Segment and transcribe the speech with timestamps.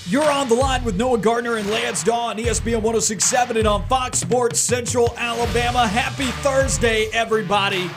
[0.07, 3.87] You're on the line with Noah Gardner and Lance Dawe on ESPN 1067 and on
[3.87, 5.87] Fox Sports Central Alabama.
[5.87, 7.89] Happy Thursday, everybody.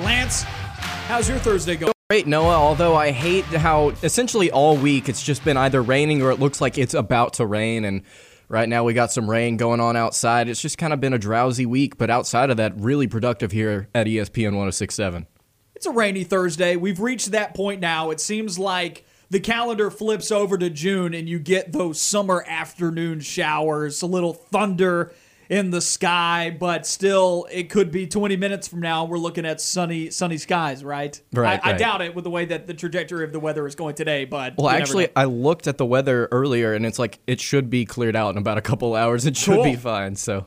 [0.00, 1.92] Lance, how's your Thursday going?
[2.08, 2.54] Great, Noah.
[2.54, 6.60] Although I hate how essentially all week it's just been either raining or it looks
[6.60, 7.84] like it's about to rain.
[7.84, 8.02] And
[8.48, 10.48] right now we got some rain going on outside.
[10.48, 13.88] It's just kind of been a drowsy week, but outside of that, really productive here
[13.94, 15.26] at ESPN 1067.
[15.74, 16.76] It's a rainy Thursday.
[16.76, 18.10] We've reached that point now.
[18.10, 23.20] It seems like the calendar flips over to June and you get those summer afternoon
[23.20, 25.12] showers, a little thunder
[25.48, 29.60] in the sky, but still it could be 20 minutes from now we're looking at
[29.60, 31.20] sunny sunny skies, right?
[31.32, 33.74] Right, I, I doubt it with the way that the trajectory of the weather is
[33.74, 35.08] going today, but Well, actually.
[35.14, 38.38] I looked at the weather earlier and it's like it should be cleared out in
[38.38, 39.26] about a couple hours.
[39.26, 39.64] It should Cool.
[39.64, 40.16] be fine.
[40.16, 40.46] So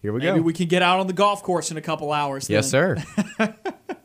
[0.00, 0.32] here we maybe go.
[0.34, 2.48] Maybe we can get out on the golf course in a couple hours.
[2.48, 3.04] yes, then.
[3.38, 3.54] sir.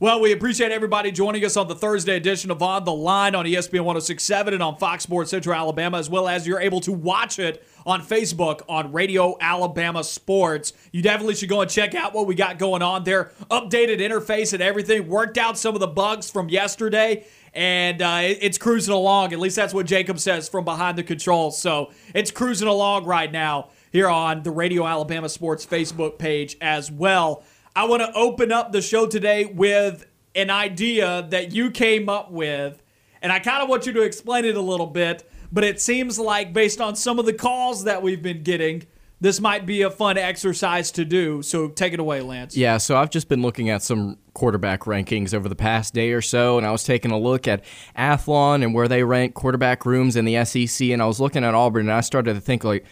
[0.00, 3.46] Well, we appreciate everybody joining us on the Thursday edition of On the Line on
[3.46, 7.40] ESPN 1067 and on Fox Sports Central Alabama, as well as you're able to watch
[7.40, 10.72] it on Facebook on Radio Alabama Sports.
[10.92, 13.32] You definitely should go and check out what we got going on there.
[13.50, 15.08] Updated interface and everything.
[15.08, 17.26] Worked out some of the bugs from yesterday.
[17.52, 19.32] And uh, it's cruising along.
[19.32, 21.60] At least that's what Jacob says from behind the controls.
[21.60, 26.88] So it's cruising along right now here on the Radio Alabama Sports Facebook page as
[26.88, 27.42] well.
[27.78, 32.28] I want to open up the show today with an idea that you came up
[32.28, 32.82] with,
[33.22, 35.30] and I kind of want you to explain it a little bit.
[35.52, 38.88] But it seems like, based on some of the calls that we've been getting,
[39.20, 41.40] this might be a fun exercise to do.
[41.42, 42.56] So take it away, Lance.
[42.56, 46.20] Yeah, so I've just been looking at some quarterback rankings over the past day or
[46.20, 47.62] so, and I was taking a look at
[47.96, 51.54] Athlon and where they rank quarterback rooms in the SEC, and I was looking at
[51.54, 52.84] Auburn, and I started to think like,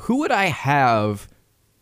[0.00, 1.26] who would I have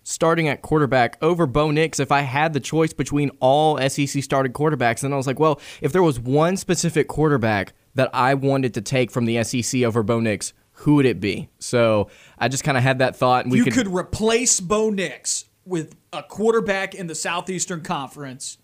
[0.04, 4.52] starting at quarterback over Bo Nix if I had the choice between all SEC started
[4.52, 5.02] quarterbacks?
[5.02, 8.80] And I was like, well, if there was one specific quarterback that I wanted to
[8.80, 11.48] take from the SEC over Bo Nix, who would it be?
[11.58, 15.46] So I just kind of had that thought, and we you could, replace Bo Nix
[15.64, 18.58] with a quarterback in the Southeastern Conference.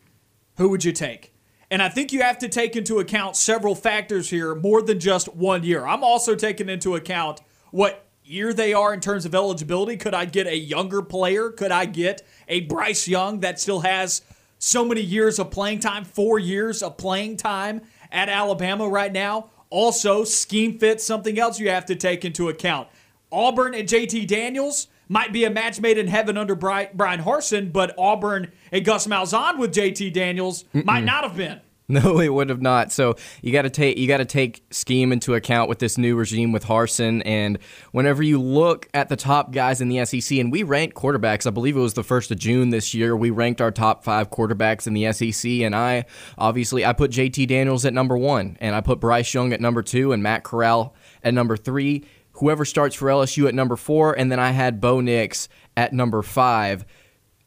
[0.57, 1.33] Who would you take?
[1.71, 5.35] And I think you have to take into account several factors here, more than just
[5.35, 5.87] one year.
[5.87, 7.41] I'm also taking into account
[7.71, 9.97] what year they are in terms of eligibility.
[9.97, 11.51] Could I get a younger player?
[11.51, 14.23] Could I get a Bryce Young that still has
[14.59, 17.83] so many years of playing time, four years of playing time
[18.13, 19.51] at Alabama right now?
[19.69, 22.89] Also, scheme fit, something else you have to take into account.
[23.33, 27.95] Auburn and JT Daniels might be a match made in heaven under Brian Harsin, but
[27.99, 31.61] Auburn and Gus Malzahn with JT Daniels might not have been.
[32.01, 32.93] No, it would have not.
[32.93, 36.15] So you got to take you got to take scheme into account with this new
[36.15, 37.21] regime with Harsin.
[37.25, 37.59] And
[37.91, 41.51] whenever you look at the top guys in the SEC, and we ranked quarterbacks, I
[41.51, 43.17] believe it was the first of June this year.
[43.17, 46.05] We ranked our top five quarterbacks in the SEC, and I
[46.39, 49.83] obviously I put JT Daniels at number one, and I put Bryce Young at number
[49.83, 52.05] two, and Matt Corral at number three.
[52.35, 56.23] Whoever starts for LSU at number four, and then I had Bo Nix at number
[56.23, 56.85] five.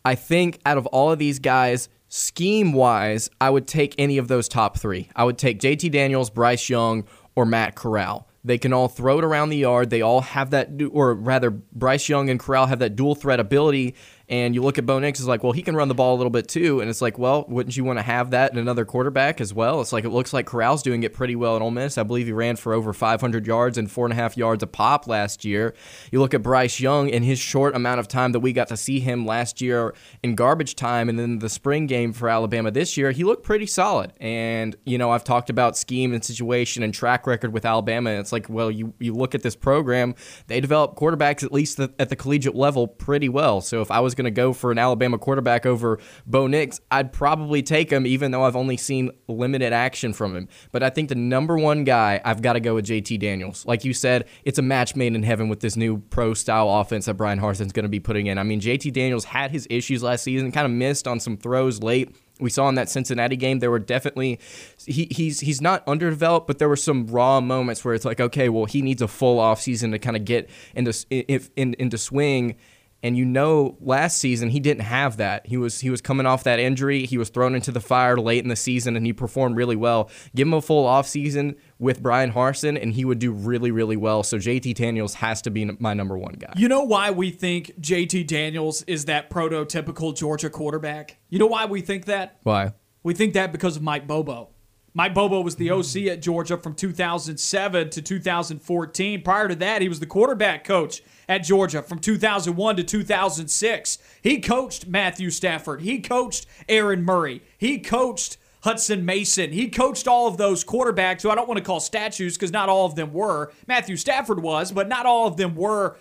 [0.04, 4.28] I think out of all of these guys, scheme wise, I would take any of
[4.28, 5.10] those top three.
[5.16, 8.28] I would take JT Daniels, Bryce Young, or Matt Corral.
[8.44, 9.90] They can all throw it around the yard.
[9.90, 13.96] They all have that, or rather, Bryce Young and Corral have that dual threat ability.
[14.30, 16.18] And you look at Bo Nix, it's like, well, he can run the ball a
[16.18, 16.80] little bit too.
[16.80, 19.82] And it's like, well, wouldn't you want to have that in another quarterback as well?
[19.82, 21.98] It's like, it looks like Corral's doing it pretty well at Ole Miss.
[21.98, 24.68] I believe he ran for over 500 yards and four and a half yards a
[24.68, 25.74] pop last year.
[26.12, 28.78] You look at Bryce Young in his short amount of time that we got to
[28.78, 29.94] see him last year
[30.24, 33.66] in garbage time and then the spring game for Alabama this year, he looked pretty
[33.66, 34.14] solid.
[34.20, 38.12] And, you know, I've talked about scheme and situation and track record with Alabama.
[38.12, 40.16] And it's like, well, you, you look at this program,
[40.48, 43.62] they develop quarterbacks at least at the collegiate level pretty well.
[43.62, 47.14] So if I was going to go for an Alabama quarterback over Bo Nix, I'd
[47.14, 50.48] probably take him, even though I've only seen limited action from him.
[50.72, 53.66] But I think the number one guy, I've got to go with JT Daniels.
[53.66, 57.06] Like you said, it's a match made in heaven with this new pro style offense
[57.06, 58.38] that Brian Harsin's going to be putting in.
[58.38, 61.82] I mean, JT Daniels had his issues last season, kind of missed on some throws
[61.82, 62.16] late.
[62.40, 64.40] We saw in that Cincinnati game there were definitely
[64.86, 68.50] he, he's he's not underdeveloped, but there were some raw moments where it's like, okay,
[68.50, 72.56] well, he needs a full offseason to kind of get into if in, into swing
[73.04, 75.46] And you know, last season he didn't have that.
[75.46, 77.06] He was he was coming off that injury.
[77.06, 80.10] He was thrown into the fire late in the season, and he performed really well.
[80.34, 84.24] Give him a full offseason with Brian Harsin, and he would do really really well.
[84.24, 86.54] So JT Daniels has to be my number one guy.
[86.56, 91.18] You know why we think JT Daniels is that prototypical Georgia quarterback?
[91.30, 92.38] You know why we think that?
[92.44, 92.72] Why?
[93.04, 94.50] We think that because of Mike Bobo.
[94.94, 99.24] Mike Bobo was the OC at Georgia from 2007 to 2014.
[99.24, 103.98] Prior to that, he was the quarterback coach at Georgia from 2001 to 2006.
[104.22, 105.82] He coached Matthew Stafford.
[105.82, 107.42] He coached Aaron Murray.
[107.58, 109.52] He coached Hutson Mason.
[109.52, 112.70] He coached all of those quarterbacks who I don't want to call statues because not
[112.70, 113.52] all of them were.
[113.68, 115.98] Matthew Stafford was, but not all of them were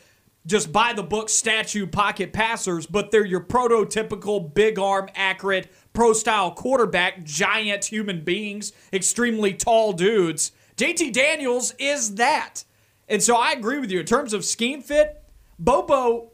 [0.47, 6.13] just by the book statue pocket passers, but they're your prototypical big arm, accurate, pro
[6.13, 10.53] style quarterback, giant human beings, extremely tall dudes.
[10.77, 12.65] JT Daniels is that.
[13.13, 14.01] And so I agree with you.
[14.01, 15.23] In terms of scheme fit,
[15.59, 16.33] Bobo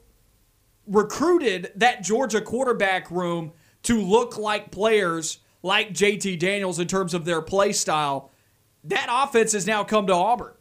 [0.86, 3.50] recruited that Georgia quarterback room
[3.82, 8.30] to look like players like JT Daniels in terms of their play style.
[8.84, 10.54] That offense has now come to Auburn.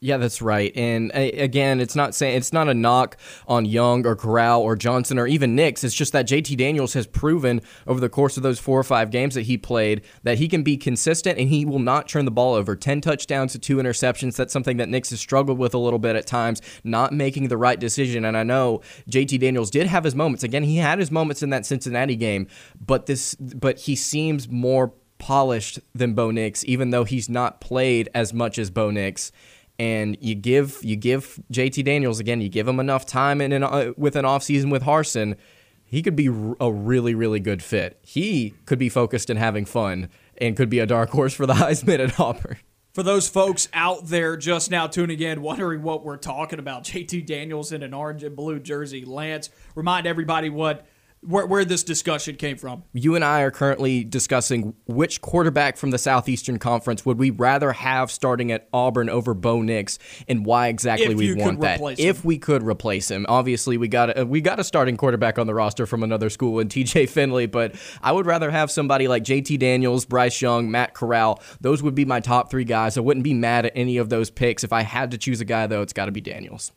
[0.00, 0.70] Yeah, that's right.
[0.76, 3.16] And again, it's not saying it's not a knock
[3.48, 5.82] on Young or Corral or Johnson or even Nix.
[5.82, 9.10] It's just that JT Daniels has proven over the course of those four or five
[9.10, 12.30] games that he played that he can be consistent and he will not turn the
[12.30, 12.76] ball over.
[12.76, 14.36] 10 touchdowns to two interceptions.
[14.36, 17.56] That's something that Nix has struggled with a little bit at times, not making the
[17.56, 18.24] right decision.
[18.24, 20.44] And I know JT Daniels did have his moments.
[20.44, 22.46] Again, he had his moments in that Cincinnati game,
[22.80, 28.08] but this but he seems more polished than Bo Nix, even though he's not played
[28.14, 29.32] as much as Bo Nix
[29.78, 33.62] and you give you give JT Daniels again, you give him enough time in an,
[33.62, 35.36] uh, with an offseason with Harsin,
[35.84, 37.98] he could be a really really good fit.
[38.02, 40.08] He could be focused and having fun
[40.38, 42.58] and could be a dark horse for the Heisman at Auburn.
[42.94, 47.26] For those folks out there just now tuning in, wondering what we're talking about, JT
[47.26, 49.04] Daniels in an orange and blue jersey.
[49.04, 50.84] Lance, remind everybody what
[51.20, 52.84] where, where this discussion came from.
[52.92, 57.72] You and I are currently discussing which quarterback from the Southeastern Conference would we rather
[57.72, 59.98] have starting at Auburn over Bo Nix,
[60.28, 61.80] and why exactly we want that.
[61.80, 61.94] Him.
[61.98, 65.46] If we could replace him, obviously we got a, we got a starting quarterback on
[65.46, 67.06] the roster from another school in T.J.
[67.18, 69.56] Finley, but I would rather have somebody like J.T.
[69.56, 71.42] Daniels, Bryce Young, Matt Corral.
[71.60, 72.96] Those would be my top three guys.
[72.96, 74.64] I wouldn't be mad at any of those picks.
[74.64, 76.72] If I had to choose a guy, though, it's got to be Daniels.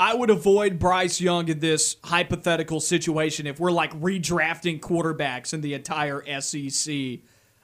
[0.00, 5.60] I would avoid Bryce Young in this hypothetical situation if we're like redrafting quarterbacks in
[5.60, 6.94] the entire SEC.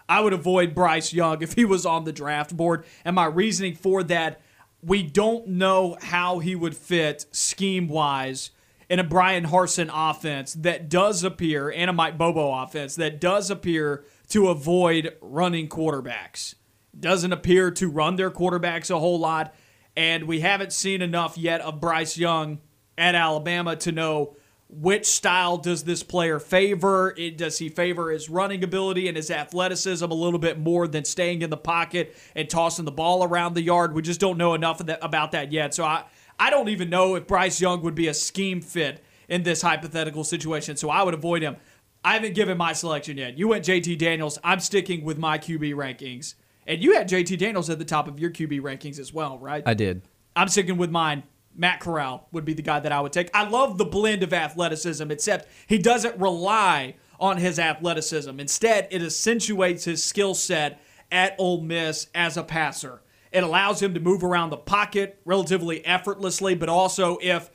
[0.08, 2.84] I would avoid Bryce Young if he was on the draft board.
[3.04, 4.40] And my reasoning for that,
[4.82, 8.50] we don't know how he would fit scheme wise
[8.90, 13.48] in a Brian Harsin offense that does appear, and a Mike Bobo offense that does
[13.48, 16.56] appear to avoid running quarterbacks.
[16.98, 19.54] Doesn't appear to run their quarterbacks a whole lot
[19.96, 22.60] and we haven't seen enough yet of Bryce Young
[22.98, 24.36] at Alabama to know
[24.68, 27.14] which style does this player favor?
[27.16, 31.04] It, does he favor his running ability and his athleticism a little bit more than
[31.04, 33.94] staying in the pocket and tossing the ball around the yard?
[33.94, 35.74] We just don't know enough that, about that yet.
[35.74, 36.04] So I,
[36.38, 40.24] I don't even know if Bryce Young would be a scheme fit in this hypothetical
[40.24, 40.76] situation.
[40.76, 41.56] So I would avoid him.
[42.04, 43.38] I haven't given my selection yet.
[43.38, 44.38] You went JT Daniels.
[44.42, 46.34] I'm sticking with my QB rankings.
[46.66, 49.62] And you had JT Daniels at the top of your QB rankings as well, right?
[49.66, 50.02] I did.
[50.34, 51.24] I'm sticking with mine.
[51.56, 53.30] Matt Corral would be the guy that I would take.
[53.32, 58.40] I love the blend of athleticism, except he doesn't rely on his athleticism.
[58.40, 60.80] Instead, it accentuates his skill set
[61.12, 63.02] at Ole Miss as a passer.
[63.30, 67.50] It allows him to move around the pocket relatively effortlessly, but also if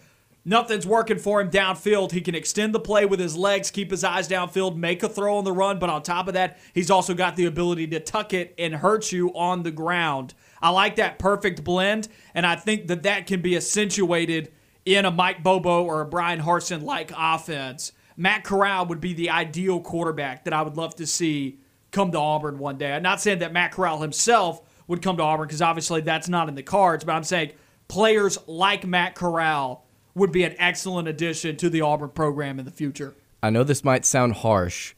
[0.46, 2.12] Nothing's working for him downfield.
[2.12, 5.38] He can extend the play with his legs, keep his eyes downfield, make a throw
[5.38, 8.34] on the run, but on top of that, he's also got the ability to tuck
[8.34, 10.34] it and hurt you on the ground.
[10.62, 14.52] I like that perfect blend, and I think that that can be accentuated
[14.86, 17.92] in a Mike Bobo or a Brian Harsin like offense.
[18.18, 21.60] Matt Corral would be the ideal quarterback that I would love to see
[21.92, 22.94] come to Auburn one day.
[22.94, 26.50] I'm not saying that Matt Corral himself would come to Auburn because obviously that's not
[26.50, 27.52] in the cards, but I'm saying
[27.88, 29.86] players like Matt Corral
[30.20, 33.16] would be an excellent addition to the Auburn program in the future.
[33.42, 34.94] I know this might sound harsh,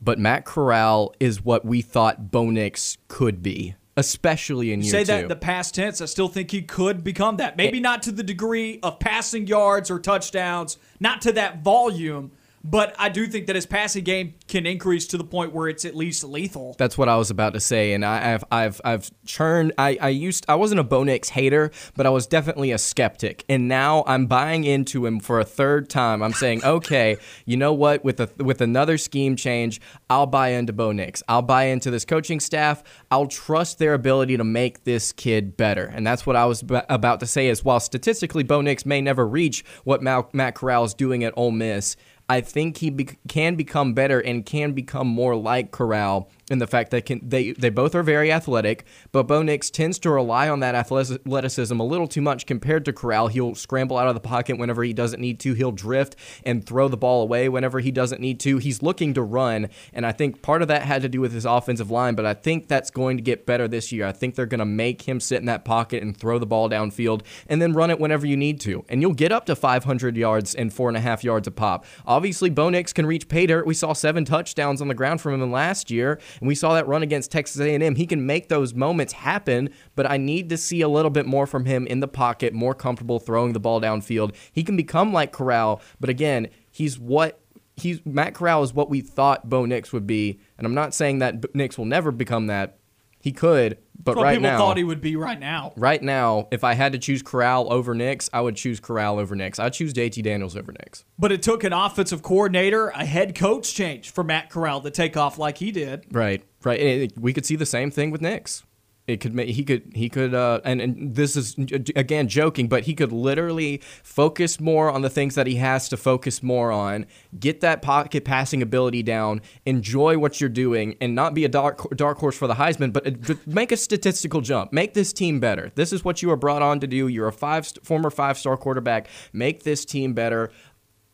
[0.00, 4.92] but Matt Corral is what we thought Bo Nix could be, especially in you year
[4.92, 5.06] say two.
[5.06, 6.00] that in the past tense.
[6.00, 7.56] I still think he could become that.
[7.56, 12.32] Maybe it, not to the degree of passing yards or touchdowns, not to that volume,
[12.64, 15.84] but I do think that his passing game can increase to the point where it's
[15.84, 16.76] at least lethal.
[16.78, 19.72] That's what I was about to say, and I, have I've I've churned.
[19.78, 23.44] I, I used I wasn't a Bo Nix hater, but I was definitely a skeptic,
[23.48, 26.22] and now I'm buying into him for a third time.
[26.22, 27.16] I'm saying, okay,
[27.46, 28.04] you know what?
[28.04, 31.22] With a with another scheme change, I'll buy into Bo Nix.
[31.28, 32.82] I'll buy into this coaching staff.
[33.10, 37.20] I'll trust their ability to make this kid better, and that's what I was about
[37.20, 37.48] to say.
[37.48, 41.50] Is while statistically Bo Nix may never reach what Matt Corral is doing at Ole
[41.50, 41.96] Miss
[42.28, 46.66] I think he be- can become better and can become more like Corral in the
[46.66, 50.48] fact that can, they they both are very athletic, but Bo Nix tends to rely
[50.48, 53.28] on that athleticism a little too much compared to Corral.
[53.28, 55.54] He'll scramble out of the pocket whenever he doesn't need to.
[55.54, 58.58] He'll drift and throw the ball away whenever he doesn't need to.
[58.58, 61.44] He's looking to run, and I think part of that had to do with his
[61.44, 64.06] offensive line, but I think that's going to get better this year.
[64.06, 66.68] I think they're going to make him sit in that pocket and throw the ball
[66.68, 70.16] downfield and then run it whenever you need to, and you'll get up to 500
[70.16, 71.86] yards and four and a half yards a pop.
[72.06, 73.66] Obviously, Bo Nix can reach pay dirt.
[73.66, 76.88] We saw seven touchdowns on the ground from him last year, and we saw that
[76.88, 77.94] run against Texas A&M.
[77.94, 81.46] He can make those moments happen, but I need to see a little bit more
[81.46, 84.34] from him in the pocket, more comfortable throwing the ball downfield.
[84.50, 87.38] He can become like Corral, but again, he's what
[87.76, 91.20] he's Matt Corral is what we thought Bo Nix would be, and I'm not saying
[91.20, 92.76] that Nix will never become that.
[93.20, 95.72] He could, but right people now, thought he would be right now.
[95.76, 99.36] Right now, if I had to choose Corral over Nix, I would choose Corral over
[99.36, 99.58] Nix.
[99.58, 101.04] I'd choose JT Daniels over Nix.
[101.18, 105.16] But it took an offensive coordinator, a head coach change for Matt Corral to take
[105.16, 106.06] off like he did.
[106.10, 107.12] Right, right.
[107.18, 108.64] We could see the same thing with Nix
[109.06, 111.56] it could make he could he could uh, and and this is
[111.96, 115.96] again joking but he could literally focus more on the things that he has to
[115.96, 117.04] focus more on
[117.38, 121.88] get that pocket passing ability down enjoy what you're doing and not be a dark
[121.96, 123.04] dark horse for the Heisman but
[123.46, 124.72] make a statistical jump.
[124.72, 125.72] Make this team better.
[125.74, 127.08] This is what you are brought on to do.
[127.08, 129.08] You're a five former five star quarterback.
[129.32, 130.50] Make this team better.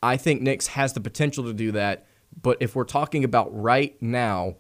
[0.02, 2.06] I think Nix has the potential to do that
[2.40, 4.56] but if we're talking about right now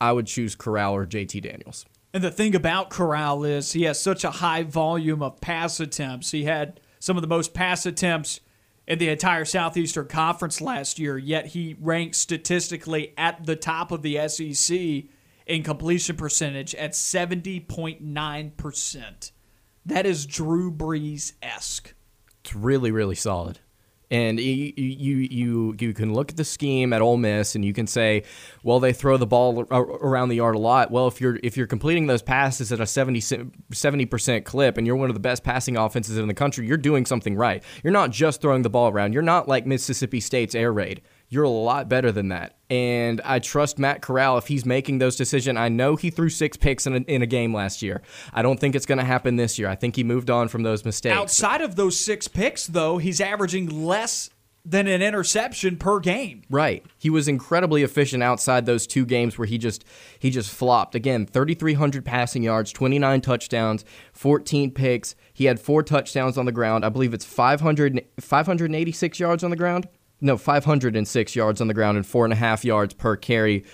[0.00, 4.00] I would choose Corral or JT Daniels and the thing about Corral is he has
[4.00, 6.30] such a high volume of pass attempts.
[6.30, 8.38] He had some of the most pass attempts
[8.86, 14.02] in the entire Southeastern Conference last year, yet he ranks statistically at the top of
[14.02, 14.78] the SEC
[15.46, 19.32] in completion percentage at 70.9%.
[19.84, 21.94] That is Drew Brees esque.
[22.44, 23.58] It's really, really solid.
[24.14, 27.72] And you, you you you can look at the scheme at Ole Miss, and you
[27.72, 28.22] can say,
[28.62, 30.92] well, they throw the ball around the yard a lot.
[30.92, 34.94] Well, if you're if you're completing those passes at a 70 percent clip, and you're
[34.94, 37.64] one of the best passing offenses in the country, you're doing something right.
[37.82, 39.14] You're not just throwing the ball around.
[39.14, 41.02] You're not like Mississippi State's air raid.
[41.34, 42.54] You're a lot better than that.
[42.70, 45.58] And I trust Matt Corral if he's making those decisions.
[45.58, 48.02] I know he threw six picks in a, in a game last year.
[48.32, 49.68] I don't think it's going to happen this year.
[49.68, 51.16] I think he moved on from those mistakes.
[51.16, 54.30] Outside of those six picks, though, he's averaging less
[54.64, 56.42] than an interception per game.
[56.48, 56.86] Right.
[56.98, 59.84] He was incredibly efficient outside those two games where he just
[60.20, 60.94] he just flopped.
[60.94, 65.16] Again, 3300 passing yards, 29 touchdowns, 14 picks.
[65.32, 66.84] He had four touchdowns on the ground.
[66.84, 69.88] I believe it's 500 586 yards on the ground
[70.24, 73.64] no, 506 yards on the ground and four and a half yards per carry.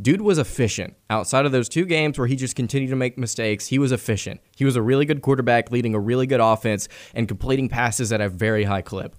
[0.00, 0.94] Dude was efficient.
[1.10, 4.40] Outside of those two games where he just continued to make mistakes, he was efficient.
[4.56, 8.22] He was a really good quarterback, leading a really good offense and completing passes at
[8.22, 9.16] a very high clip.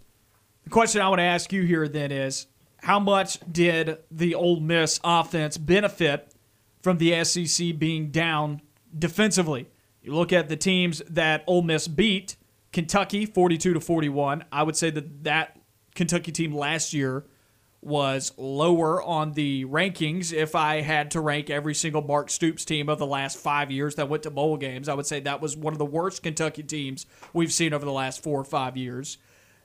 [0.64, 4.60] The question I want to ask you here then is how much did the Ole
[4.60, 6.34] Miss offense benefit
[6.82, 8.62] from the SEC being down
[8.98, 9.68] defensively?
[10.02, 12.36] You look at the teams that Ole Miss beat,
[12.72, 14.46] Kentucky 42 to 41.
[14.52, 15.59] I would say that that
[16.00, 17.26] Kentucky team last year
[17.82, 20.32] was lower on the rankings.
[20.32, 23.96] If I had to rank every single Mark Stoops team of the last five years
[23.96, 26.64] that went to bowl games, I would say that was one of the worst Kentucky
[26.64, 29.18] teams we've seen over the last four or five years.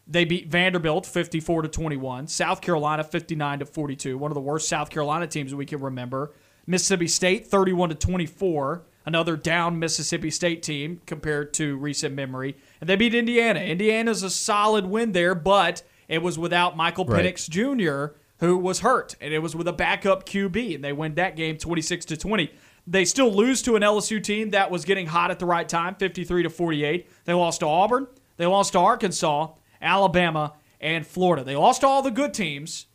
[0.09, 4.69] They beat Vanderbilt 54 to 21, South Carolina 59 to 42, one of the worst
[4.69, 6.35] South Carolina teams we can remember.
[6.67, 12.57] Mississippi State 31 to 24, another down Mississippi State team compared to recent memory.
[12.81, 13.61] And they beat Indiana.
[13.61, 18.11] Indiana's a solid win there, but it was without Michael Penix right.
[18.11, 21.37] Jr., who was hurt, and it was with a backup QB, and they win that
[21.37, 22.53] game 26 to 20.
[22.87, 25.95] They still lose to an LSU team that was getting hot at the right time,
[25.95, 27.09] 53 to 48.
[27.25, 28.07] They lost to Auburn,
[28.37, 31.45] they lost to Arkansas, Alabama, and Florida.
[31.45, 32.87] They lost to all the good teams,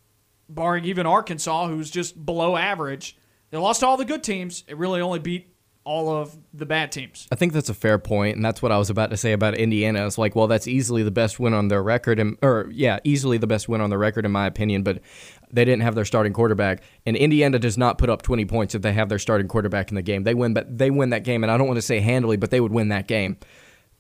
[0.48, 3.18] barring even Arkansas, who's just below average.
[3.50, 4.64] They lost to all the good teams.
[4.68, 5.49] It really only beat
[5.90, 7.28] all of the bad teams.
[7.32, 9.56] I think that's a fair point, and that's what I was about to say about
[9.56, 10.06] Indiana.
[10.06, 13.40] It's like, well, that's easily the best win on their record, and or yeah, easily
[13.40, 14.84] the best win on their record in my opinion.
[14.84, 15.02] But
[15.52, 18.84] they didn't have their starting quarterback, and Indiana does not put up 20 points if
[18.84, 20.26] they have their starting quarterback in the game.
[20.26, 22.52] They win, but they win that game, and I don't want to say handily, but
[22.52, 23.38] they would win that game.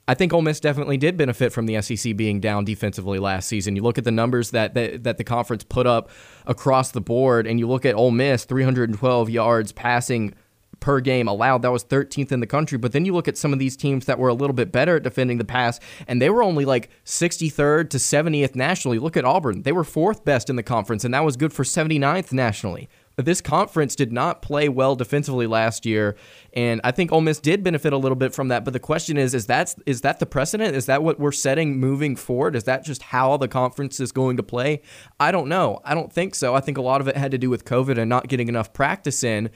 [0.07, 3.75] I think Ole Miss definitely did benefit from the SEC being down defensively last season.
[3.75, 6.11] You look at the numbers that, that that the conference put up
[6.45, 10.35] across the board, and you look at Ole Miss, 312 yards passing
[10.79, 11.61] per game allowed.
[11.61, 12.77] That was 13th in the country.
[12.77, 14.97] But then you look at some of these teams that were a little bit better
[14.97, 18.99] at defending the pass, and they were only like 63rd to 70th nationally.
[18.99, 19.63] Look at Auburn.
[19.63, 22.89] They were fourth best in the conference, and that was good for 79th nationally.
[23.25, 26.15] This conference did not play well defensively last year,
[26.53, 28.63] and I think Ole Miss did benefit a little bit from that.
[28.63, 30.73] But the question is, is that is that the precedent?
[30.73, 32.55] Is that what we're setting moving forward?
[32.55, 34.81] Is that just how the conference is going to play?
[35.19, 35.81] I don't know.
[35.83, 36.55] I don't think so.
[36.55, 38.71] I think a lot of it had to do with COVID and not getting enough
[38.71, 39.49] practice in.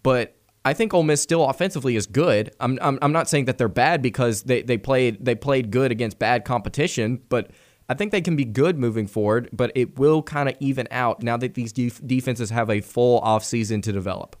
[0.00, 2.54] But I think Ole Miss still offensively is good.
[2.60, 5.90] I'm, I'm, I'm not saying that they're bad because they, they played they played good
[5.90, 7.50] against bad competition, but
[7.88, 9.48] I think they can be good moving forward.
[9.52, 13.20] But it will kind of even out now that these def- defenses have a full
[13.22, 14.36] offseason to develop.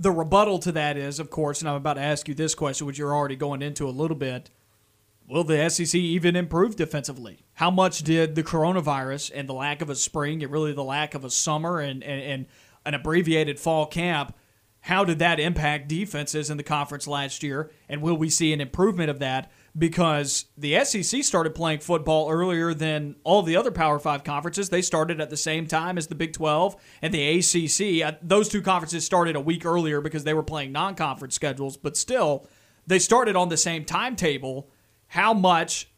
[0.00, 2.86] The rebuttal to that is, of course, and I'm about to ask you this question,
[2.86, 4.50] which you're already going into a little bit.
[5.28, 7.44] Will the SEC even improve defensively?
[7.54, 11.14] How much did the coronavirus and the lack of a spring, and really the lack
[11.14, 12.46] of a summer and, and, and
[12.86, 14.34] an abbreviated fall camp,
[14.82, 17.70] how did that impact defenses in the conference last year?
[17.88, 19.50] And will we see an improvement of that?
[19.76, 24.70] Because the SEC started playing football earlier than all the other Power Five conferences.
[24.70, 28.06] They started at the same time as the Big 12 and the ACC.
[28.06, 31.76] Uh, those two conferences started a week earlier because they were playing non conference schedules,
[31.76, 32.46] but still,
[32.86, 34.70] they started on the same timetable.
[35.08, 35.90] How much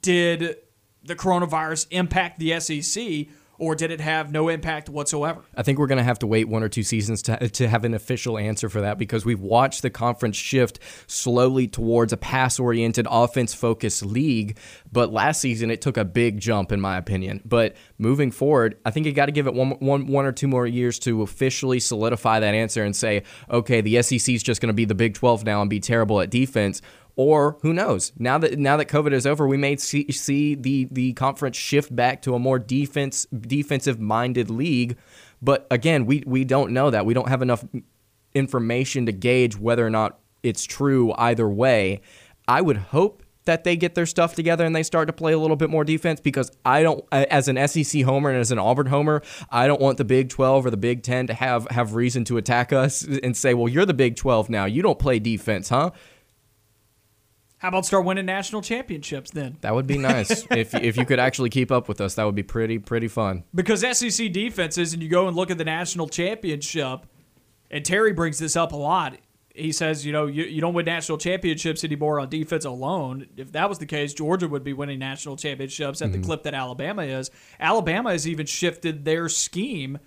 [0.00, 0.56] did
[1.04, 3.28] the coronavirus impact the SEC?
[3.58, 5.42] Or did it have no impact whatsoever?
[5.54, 7.84] I think we're going to have to wait one or two seasons to, to have
[7.84, 12.58] an official answer for that because we've watched the conference shift slowly towards a pass
[12.58, 14.58] oriented, offense focused league.
[14.90, 17.40] But last season, it took a big jump, in my opinion.
[17.44, 20.48] But moving forward, I think you got to give it one, one, one or two
[20.48, 24.68] more years to officially solidify that answer and say, okay, the SEC is just going
[24.68, 26.82] to be the Big 12 now and be terrible at defense
[27.16, 28.12] or who knows?
[28.18, 31.94] Now that now that COVID is over, we may see, see the the conference shift
[31.94, 34.96] back to a more defense defensive minded league.
[35.40, 37.04] But again, we we don't know that.
[37.04, 37.64] We don't have enough
[38.34, 42.00] information to gauge whether or not it's true either way.
[42.48, 45.38] I would hope that they get their stuff together and they start to play a
[45.38, 48.86] little bit more defense because I don't as an SEC homer and as an Auburn
[48.86, 52.24] homer, I don't want the Big 12 or the Big 10 to have have reason
[52.26, 54.64] to attack us and say, "Well, you're the Big 12 now.
[54.64, 55.90] You don't play defense, huh?"
[57.62, 59.56] How about start winning national championships then?
[59.60, 60.44] That would be nice.
[60.50, 63.44] if if you could actually keep up with us, that would be pretty pretty fun.
[63.54, 67.06] Because SEC defenses, and you go and look at the national championship,
[67.70, 69.16] and Terry brings this up a lot.
[69.54, 73.28] He says, you know, you, you don't win national championships anymore on defense alone.
[73.36, 76.20] If that was the case, Georgia would be winning national championships at mm-hmm.
[76.20, 77.30] the clip that Alabama is.
[77.60, 80.00] Alabama has even shifted their scheme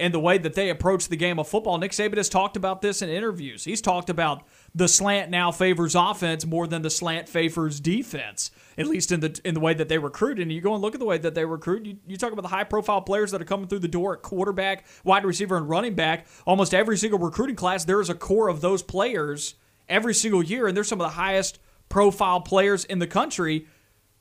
[0.00, 1.78] and the way that they approach the game of football.
[1.78, 3.62] Nick Saban has talked about this in interviews.
[3.62, 4.42] He's talked about
[4.76, 9.40] the slant now favors offense more than the slant favors defense, at least in the
[9.42, 10.38] in the way that they recruit.
[10.38, 11.86] And you go and look at the way that they recruit.
[11.86, 14.20] You, you talk about the high profile players that are coming through the door at
[14.20, 16.26] quarterback, wide receiver, and running back.
[16.44, 19.54] Almost every single recruiting class, there is a core of those players
[19.88, 21.58] every single year, and they're some of the highest
[21.88, 23.66] profile players in the country.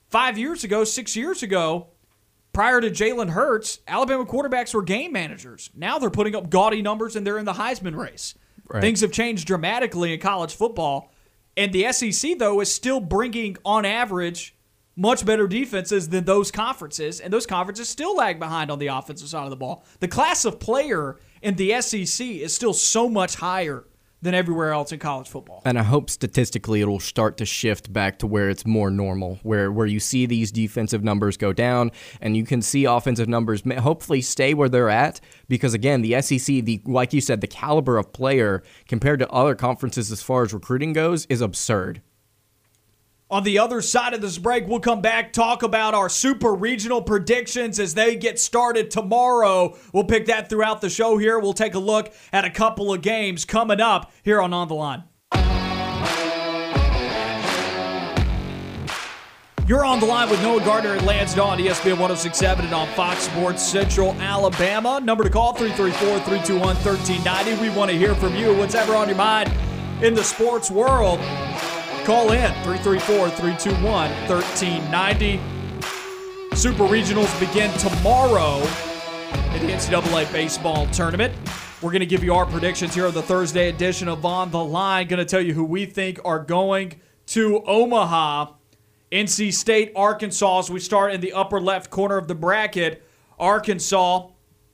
[0.10, 1.88] Five years ago, six years ago,
[2.54, 5.70] prior to Jalen Hurts, Alabama quarterbacks were game managers.
[5.76, 8.36] Now they're putting up gaudy numbers and they're in the Heisman race.
[8.68, 8.82] Right.
[8.82, 11.12] Things have changed dramatically in college football.
[11.58, 14.56] And the SEC, though, is still bringing, on average,
[14.96, 17.20] much better defenses than those conferences.
[17.20, 19.86] And those conferences still lag behind on the offensive side of the ball.
[20.00, 23.86] The class of player in the SEC is still so much higher
[24.26, 25.62] than everywhere else in college football.
[25.64, 29.72] And I hope statistically it'll start to shift back to where it's more normal, where
[29.72, 34.22] where you see these defensive numbers go down and you can see offensive numbers hopefully
[34.22, 38.12] stay where they're at because again, the SEC, the like you said, the caliber of
[38.12, 42.02] player compared to other conferences as far as recruiting goes is absurd.
[43.32, 47.02] On the other side of this break, we'll come back, talk about our super regional
[47.02, 49.76] predictions as they get started tomorrow.
[49.92, 51.40] We'll pick that throughout the show here.
[51.40, 54.76] We'll take a look at a couple of games coming up here on On the
[54.76, 55.06] Line.
[59.68, 62.88] You're on the line with Noah Gardner and Lance Dawe on ESPN 1067 and on
[62.90, 65.02] Fox Sports Central Alabama.
[65.04, 67.60] Number to call 334 321 1390.
[67.60, 68.56] We want to hear from you.
[68.56, 69.52] What's ever on your mind
[70.04, 71.20] in the sports world?
[72.06, 75.40] Call in 334 321 1390.
[76.56, 78.58] Super Regionals begin tomorrow
[79.56, 81.34] in the NCAA baseball tournament.
[81.82, 84.64] We're going to give you our predictions here on the Thursday edition of On the
[84.64, 85.08] Line.
[85.08, 88.54] Going to tell you who we think are going to Omaha.
[89.12, 93.04] NC State, Arkansas, as we start in the upper left corner of the bracket.
[93.40, 94.28] Arkansas,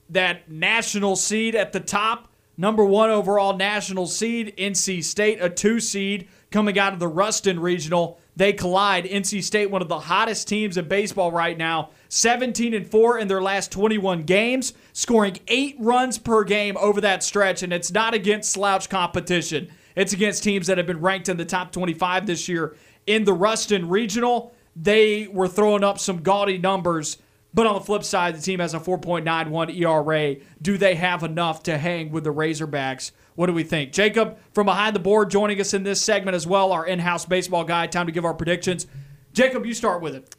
[0.10, 4.54] that national seed at the top, number one overall national seed.
[4.58, 8.20] NC State, a two seed coming out of the Ruston Regional.
[8.36, 9.06] they collide.
[9.06, 13.28] NC State, one of the hottest teams in baseball right now, 17 and 4 in
[13.28, 18.14] their last 21 games, scoring 8 runs per game over that stretch and it's not
[18.14, 19.70] against slouch competition.
[19.96, 22.76] It's against teams that have been ranked in the top 25 this year
[23.08, 24.54] in the Ruston Regional.
[24.76, 27.18] They were throwing up some gaudy numbers
[27.54, 30.36] but on the flip side, the team has a 4.91 ERA.
[30.62, 33.12] Do they have enough to hang with the Razorbacks?
[33.36, 33.92] What do we think?
[33.92, 37.26] Jacob from behind the board joining us in this segment as well, our in house
[37.26, 37.88] baseball guy.
[37.88, 38.88] Time to give our predictions.
[39.34, 40.36] Jacob, you start with it.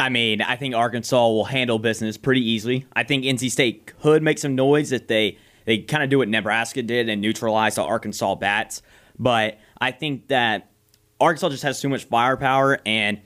[0.00, 2.86] I mean, I think Arkansas will handle business pretty easily.
[2.94, 6.28] I think NC State could make some noise if they, they kind of do what
[6.28, 8.82] Nebraska did and neutralize the Arkansas bats.
[9.18, 10.70] But I think that
[11.20, 13.20] Arkansas just has too much firepower, and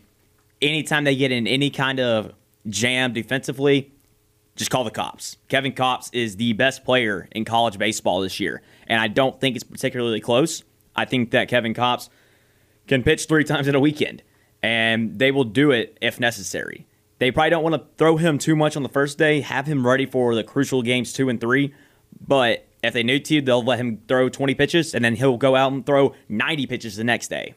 [0.61, 2.33] anytime they get in any kind of
[2.69, 3.93] jam defensively,
[4.57, 5.37] just call the cops.
[5.49, 9.57] Kevin Kopps is the best player in college baseball this year, and I don't think
[9.57, 10.65] it's particularly close.
[10.97, 12.09] I think that Kevin Kopps
[12.89, 14.23] can pitch three times in a weekend,
[14.63, 16.87] and they will do it if necessary.
[17.19, 19.87] They probably don't want to throw him too much on the first day, have him
[19.87, 21.75] ready for the crucial games two and three,
[22.27, 25.57] but if they need to, they'll let him throw 20 pitches, and then he'll go
[25.57, 27.55] out and throw 90 pitches the next day.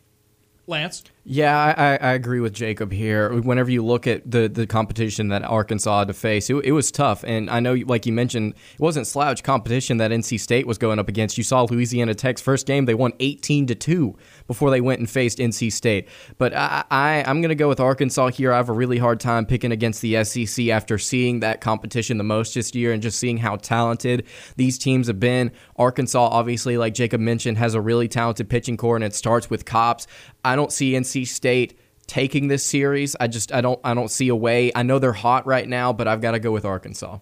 [0.67, 1.04] Lance?
[1.24, 3.32] Yeah, I, I agree with Jacob here.
[3.42, 6.92] Whenever you look at the, the competition that Arkansas had to face, it, it, was
[6.92, 7.24] tough.
[7.28, 10.98] And I know, like you mentioned, it wasn't slouch competition that NC State was going
[10.98, 11.38] up against.
[11.38, 15.08] You saw Louisiana Tech's first game; they won 18 to two before they went and
[15.08, 16.08] faced NC State.
[16.40, 18.52] But I, I I'm going to go with Arkansas here.
[18.52, 22.24] I have a really hard time picking against the SEC after seeing that competition the
[22.24, 25.52] most this year and just seeing how talented these teams have been.
[25.76, 29.66] Arkansas, obviously, like Jacob mentioned, has a really talented pitching core, and it starts with
[29.66, 30.08] Kopps.
[30.44, 33.15] I don't see NC State taking this series.
[33.19, 34.71] I just I don't I don't see a way.
[34.76, 37.19] I know they're hot right now, but I've got to go with Arkansas.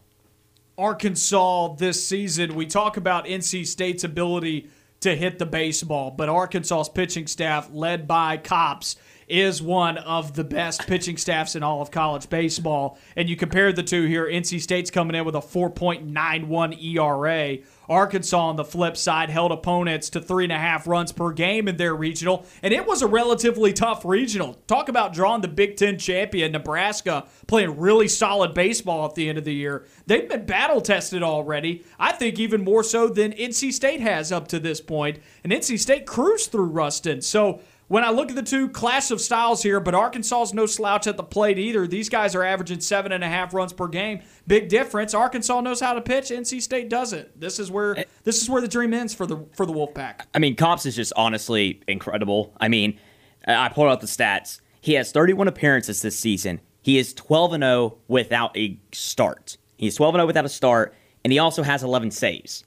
[0.78, 4.69] Arkansas this season, we talk about NC State's ability
[5.02, 8.95] to hit the baseball, but Arkansas's pitching staff led by Kopps
[9.28, 12.97] is one of the best pitching staffs in all of college baseball.
[13.15, 17.58] And you compare the two here, NC State's coming in with a 4.91 ERA.
[17.89, 21.67] Arkansas, on the flip side, held opponents to three and a half runs per game
[21.67, 24.54] in their regional, and it was a relatively tough regional.
[24.67, 29.38] Talk about drawing the Big Ten champion, Nebraska, playing really solid baseball at the end
[29.38, 29.86] of the year.
[30.06, 31.84] They've been battle tested already.
[31.99, 35.19] I think even more so than NC State has up to this point.
[35.43, 37.21] and NC State cruised through Ruston.
[37.21, 41.08] So when I look at the two class of styles here, but Arkansas's no slouch
[41.08, 41.88] at the plate either.
[41.88, 44.21] These guys are averaging seven and a half runs per game.
[44.47, 45.13] Big difference.
[45.13, 46.30] Arkansas knows how to pitch.
[46.30, 47.39] NC State doesn't.
[47.39, 48.04] This is where eh.
[48.23, 50.21] this is where the dream ends for the for the Wolfpack.
[50.34, 52.54] I mean, Kopps is just honestly incredible.
[52.62, 52.99] I mean,
[53.45, 54.62] I pulled out the stats.
[54.82, 56.62] He has 31 appearances this season.
[56.82, 59.58] He is 12 and 0 without a start.
[59.78, 62.63] He's 12 and 0 without a start, and he also has 11 saves.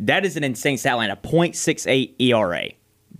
[0.00, 1.10] That is an insane stat line.
[1.10, 2.70] A .68 ERA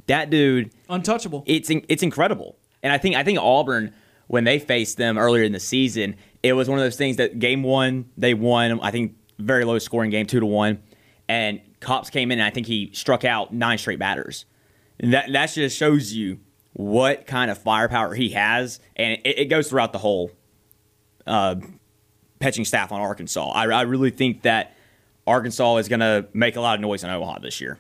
[0.06, 1.44] that dude untouchable.
[1.46, 2.58] It's it's incredible.
[2.82, 3.94] And I think I think Auburn
[4.26, 7.38] when they faced them earlier in the season, it was one of those things that
[7.38, 8.80] game one they won.
[8.80, 10.82] I think very low scoring game, two to one,
[11.28, 14.46] and Kopps came in and I think he struck out nine straight batters.
[14.98, 16.40] And that that just shows you
[16.72, 20.30] what kind of firepower he has, and it, it goes throughout the whole
[21.26, 21.56] uh,
[22.40, 23.50] pitching staff on Arkansas.
[23.50, 24.76] I, I really think that
[25.26, 27.78] Arkansas is going to make a lot of noise in Omaha this year.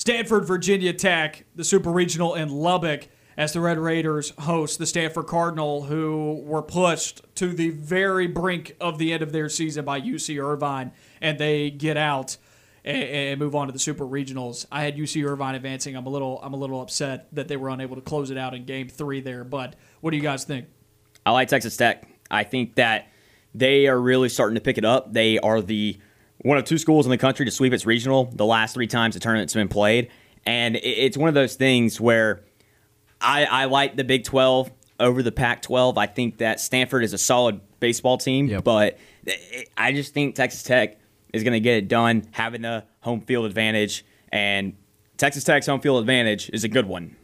[0.00, 5.26] Stanford, Virginia Tech, the Super Regional in Lubbock, as the Red Raiders host the Stanford
[5.26, 10.00] Cardinal, who were pushed to the very brink of the end of their season by
[10.00, 12.38] UC Irvine, and they get out
[12.82, 14.64] and, and move on to the Super Regionals.
[14.72, 15.94] I had UC Irvine advancing.
[15.94, 18.54] I'm a little, I'm a little upset that they were unable to close it out
[18.54, 19.44] in Game Three there.
[19.44, 20.64] But what do you guys think?
[21.26, 22.08] I like Texas Tech.
[22.30, 23.08] I think that
[23.54, 25.12] they are really starting to pick it up.
[25.12, 26.00] They are the
[26.42, 29.14] one of two schools in the country to sweep its regional the last three times
[29.14, 30.10] the tournament's been played.
[30.46, 32.42] And it's one of those things where
[33.20, 35.98] I, I like the Big 12 over the Pac 12.
[35.98, 38.64] I think that Stanford is a solid baseball team, yep.
[38.64, 38.98] but
[39.76, 40.98] I just think Texas Tech
[41.32, 44.04] is going to get it done having the home field advantage.
[44.32, 44.76] And
[45.18, 47.16] Texas Tech's home field advantage is a good one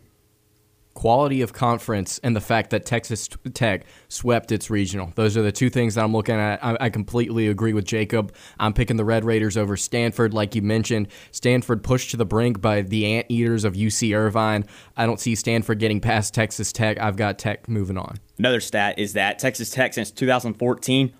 [0.96, 5.12] quality of conference and the fact that Texas Tech swept its regional.
[5.14, 6.64] Those are the two things that I'm looking at.
[6.64, 8.34] I, I, completely agree with Jacob.
[8.58, 11.08] I'm picking the Red Raiders over Stanford, like you mentioned.
[11.32, 14.64] Stanford pushed to the brink by the Anteaters of UC Irvine.
[14.96, 16.98] I don't see Stanford getting past Texas Tech.
[16.98, 18.16] I've got Tech moving on.
[18.38, 21.12] Another stat is that Texas Tech since 2014,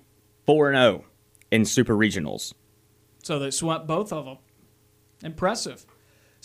[0.46, 1.04] 4 0
[1.50, 2.54] in super regionals.
[3.22, 4.38] So they swept both of them.
[5.22, 5.84] Impressive.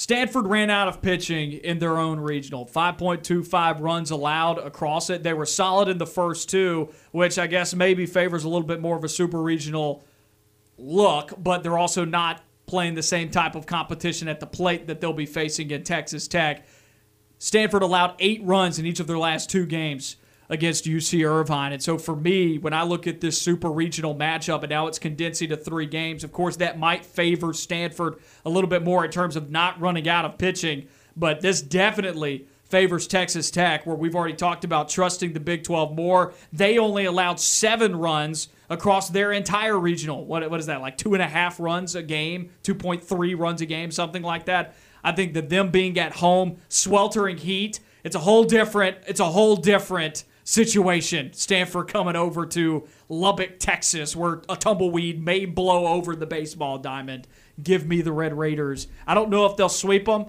[0.01, 2.65] Stanford ran out of pitching in their own regional.
[2.65, 5.21] 5.25 runs allowed across it.
[5.21, 8.81] They were solid in the first two, which I guess maybe favors a little bit
[8.81, 10.03] more of a super regional
[10.79, 15.01] look, but they're also not playing the same type of competition at the plate that
[15.01, 16.65] they'll be facing in Texas Tech.
[17.37, 20.15] Stanford allowed eight runs in each of their last two games
[20.51, 21.71] against UC Irvine.
[21.71, 24.99] And so for me, when I look at this super regional matchup and now it's
[24.99, 29.11] condensing to three games, of course, that might favor Stanford a little bit more in
[29.11, 30.87] terms of not running out of pitching.
[31.15, 35.95] But this definitely favors Texas Tech, where we've already talked about trusting the Big 12
[35.95, 36.33] more.
[36.51, 40.25] They only allowed seven runs across their entire regional.
[40.25, 43.65] What, what is that, like two and a half runs a game, 2.3 runs a
[43.65, 44.75] game, something like that?
[45.01, 49.25] I think that them being at home, sweltering heat, it's a whole different, it's a
[49.25, 51.31] whole different situation.
[51.31, 57.25] Stanford coming over to Lubbock, Texas, where a tumbleweed may blow over the baseball diamond.
[57.63, 58.87] Give me the Red Raiders.
[59.07, 60.25] I don't know if they'll sweep them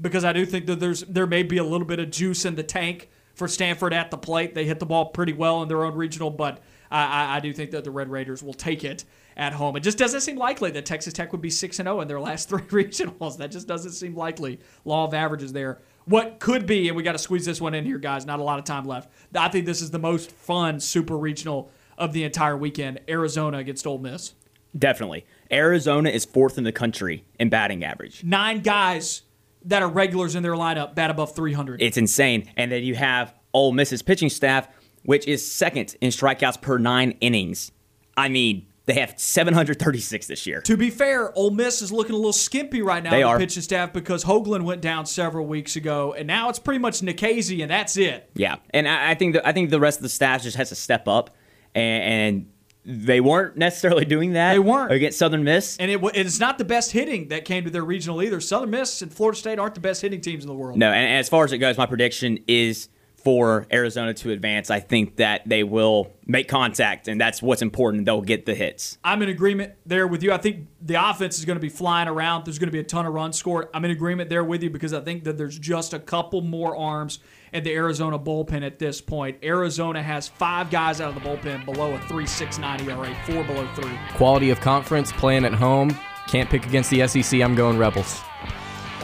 [0.00, 2.54] because I do think that there's there may be a little bit of juice in
[2.54, 4.54] the tank for Stanford at the plate.
[4.54, 7.72] They hit the ball pretty well in their own regional, but I, I do think
[7.72, 9.04] that the Red Raiders will take it
[9.36, 9.76] at home.
[9.76, 12.48] It just doesn't seem likely that Texas Tech would be 6 0 in their last
[12.48, 13.36] three regionals.
[13.36, 14.58] That just doesn't seem likely.
[14.86, 17.84] Law of averages there what could be, and we got to squeeze this one in
[17.84, 18.24] here, guys.
[18.24, 19.10] Not a lot of time left.
[19.34, 23.00] I think this is the most fun super regional of the entire weekend.
[23.08, 24.34] Arizona against Ole Miss.
[24.76, 25.24] Definitely.
[25.50, 28.22] Arizona is fourth in the country in batting average.
[28.24, 29.22] Nine guys
[29.64, 31.82] that are regulars in their lineup bat above 300.
[31.82, 32.50] It's insane.
[32.56, 34.68] And then you have Ole Miss's pitching staff,
[35.04, 37.72] which is second in strikeouts per nine innings.
[38.16, 40.60] I mean, they have 736 this year.
[40.62, 43.10] To be fair, Ole Miss is looking a little skimpy right now.
[43.10, 43.38] They the are.
[43.38, 47.62] pitching staff because Hoglund went down several weeks ago, and now it's pretty much Nikhazy,
[47.62, 48.30] and that's it.
[48.34, 50.68] Yeah, and I, I think that I think the rest of the staff just has
[50.68, 51.34] to step up,
[51.74, 54.52] and, and they weren't necessarily doing that.
[54.52, 54.92] They weren't.
[54.92, 55.76] against Southern Miss.
[55.78, 58.40] And it, it's not the best hitting that came to their regional either.
[58.40, 60.78] Southern Miss and Florida State aren't the best hitting teams in the world.
[60.78, 62.88] No, and, and as far as it goes, my prediction is
[63.26, 64.70] for Arizona to advance.
[64.70, 68.04] I think that they will make contact, and that's what's important.
[68.04, 68.98] They'll get the hits.
[69.02, 70.30] I'm in agreement there with you.
[70.30, 72.46] I think the offense is going to be flying around.
[72.46, 73.66] There's going to be a ton of runs scored.
[73.74, 76.76] I'm in agreement there with you because I think that there's just a couple more
[76.76, 77.18] arms
[77.52, 79.38] at the Arizona bullpen at this point.
[79.42, 83.98] Arizona has five guys out of the bullpen below a 3.69 ERA, four below three.
[84.14, 85.98] Quality of conference, playing at home.
[86.28, 87.40] Can't pick against the SEC.
[87.40, 88.20] I'm going Rebels.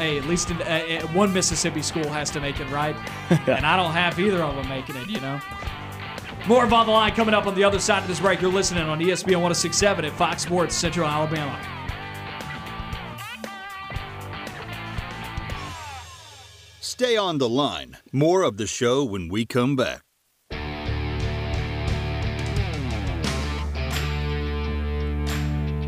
[0.03, 2.97] Hey, at least in, uh, one Mississippi school has to make it right,
[3.31, 5.09] and I don't have either of them making it.
[5.09, 5.41] You know.
[6.49, 8.41] More of on the line coming up on the other side of this break.
[8.41, 11.57] You're listening on ESPN 1067 at Fox Sports Central Alabama.
[16.81, 17.99] Stay on the line.
[18.13, 20.03] More of the show when we come back.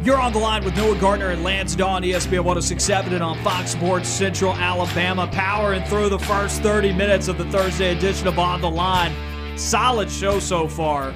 [0.05, 3.71] You're on the line with Noah Gardner and Lance Dawe, ESPN 1067 and on Fox
[3.71, 5.27] Sports Central Alabama.
[5.29, 9.15] Power and through the first 30 minutes of the Thursday edition of On the Line.
[9.57, 11.15] Solid show so far.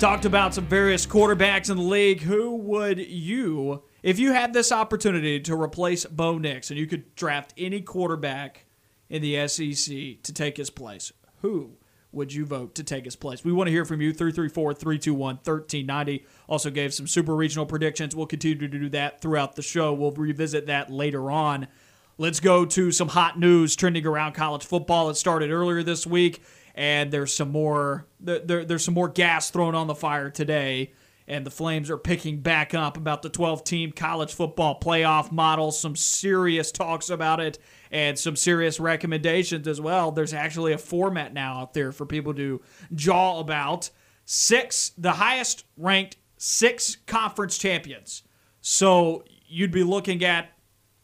[0.00, 2.22] Talked about some various quarterbacks in the league.
[2.22, 7.14] Who would you, if you had this opportunity to replace Bo Nix and you could
[7.14, 8.64] draft any quarterback
[9.08, 11.76] in the SEC to take his place, who
[12.12, 13.44] would you vote to take his place?
[13.44, 14.12] We want to hear from you.
[14.12, 16.24] 334 321 1390.
[16.48, 18.16] Also gave some super regional predictions.
[18.16, 19.92] We'll continue to do that throughout the show.
[19.92, 21.68] We'll revisit that later on.
[22.16, 25.10] Let's go to some hot news trending around college football.
[25.10, 26.42] It started earlier this week,
[26.74, 30.92] and there's some more there, there's some more gas thrown on the fire today.
[31.28, 35.70] And the Flames are picking back up about the 12 team college football playoff model.
[35.70, 37.58] Some serious talks about it
[37.90, 40.10] and some serious recommendations as well.
[40.10, 42.62] There's actually a format now out there for people to
[42.94, 43.90] jaw about.
[44.24, 48.22] Six, the highest ranked six conference champions.
[48.62, 50.50] So you'd be looking at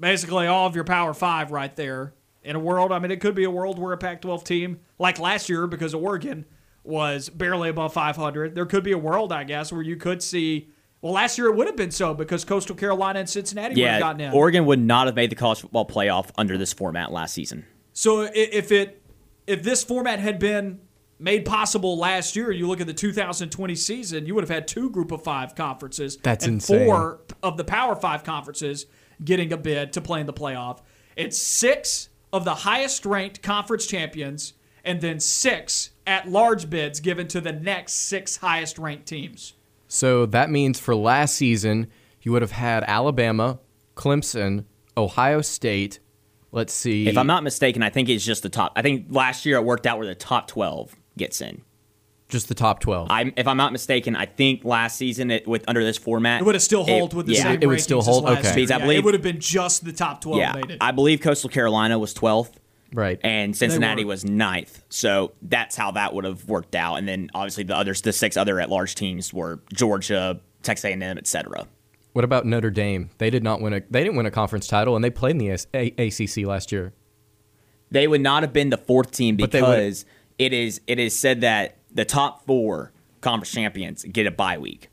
[0.01, 2.15] basically all of your Power Five right there.
[2.43, 4.81] In a world, I mean, it could be a world where a Pac 12 team,
[4.99, 6.45] like last year because of Oregon,
[6.85, 8.55] was barely above 500.
[8.55, 10.69] There could be a world, I guess, where you could see.
[11.01, 14.01] Well, last year it would have been so because Coastal Carolina and Cincinnati would have
[14.01, 14.33] gotten in.
[14.33, 17.67] Oregon would not have made the college football playoff under this format last season.
[17.93, 19.03] So if it
[19.47, 20.81] if this format had been
[21.19, 24.91] made possible last year, you look at the 2020 season, you would have had two
[24.91, 26.87] Group of Five conferences That's and insane.
[26.87, 28.87] four of the Power Five conferences
[29.23, 30.81] getting a bid to play in the playoff.
[31.17, 37.27] It's six of the highest ranked conference champions, and then six at large bids given
[37.29, 39.55] to the next six highest ranked teams.
[39.89, 41.89] So that means for last season,
[42.23, 43.59] you would have had Alabama,
[43.97, 44.65] Clemson,
[44.97, 46.01] Ohio State.
[46.53, 47.09] Let's see.
[47.09, 48.73] If I'm not mistaken, I think it's just the top.
[48.77, 51.63] I think last year it worked out where the top 12 gets in.
[52.29, 53.09] just the top 12.
[53.11, 56.45] I, if I'm not mistaken, I think last season it, with under this format, It
[56.45, 57.43] would have still held with the yeah.
[57.45, 58.25] same It would still rankings as hold?
[58.25, 58.47] last Okay.
[58.49, 58.55] year.
[58.57, 60.79] Because I Yeah, believe- it would have been just the top 12 Yeah, made it.
[60.81, 62.53] I believe Coastal Carolina was 12th.
[62.95, 63.21] Right.
[63.23, 64.83] and Cincinnati was ninth.
[64.89, 66.97] So that's how that would have worked out.
[66.97, 71.03] And then obviously the others, the six other at large teams were Georgia, Texas A&M,
[71.19, 71.67] etc.
[72.15, 73.11] what about Notre Dame?
[73.19, 75.39] They did not win a they didn't win a conference title and they played in
[75.39, 75.51] the
[75.99, 76.93] ACC last year.
[77.91, 80.07] They would not have been the fourth team But they would- because
[80.39, 84.89] it is it is said that the top four conference champions get a bye week.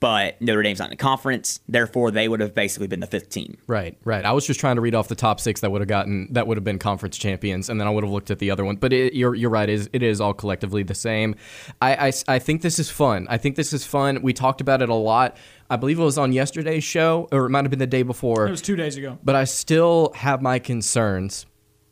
[0.00, 3.30] But Notre Dame's not in the conference, therefore they would have basically been the fifth
[3.30, 3.56] team.
[3.66, 4.24] Right, right.
[4.24, 6.46] I was just trying to read off the top six that would have gotten that
[6.46, 8.76] would have been conference champions, and then I would have looked at the other one.
[8.76, 9.68] But it, you're you're right.
[9.68, 11.34] It is it is all collectively the same.
[11.82, 13.26] I, I I think this is fun.
[13.28, 14.22] I think this is fun.
[14.22, 15.36] We talked about it a lot.
[15.70, 18.46] I believe it was on yesterday's show, or it might have been the day before.
[18.46, 19.18] It was two days ago.
[19.22, 21.44] but I still have my concerns,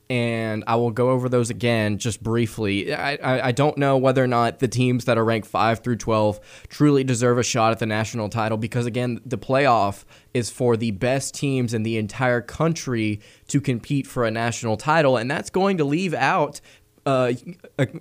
[0.09, 2.95] and I will go over those again just briefly.
[2.95, 5.97] I, I, I don't know whether or not the teams that are ranked 5 through
[5.97, 10.77] 12 truly deserve a shot at the national title because, again, the playoff is for
[10.77, 15.51] the best teams in the entire country to compete for a national title, and that's
[15.51, 16.61] going to leave out.
[17.05, 17.33] Uh,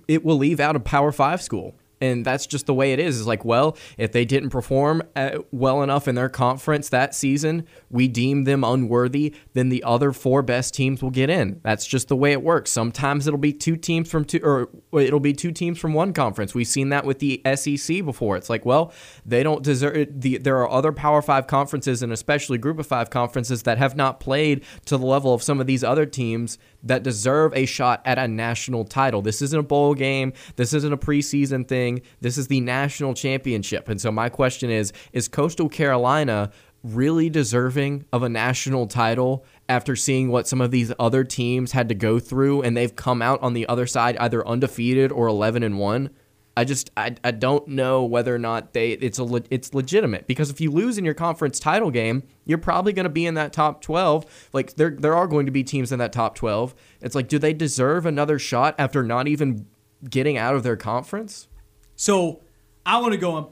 [0.08, 3.18] it will leave out a Power Five school and that's just the way it is.
[3.18, 7.66] It's like, well, if they didn't perform uh, well enough in their conference that season,
[7.90, 11.60] we deem them unworthy, then the other four best teams will get in.
[11.62, 12.70] That's just the way it works.
[12.70, 14.68] Sometimes it'll be two teams from two, or
[15.00, 16.54] it'll be two teams from one conference.
[16.54, 18.36] We've seen that with the SEC before.
[18.36, 18.92] It's like, well,
[19.24, 20.20] they don't deserve.
[20.20, 23.96] The, there are other Power Five conferences, and especially Group of Five conferences, that have
[23.96, 28.02] not played to the level of some of these other teams that deserve a shot
[28.04, 29.22] at a national title.
[29.22, 30.32] This isn't a bowl game.
[30.56, 32.02] This isn't a preseason thing.
[32.20, 33.88] This is the national championship.
[33.88, 36.50] And so my question is is Coastal Carolina
[36.82, 41.88] really deserving of a national title after seeing what some of these other teams had
[41.88, 45.62] to go through and they've come out on the other side either undefeated or 11
[45.62, 46.10] and 1?
[46.56, 50.26] I just I, I don't know whether or not they it's a le- it's legitimate
[50.26, 53.34] because if you lose in your conference title game, you're probably going to be in
[53.34, 54.48] that top 12.
[54.52, 56.74] Like there there are going to be teams in that top 12.
[57.02, 59.66] It's like do they deserve another shot after not even
[60.08, 61.48] getting out of their conference?
[61.94, 62.42] So
[62.86, 63.46] I want to go and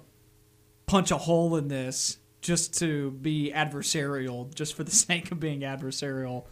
[0.87, 5.61] punch a hole in this just to be adversarial, just for the sake of being
[5.61, 6.47] adversarial.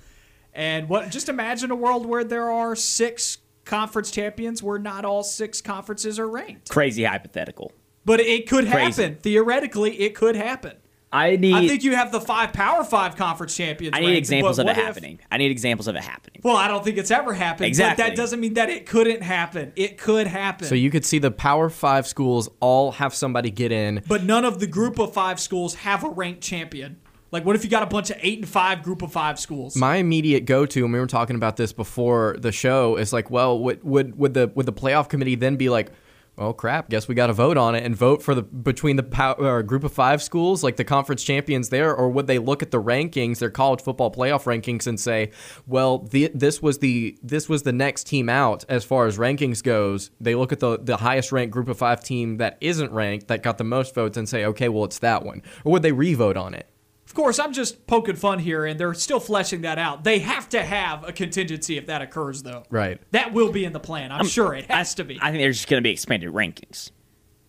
[0.53, 1.11] And what?
[1.11, 6.19] Just imagine a world where there are six conference champions, where not all six conferences
[6.19, 6.69] are ranked.
[6.71, 7.73] Crazy hypothetical.
[8.05, 9.03] But it could Crazy.
[9.03, 9.19] happen.
[9.21, 10.73] Theoretically, it could happen.
[11.15, 13.95] I need I think you have the five Power Five conference champions.
[13.95, 15.21] I need ranked, examples of it what if- happening.
[15.31, 16.41] I need examples of it happening.
[16.43, 17.67] Well, I don't think it's ever happened.
[17.67, 18.03] Exactly.
[18.03, 19.73] But that doesn't mean that it couldn't happen.
[19.77, 20.67] It could happen.
[20.67, 24.03] So you could see the Power 5 schools all have somebody get in.
[24.09, 26.97] but none of the group of five schools have a ranked champion.
[27.33, 29.75] Like, what if you got a bunch of eight and five group of five schools?
[29.75, 33.59] My immediate go-to, and we were talking about this before the show, is like, well,
[33.59, 35.91] would would would the would the playoff committee then be like,
[36.37, 39.03] oh crap, guess we got to vote on it and vote for the between the
[39.03, 42.71] power, group of five schools, like the conference champions there, or would they look at
[42.71, 45.31] the rankings, their college football playoff rankings, and say,
[45.67, 49.63] well, the, this was the this was the next team out as far as rankings
[49.63, 50.11] goes.
[50.21, 53.43] They look at the the highest ranked group of five team that isn't ranked that
[53.43, 56.37] got the most votes and say, okay, well, it's that one, or would they re-vote
[56.37, 56.69] on it?
[57.13, 60.03] Of course, I'm just poking fun here, and they're still fleshing that out.
[60.03, 62.63] They have to have a contingency if that occurs, though.
[62.71, 62.99] Right.
[63.11, 64.11] That will be in the plan.
[64.11, 65.19] I'm sure it has to be.
[65.21, 66.91] I think there's just going to be expanded rankings.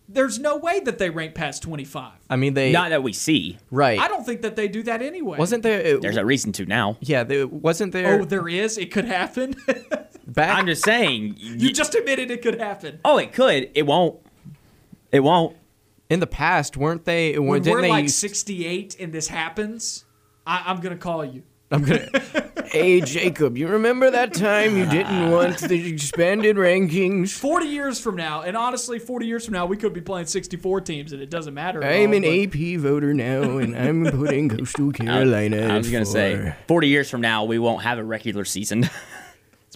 [0.06, 2.12] There's no way that they rank past 25.
[2.28, 3.56] I mean, they Not that we see.
[3.70, 3.98] right.
[3.98, 5.38] I don't think that they do that anyway.
[5.38, 5.98] Wasn't there?
[5.98, 6.98] There's a reason to now.
[7.00, 8.20] Yeah, there wasn't there.
[8.20, 8.76] Oh, there is.
[8.76, 9.56] It could happen.
[10.26, 11.36] back, I'm just saying.
[11.38, 13.00] you just admitted it could happen.
[13.02, 13.70] oh, it could.
[13.74, 14.20] It won't.
[15.10, 15.56] It won't.
[16.14, 17.38] In the past, weren't they?
[17.38, 20.04] When didn't we're they like use- 68 and this happens,
[20.46, 21.42] I, I'm gonna call you.
[21.70, 22.08] I'm gonna.
[22.66, 27.30] hey Jacob, you remember that time you didn't want the expanded rankings?
[27.32, 30.82] 40 years from now, and honestly, 40 years from now, we could be playing 64
[30.82, 31.82] teams, and it doesn't matter.
[31.82, 35.66] I'm all, an but- AP voter now, and I'm putting Coastal Carolina.
[35.74, 38.44] I was going for- to say, 40 years from now, we won't have a regular
[38.44, 38.88] season.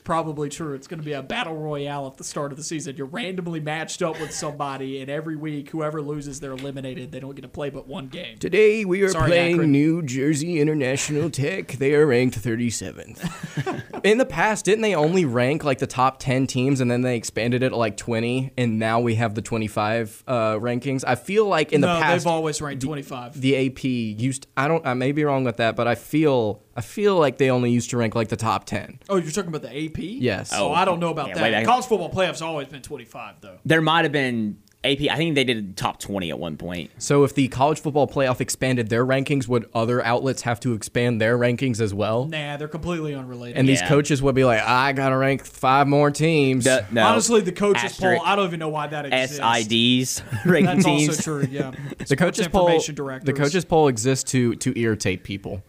[0.09, 0.73] Probably true.
[0.73, 2.97] It's going to be a battle royale at the start of the season.
[2.97, 7.13] You're randomly matched up with somebody, and every week, whoever loses, they're eliminated.
[7.13, 8.39] They don't get to play but one game.
[8.39, 9.71] Today we are Sorry, playing Akron.
[9.71, 11.73] New Jersey International Tech.
[11.73, 14.01] They are ranked 37th.
[14.05, 17.17] In the past, didn't they only rank like the top 10 teams and then they
[17.17, 21.05] expanded it to like 20 and now we have the 25 uh, rankings?
[21.07, 23.41] I feel like in the no, past they've always ranked 25.
[23.41, 26.81] the AP used I don't I may be wrong with that, but I feel I
[26.81, 29.01] feel like they only used to rank like the top 10.
[29.09, 29.98] oh, you're talking about the AP?
[30.07, 30.51] Yes.
[30.55, 31.51] Oh, I don't know about Yeah, that.
[31.53, 33.59] back- College football playoffs always been 25 though.
[33.65, 35.11] there might have been AP.
[35.11, 36.93] I think they did top 20 at one point.
[36.99, 41.21] So if the college football playoff expanded their rankings, would other outlets have to expand
[41.21, 42.27] their rankings as well?
[42.27, 43.57] Nah, they're completely unrelated.
[43.59, 46.63] And these coaches would be like, I gotta rank five more teams.
[46.65, 47.05] The- no.
[47.05, 48.19] Honestly, the coaches Asterisk.
[48.21, 49.41] poll, I don't even know why that exists.
[49.41, 51.09] SIDs ranking That's teams.
[51.09, 51.73] also true, yeah.
[52.07, 53.27] the coaches poll, directors.
[53.27, 55.61] the coaches poll exists to to irritate people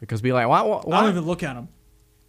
[0.00, 1.68] because be like, why, why, I don't even look at them.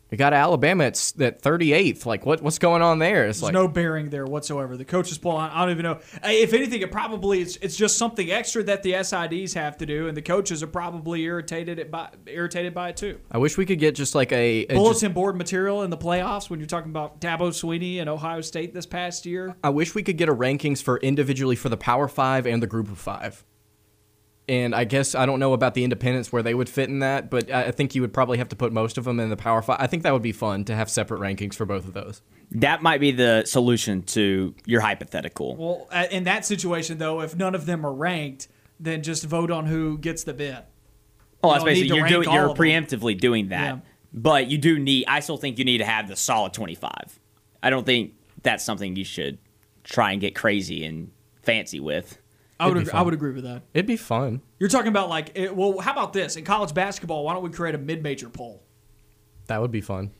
[0.10, 2.06] We got Alabama at, at 38th.
[2.06, 3.26] Like, what what's going on there?
[3.26, 4.78] It's There's like no bearing there whatsoever.
[4.78, 6.00] The coaches poll, I I don't even know.
[6.24, 10.08] If anything, it probably it's, it's just something extra that the SIDs have to do,
[10.08, 13.20] and the coaches are probably irritated it by irritated by it too.
[13.32, 15.98] I wish we could get just like a, a just- Bulletin board material in the
[15.98, 19.56] playoffs when you're talking about Dabo Swinney and Ohio State this past year.
[19.64, 22.68] I wish we could get a rankings for individually for the Power Five and the
[22.68, 23.44] Group of Five.
[24.50, 27.30] And I guess I don't know about the independents where they would fit in that,
[27.30, 29.36] but I I think you would probably have to put most of them in the
[29.38, 29.78] Power Five.
[29.80, 32.22] I think that would be fun to have separate rankings for both of those.
[32.52, 35.56] That might be the solution to your hypothetical.
[35.58, 38.48] Well, uh, in that situation though, if none of them are ranked,
[38.80, 40.60] then just vote on who gets the bid.
[41.44, 42.66] Well, you that's basically you're doing you're of them.
[42.66, 43.76] preemptively doing that.
[43.76, 43.80] Yeah.
[44.14, 47.20] But you do need I still think you need to have the solid 25.
[47.62, 49.40] I don't think that's something you should
[49.84, 51.12] try and get crazy and
[51.44, 52.18] fancy with.
[52.60, 53.64] I would agree, I would agree with that.
[53.74, 54.42] It'd be fun.
[54.60, 57.24] You're talking about like, it, well, how about this in college basketball?
[57.24, 58.64] Why don't we create a mid-major poll?
[59.48, 60.12] That would be fun.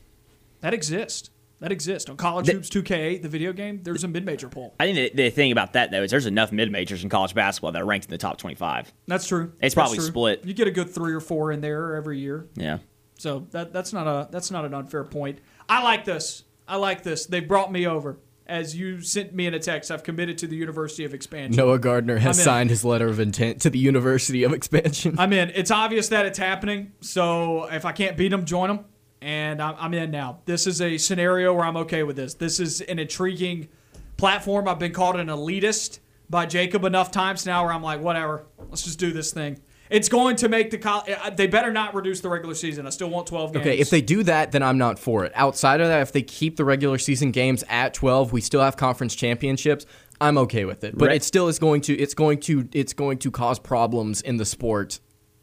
[0.60, 1.30] That exists.
[1.60, 3.80] That exists on College The- Hoops 2K, the video game.
[3.82, 4.76] There's a mid-major poll.
[4.78, 7.34] I think the, the thing about that though is there's enough mid majors in college
[7.34, 8.92] basketball that are ranked in the top 25.
[9.08, 9.46] That's true.
[9.54, 10.06] It's That's probably true.
[10.06, 10.44] split.
[10.44, 12.46] You get a good three or four in there every year.
[12.54, 12.78] Yeah.
[13.18, 15.40] So that that's not a that's not an unfair point.
[15.68, 16.44] I like this.
[16.68, 17.26] I like this.
[17.26, 18.18] They brought me over.
[18.48, 21.54] As you sent me in a text, I've committed to the University of Expansion.
[21.54, 25.16] Noah Gardner has signed his letter of intent to the University of Expansion.
[25.18, 25.50] I'm in.
[25.54, 26.92] It's obvious that it's happening.
[27.02, 28.86] So if I can't beat them, join them.
[29.20, 30.38] And I'm, I'm in now.
[30.46, 32.34] This is a scenario where I'm okay with this.
[32.34, 33.68] This is an intriguing
[34.16, 34.66] platform.
[34.66, 35.98] I've been called an elitist
[36.30, 38.46] by Jacob enough times now where I'm like, whatever.
[38.70, 39.60] Let's just do this thing.
[39.90, 42.86] It's going to make the col- uh, they better not reduce the regular season.
[42.86, 43.66] I still want 12 games.
[43.66, 45.32] Okay, if they do that, then I'm not for it.
[45.34, 48.76] Outside of that, if they keep the regular season games at 12, we still have
[48.76, 49.86] conference championships.
[50.20, 51.16] I'm okay with it, but Right.
[51.16, 54.44] it still is going to it's going to it's going to cause problems in the
[54.44, 54.98] sport,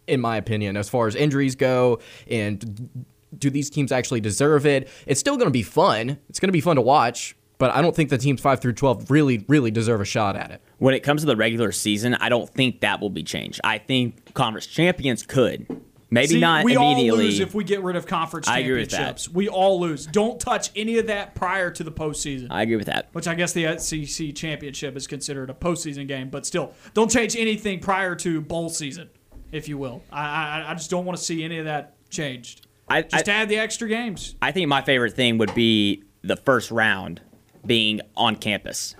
[0.06, 2.00] in my opinion, as far as injuries go.
[2.30, 4.89] And do these teams actually deserve it?
[5.06, 6.18] It's still going to be fun.
[6.30, 8.74] It's going to be fun to watch, but I don't think the teams five through
[8.74, 10.62] 12 really really deserve a shot at it.
[10.78, 13.62] When it comes to the regular season, I don't think that will be changed.
[13.64, 15.82] I think conference champions could.
[16.12, 18.91] Maybe See, not we all lose if we get rid of conference I agree with
[18.91, 18.97] that.
[18.97, 19.30] championships.
[19.30, 20.06] We all lose.
[20.06, 22.47] Don't touch any of that prior to the postseason.
[22.51, 23.10] I agree with that.
[23.12, 27.36] which I guess the SEC championship is considered a postseason game, but still, don't change
[27.36, 29.10] anything prior to bowl season,
[29.51, 30.03] if you will.
[30.12, 32.68] I I, I just don't want to see any of that changed.
[32.88, 34.36] I, Just I, add the extra games.
[34.41, 37.20] I think my favorite thing would be the first round
[37.66, 38.95] being on campus.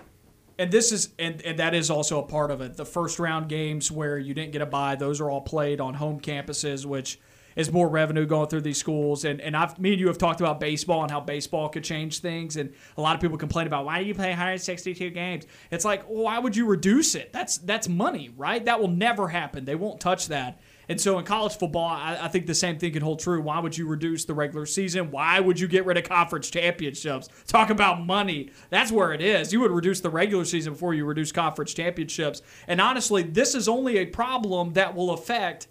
[0.58, 2.78] And this is and, and that is also a part of it.
[2.78, 5.96] The first round games where you didn't get a bye, those are all played on
[5.96, 7.20] home campuses, which
[7.56, 9.26] is more revenue going through these schools.
[9.26, 12.20] And and I've me and you have talked about baseball and how baseball could change
[12.20, 12.56] things.
[12.56, 15.46] And a lot of people complain about why do you play 162 games?
[15.72, 17.34] It's like, why would you reduce it?
[17.34, 18.64] That's that's money, right?
[18.64, 19.66] That will never happen.
[19.66, 20.62] They won't touch that.
[20.88, 23.42] And so in college football, I, I think the same thing can hold true.
[23.42, 25.12] Why would you reduce the regular season?
[25.12, 27.30] Why would you get rid of conference championships?
[27.48, 28.52] Talk about money.
[28.70, 29.52] That's where it is.
[29.52, 32.42] You would reduce the regular season before you reduce conference championships.
[32.68, 35.68] And honestly, this is only a problem that will affect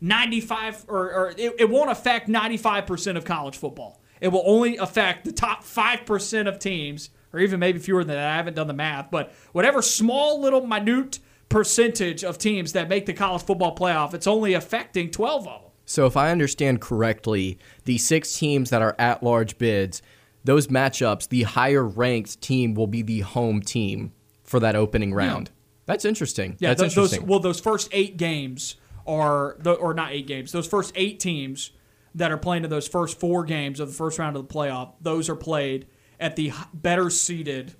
[0.00, 4.00] 95 or, or it, it won't affect 95% of college football.
[4.20, 8.30] It will only affect the top 5% of teams, or even maybe fewer than that.
[8.32, 13.06] I haven't done the math, but whatever small little minute percentage of teams that make
[13.06, 15.70] the college football playoff, it's only affecting 12 of them.
[15.84, 20.02] So if I understand correctly, the six teams that are at large bids,
[20.44, 24.12] those matchups, the higher ranked team will be the home team
[24.44, 25.50] for that opening round.
[25.86, 26.56] That's interesting.
[26.58, 27.26] Yeah, That's th- those interesting.
[27.28, 28.76] well, those first eight games
[29.06, 30.52] are the or not eight games.
[30.52, 31.70] Those first eight teams
[32.14, 34.92] that are playing in those first four games of the first round of the playoff,
[35.00, 35.86] those are played
[36.20, 37.74] at the better seeded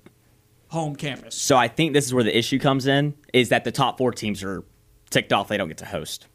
[0.69, 1.35] home campus.
[1.35, 4.11] So I think this is where the issue comes in: is that the top four
[4.11, 4.63] teams are
[5.09, 6.27] ticked off; they don't get to host.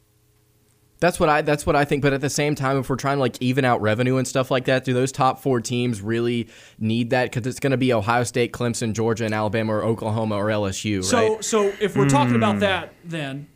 [1.01, 2.01] That's what I that's what I think.
[2.01, 4.49] But at the same time, if we're trying to like even out revenue and stuff
[4.49, 6.47] like that, do those top four teams really
[6.79, 7.25] need that?
[7.31, 11.03] Because it's going to be Ohio State, Clemson, Georgia, and Alabama, or Oklahoma, or LSU,
[11.03, 11.43] So right?
[11.43, 12.35] so if we're talking Hmm.
[12.37, 13.47] about that, then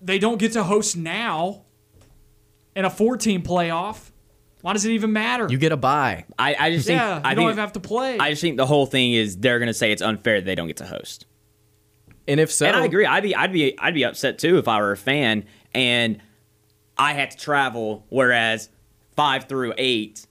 [0.00, 1.62] they don't get to host now
[2.76, 4.10] in a four team playoff.
[4.62, 5.46] Why does it even matter?
[5.48, 6.24] You get a buy.
[6.38, 8.18] I, I just think yeah, you I don't think even have to play.
[8.18, 10.54] I just think the whole thing is they're going to say it's unfair that they
[10.54, 11.26] don't get to host.
[12.28, 13.06] And if so, And I agree.
[13.06, 15.44] I'd be I'd be I'd be upset too if I were a fan
[15.74, 16.20] and
[16.96, 18.68] I had to travel, whereas
[19.16, 20.26] five through eight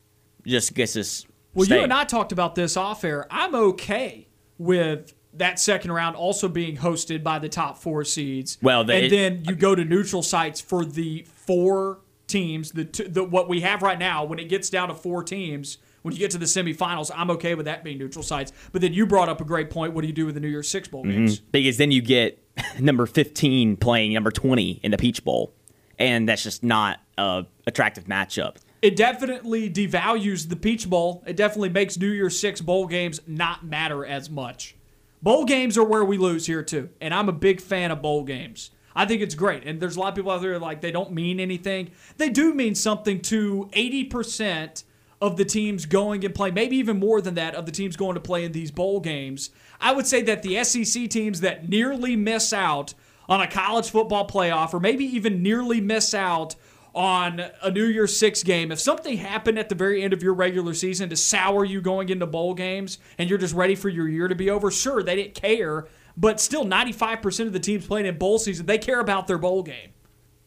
[0.46, 1.26] just gets us.
[1.54, 1.78] Well, stay.
[1.78, 3.26] you and I talked about this off air.
[3.32, 4.28] I'm okay
[4.58, 8.58] with that second round also being hosted by the top four seeds.
[8.62, 12.00] Well, the- and then you go to neutral sites for the four
[12.30, 12.72] teams.
[12.72, 14.24] The, two, the what we have right now.
[14.24, 17.56] When it gets down to four teams, when you get to the semifinals, I'm okay
[17.56, 18.54] with that being neutral sites.
[18.72, 19.94] But then you brought up a great point.
[19.94, 21.26] What do you do with the New Year's Six bowl mm-hmm.
[21.26, 21.40] games?
[21.40, 22.42] because then you get
[22.80, 25.54] number 15 playing number 20 in the Peach Bowl,
[25.98, 28.58] and that's just not a attractive matchup.
[28.82, 31.24] it definitely devalues the Peach Bowl.
[31.28, 34.76] It definitely makes New Year's Six bowl games not matter as much.
[35.22, 38.24] Bowl games are where we lose here too, and I'm a big fan of bowl
[38.24, 38.72] games.
[39.00, 41.14] I think it's great, and there's a lot of people out there like they don't
[41.14, 41.92] mean anything.
[42.18, 44.84] They do mean something to 80%
[45.22, 48.16] of the teams going and play, maybe even more than that of the teams going
[48.16, 49.52] to play in these bowl games.
[49.80, 52.94] I would say that the SEC teams that nearly miss out
[53.30, 56.56] on a college football playoff, or maybe even nearly miss out
[56.94, 60.34] on a New Year's Six game, if something happened at the very end of your
[60.34, 64.10] regular season to sour you going into bowl games and you're just ready for your
[64.10, 65.88] year to be over, sure, they didn't care.
[66.20, 69.64] But still, 95% of the teams playing in bowl season, they care about their bowl
[69.64, 69.92] game.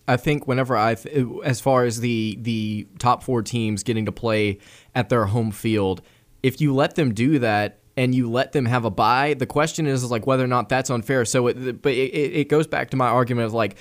[0.06, 0.96] I think whenever I,
[1.44, 4.58] as far as the the top four teams getting to play
[4.94, 6.02] at their home field,
[6.42, 9.86] if you let them do that and you let them have a bye, the question
[9.86, 11.24] is, is like whether or not that's unfair.
[11.24, 13.76] So, it, but it, it goes back to my argument of like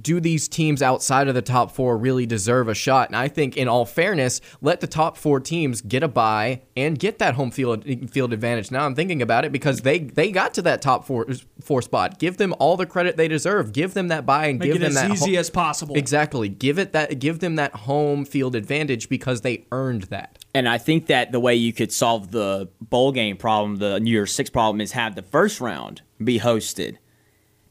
[0.00, 3.08] do these teams outside of the top four really deserve a shot?
[3.08, 6.98] And I think, in all fairness, let the top four teams get a bye and
[6.98, 8.70] get that home field field advantage.
[8.70, 11.26] Now I'm thinking about it because they they got to that top four
[11.60, 12.18] four spot.
[12.18, 13.72] Give them all the credit they deserve.
[13.72, 15.96] Give them that bye and Make give it them as that easy ho- as possible.
[15.96, 16.48] Exactly.
[16.48, 17.18] Give it that.
[17.18, 20.38] Give them that home field advantage because they earned that.
[20.54, 24.10] And I think that the way you could solve the bowl game problem, the New
[24.10, 26.98] Year's Six problem, is have the first round be hosted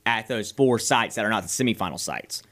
[0.06, 2.44] at those four sites that are not the semifinal sites.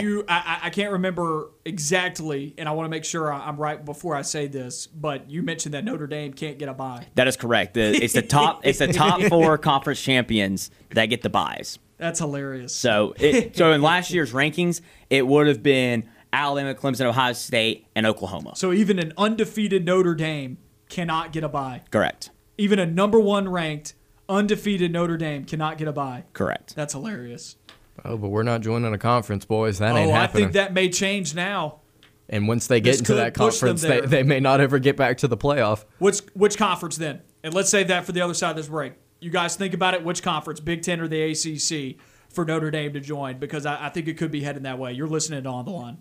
[0.00, 4.16] You, I, I can't remember exactly, and I want to make sure I'm right before
[4.16, 4.86] I say this.
[4.86, 7.08] But you mentioned that Notre Dame can't get a bye.
[7.14, 7.74] That is correct.
[7.74, 8.64] The, it's the top.
[8.64, 11.78] it's the top four conference champions that get the buys.
[11.98, 12.74] That's hilarious.
[12.74, 14.80] So, it, so in last year's rankings,
[15.10, 18.56] it would have been Alabama, Clemson, Ohio State, and Oklahoma.
[18.56, 21.82] So even an undefeated Notre Dame cannot get a bye.
[21.90, 22.30] Correct.
[22.58, 23.94] Even a number one ranked
[24.28, 26.24] undefeated Notre Dame cannot get a bye.
[26.32, 26.74] Correct.
[26.74, 27.56] That's hilarious.
[28.04, 29.78] Oh, but we're not joining a conference, boys.
[29.78, 30.16] That ain't happening.
[30.16, 31.80] oh, I think that may change now.
[32.28, 35.18] and once they get This into that conference, they, they may not ever get back
[35.18, 35.84] to the playoff.
[35.98, 37.20] Which which conference then?
[37.44, 38.94] And let's save that for the other side of this break.
[39.20, 40.02] You guys think about it.
[40.04, 41.96] Which conference, Big Ten or the ACC,
[42.32, 43.38] for Notre Dame to join?
[43.38, 44.92] Because I, I think it could be heading that way.
[44.92, 45.98] You're listening to On the Line.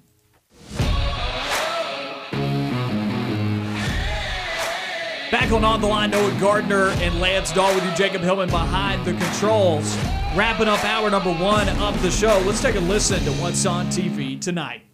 [5.31, 9.05] Back on On the Line, Noah Gardner and Lance Dawe with you, Jacob Hillman behind
[9.05, 9.95] the controls.
[10.35, 12.37] Wrapping up hour number one of the show.
[12.45, 14.90] Let's take a listen to what's on TV tonight.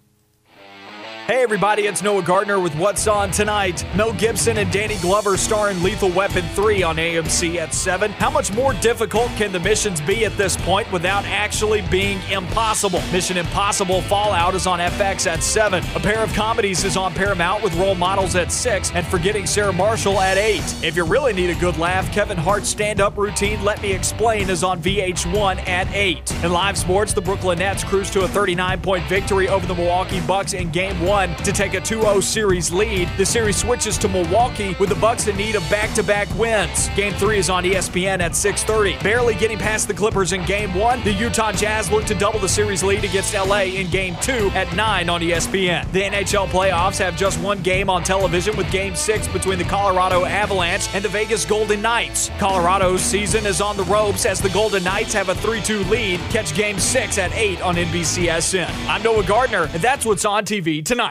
[1.27, 3.85] Hey everybody, it's Noah Gardner with What's On Tonight.
[3.97, 8.11] Mel Gibson and Danny Glover star in Lethal Weapon 3 on AMC at 7.
[8.11, 13.01] How much more difficult can the missions be at this point without actually being impossible?
[13.11, 15.83] Mission Impossible Fallout is on FX at 7.
[15.95, 19.73] A pair of comedies is on Paramount with role models at 6 and Forgetting Sarah
[19.73, 20.61] Marshall at 8.
[20.81, 24.63] If you really need a good laugh, Kevin Hart's stand-up routine Let Me Explain is
[24.63, 26.31] on VH1 at 8.
[26.45, 30.53] In live sports, the Brooklyn Nets cruise to a 39-point victory over the Milwaukee Bucks
[30.53, 33.09] in Game 1 to take a 2-0 series lead.
[33.17, 36.89] The series switches to Milwaukee with the Bucks in need of back-to-back wins.
[36.89, 39.01] Game 3 is on ESPN at 6:30.
[39.01, 42.47] Barely getting past the Clippers in Game 1, the Utah Jazz look to double the
[42.47, 45.91] series lead against LA in Game 2 at 9 on ESPN.
[45.91, 50.23] The NHL playoffs have just one game on television with Game 6 between the Colorado
[50.23, 52.29] Avalanche and the Vegas Golden Knights.
[52.37, 56.19] Colorado's season is on the ropes as the Golden Knights have a 3-2 lead.
[56.29, 58.69] Catch Game 6 at 8 on NBCSN.
[58.87, 61.06] I'm Noah Gardner, and that's what's on TV tonight.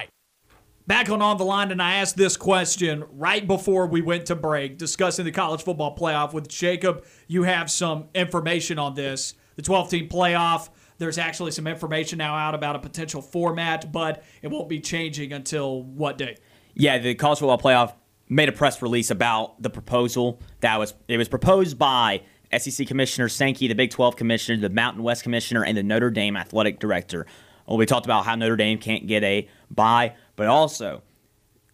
[0.86, 4.36] Back on On the Line, and I asked this question right before we went to
[4.36, 7.04] break, discussing the college football playoff with Jacob.
[7.26, 9.34] You have some information on this.
[9.56, 10.68] The 12 team playoff,
[10.98, 15.32] there's actually some information now out about a potential format, but it won't be changing
[15.32, 16.38] until what date?
[16.74, 17.94] Yeah, the college football playoff
[18.28, 22.22] made a press release about the proposal that was it was proposed by
[22.56, 26.36] SEC Commissioner Sankey, the Big 12 Commissioner, the Mountain West Commissioner, and the Notre Dame
[26.36, 27.26] Athletic Director.
[27.66, 31.02] Well, we talked about how Notre Dame can't get a bye, but also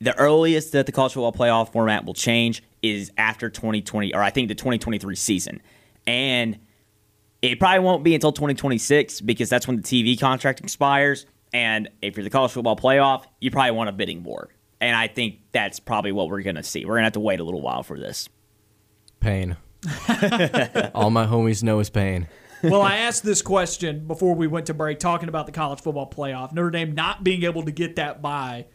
[0.01, 4.31] the earliest that the college football playoff format will change is after 2020, or I
[4.31, 5.61] think the 2023 season,
[6.07, 6.59] and
[7.43, 11.27] it probably won't be until 2026 because that's when the TV contract expires.
[11.53, 14.49] And if you're the college football playoff, you probably want a bidding war.
[14.81, 16.85] And I think that's probably what we're going to see.
[16.85, 18.29] We're going to have to wait a little while for this.
[19.21, 19.57] Pain.
[20.95, 22.29] All my homies know is pain.
[22.63, 26.09] Well, I asked this question before we went to break, talking about the college football
[26.11, 26.53] playoff.
[26.53, 28.67] Notre Dame not being able to get that by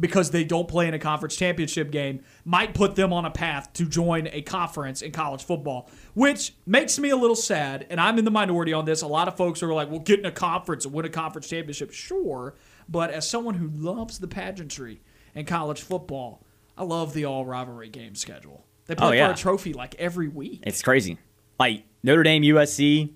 [0.00, 3.72] because they don't play in a conference championship game might put them on a path
[3.72, 7.84] to join a conference in college football, which makes me a little sad.
[7.90, 9.02] And I'm in the minority on this.
[9.02, 11.48] A lot of folks are like, well, get in a conference and win a conference
[11.48, 11.90] championship.
[11.92, 12.54] Sure.
[12.88, 15.00] But as someone who loves the pageantry
[15.34, 16.44] in college football,
[16.76, 18.64] I love the all rivalry game schedule.
[18.86, 19.26] They play Oh, yeah.
[19.26, 20.62] for a trophy like every week.
[20.64, 21.18] It's crazy.
[21.58, 23.14] Like Notre Dame, USC,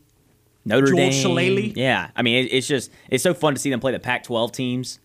[0.64, 1.12] Notre Jeweled Dame.
[1.12, 1.72] Shillelagh.
[1.76, 2.10] Yeah.
[2.14, 4.52] I mean, it, it's just, it's so fun to see them play the Pac 12
[4.52, 4.98] teams.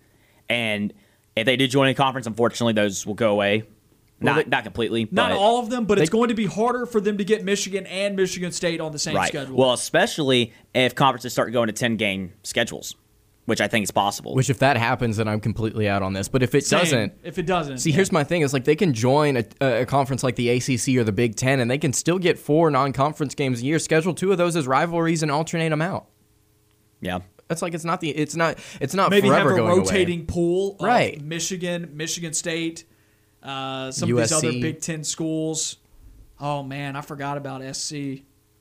[0.49, 0.93] And
[1.35, 3.63] if they do join a conference, unfortunately, those will go away.
[4.19, 5.07] Not not completely.
[5.11, 7.85] Not all of them, but it's going to be harder for them to get Michigan
[7.85, 9.27] and Michigan State on the same right.
[9.27, 9.55] schedule.
[9.55, 12.95] Well, especially if conferences start going to ten game schedules,
[13.47, 14.35] which I think is possible.
[14.35, 16.27] Which, if that happens, then I'm completely out on this.
[16.27, 18.75] But if it Same, doesn't, if it doesn't, See, here's my thing: is like they
[18.75, 21.93] can join a, a conference like the ACC or the Big Ten, and they can
[21.93, 23.79] still get four non-conference games a year.
[23.79, 26.07] Schedule two of those as rivalries and alternate them out.
[27.01, 27.19] yeah.
[27.47, 30.25] That's like it's not the it's not it's not maybe have a going rotating away.
[30.25, 31.21] pool of Right.
[31.21, 32.83] Michigan, Michigan State,
[33.41, 35.77] uh, some of these other Big Ten schools.
[36.41, 37.93] Oh man, I forgot about SC.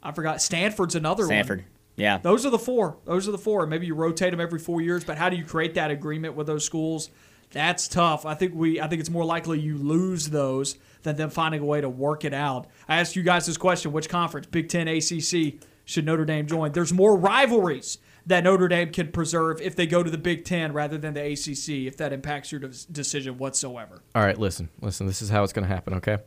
[0.01, 1.31] I forgot Stanford's another one.
[1.31, 1.59] Stanford.
[1.63, 1.67] one.
[1.97, 2.19] Yeah.
[2.19, 2.99] Those are the four.
[3.05, 3.67] Those are the four.
[3.67, 6.47] Maybe you rotate them every four years, but how do you create that agreement with
[6.47, 7.11] those schools?
[7.51, 8.27] That's tough.
[8.27, 8.81] I think we.
[8.81, 12.25] I think it's more likely you lose those than them finding a way to work
[12.25, 12.67] it out.
[12.89, 16.73] I asked you guys this question: Which conference, Big Ten, ACC, should Notre Dame join?
[16.73, 20.73] There's more rivalries that Notre Dame can preserve if they go to the Big Ten
[20.73, 21.87] rather than the ACC.
[21.87, 24.03] If that impacts your decision whatsoever.
[24.15, 25.07] All right, listen, listen.
[25.07, 25.95] This is how it's going to happen.
[25.95, 26.19] Okay.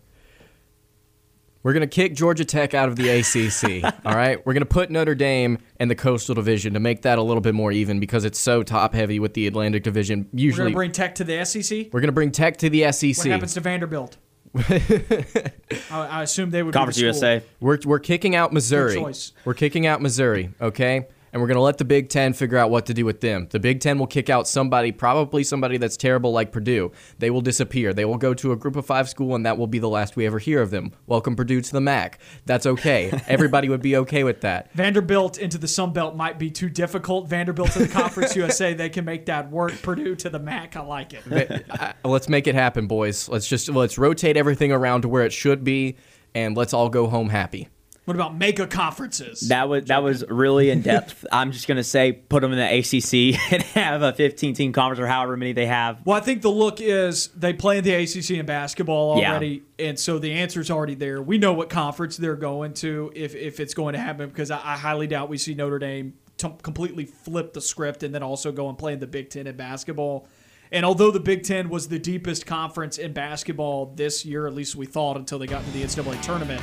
[1.62, 3.84] We're going to kick Georgia Tech out of the ACC.
[4.06, 4.44] all right.
[4.46, 7.42] We're going to put Notre Dame in the Coastal Division to make that a little
[7.42, 10.30] bit more even because it's so top heavy with the Atlantic Division.
[10.34, 11.88] Usually, we're going to bring Tech to the SEC.
[11.92, 13.18] we're going to bring Tech to the SEC.
[13.18, 14.18] What happens to Vanderbilt?
[14.58, 15.52] I,
[15.92, 17.08] I assume they would Conference be the.
[17.08, 17.44] USA.
[17.60, 18.96] We're, we're kicking out Missouri.
[18.96, 19.34] choice.
[19.46, 21.08] We're kicking out Missouri, okay?
[21.32, 23.48] And we're going to let the Big Ten figure out what to do with them.
[23.50, 26.92] The Big Ten will kick out somebody, probably somebody that's terrible like Purdue.
[27.20, 27.94] They will disappear.
[27.94, 30.16] They will go to a group of five school, and that will be the last
[30.16, 30.92] we ever hear of them.
[31.08, 32.20] Welcome Purdue to the MAC.
[32.46, 33.12] That's okay.
[33.28, 34.72] Everybody would be okay with that.
[34.74, 37.28] Vanderbilt into the Sun Belt might be too difficult.
[37.28, 39.82] Vanderbilt to the Conference USA, they can make that work.
[39.82, 41.66] Purdue to the MAC, I like it.
[41.70, 43.30] Uh, let's make it happen, boys.
[43.30, 45.98] Let's just let's rotate everything around to where it should be,
[46.34, 47.70] and let's all go home happy.
[48.10, 49.50] What about mega conferences?
[49.50, 51.28] That was that was really in depth.
[51.32, 55.00] I'm just gonna say put them in the ACC and have a 15 team conference
[55.00, 56.00] or however many they have.
[56.08, 59.30] well, I think the look is they play in the ACC in basketball Yeah.
[59.30, 61.22] already, and so the answer's already there.
[61.22, 64.58] We know what conference they're going to if, if it's going to happen because I,
[64.58, 66.16] I highly doubt we see Notre Dame
[66.64, 69.56] completely flip the script and then also go and play in the Big Ten in
[69.56, 70.28] basketball.
[70.72, 74.76] And although the Big Ten was the deepest conference in basketball this year, at least
[74.76, 76.62] we thought until they got into the NCAA tournament,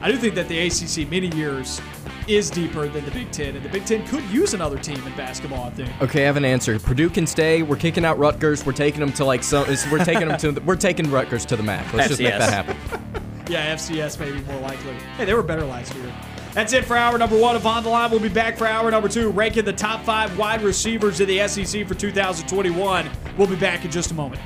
[0.00, 1.80] I do think that the ACC many years
[2.26, 5.14] is deeper than the Big Ten, and the Big Ten could use another team in
[5.16, 5.64] basketball.
[5.64, 6.02] I think.
[6.02, 6.76] Okay, I have an answer.
[6.80, 7.62] Purdue can stay.
[7.62, 8.66] We're kicking out Rutgers.
[8.66, 9.64] We're taking them to like so.
[9.92, 10.52] We're taking them to.
[10.52, 11.92] The, we're taking Rutgers to the MAC.
[11.92, 12.76] Let's just make that happen.
[13.48, 14.94] Yeah, FCS may be more likely.
[15.16, 16.12] Hey, they were better last year.
[16.56, 18.10] That's it for hour number one of On the Line.
[18.10, 21.46] We'll be back for hour number two, ranking the top five wide receivers in the
[21.46, 23.10] SEC for 2021.
[23.36, 24.40] We'll be back in just a moment.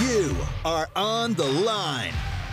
[0.00, 0.34] You
[0.64, 2.14] are on the line.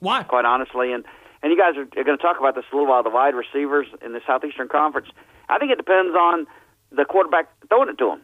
[0.00, 0.22] why?
[0.24, 1.04] quite honestly, and
[1.42, 3.02] and you guys are, going to talk about this a little while.
[3.02, 5.08] The wide receivers in the Southeastern Conference.
[5.48, 6.46] I think it depends on
[6.90, 8.22] the quarterback throwing it to him.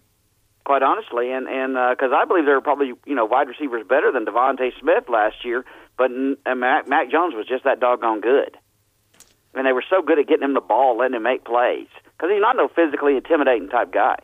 [0.64, 3.86] Quite honestly, and and uh, because I believe there are probably you know wide receivers
[3.88, 5.64] better than DeVonta Smith last year,
[5.96, 8.56] but and Mac, Mac Jones was just that doggone good,
[9.54, 11.86] and they were so good at getting him the ball, letting him make plays
[12.18, 14.16] because he's not no physically intimidating type guy.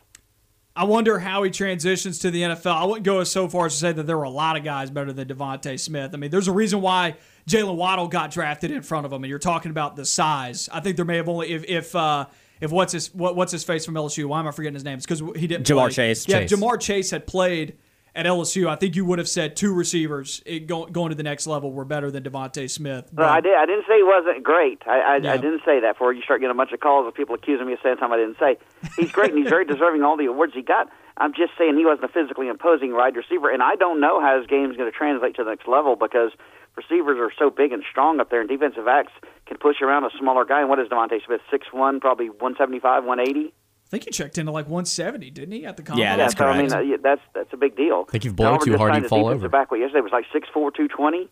[0.74, 2.74] I wonder how he transitions to the NFL.
[2.74, 4.64] I wouldn't go as so far as to say that there were a lot of
[4.64, 6.12] guys better than DeVonta Smith.
[6.12, 7.16] I mean, there's a reason why
[7.48, 10.68] Jaylen Waddle got drafted in front of him, and you're talking about the size.
[10.72, 12.26] I think there may have only if if uh,
[12.60, 14.26] if what's his what, what's his face from LSU?
[14.26, 14.98] Why am I forgetting his name?
[14.98, 15.66] It's because he didn't.
[15.66, 15.90] Ja'Marr play.
[15.90, 16.28] Chase.
[16.28, 16.52] Yeah, Chase.
[16.52, 17.76] Ja'Marr Chase had played
[18.14, 21.22] at LSU, I think you would have said two receivers it, go, going to the
[21.22, 23.08] next level were better than DeVonta Smith.
[23.12, 23.54] But I did.
[23.54, 24.82] I didn't say he wasn't great.
[24.86, 25.32] I I, Yeah.
[25.32, 25.96] I didn't say that.
[25.96, 28.18] For you start getting a bunch of calls of people accusing me of saying something
[28.18, 28.58] I didn't say.
[28.96, 30.90] He's great and he's very deserving of all the awards he got.
[31.16, 34.38] I'm just saying he wasn't a physically imposing wide receiver, and I don't know how
[34.38, 36.32] his game's going to translate to the next level because
[36.76, 39.12] receivers are so big and strong up there, and defensive backs
[39.46, 40.60] can push around a smaller guy.
[40.60, 41.40] And what is DeVonta Smith?
[41.50, 43.52] Six one, probably one seventy five, one eighty.
[43.86, 46.02] I think he checked into like 170, didn't he, at the combine?
[46.02, 48.06] Yeah, Yeah, That's so I mean uh, yeah, that's that's a big deal.
[48.08, 49.48] I think if you blow Auburn too hard, signed you'd fall over.
[49.50, 51.28] Back what yesterday was like six four, two twenty.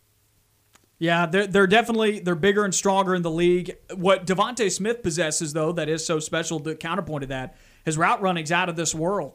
[0.99, 3.75] Yeah, they're, they're definitely they're bigger and stronger in the league.
[3.95, 6.59] What DeVonta Smith possesses, though, that is so special.
[6.59, 9.33] The counterpoint to that, his route running's out of this world.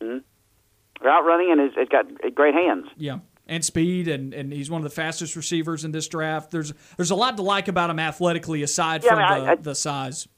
[0.00, 2.86] Route running and he's, he's got great hands.
[2.96, 6.50] Yeah, and speed, and, and he's one of the fastest receivers in this draft.
[6.50, 9.48] There's there's a lot to like about him athletically, aside Yeah, from I mean, the,
[9.50, 10.28] I- I- the size.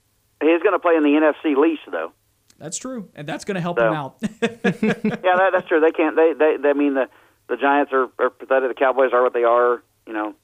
[0.40, 2.12] He's going to play in the NFC least though.
[2.58, 4.16] That's true, and that's going to help So- him out.
[4.22, 5.80] yeah, that, that's true.
[5.80, 6.16] They can't.
[6.16, 7.08] They, they, they I mean, the
[7.48, 8.68] the Giants are, are pathetic.
[8.68, 9.82] The Cowboys are what they are.
[10.06, 10.34] You know,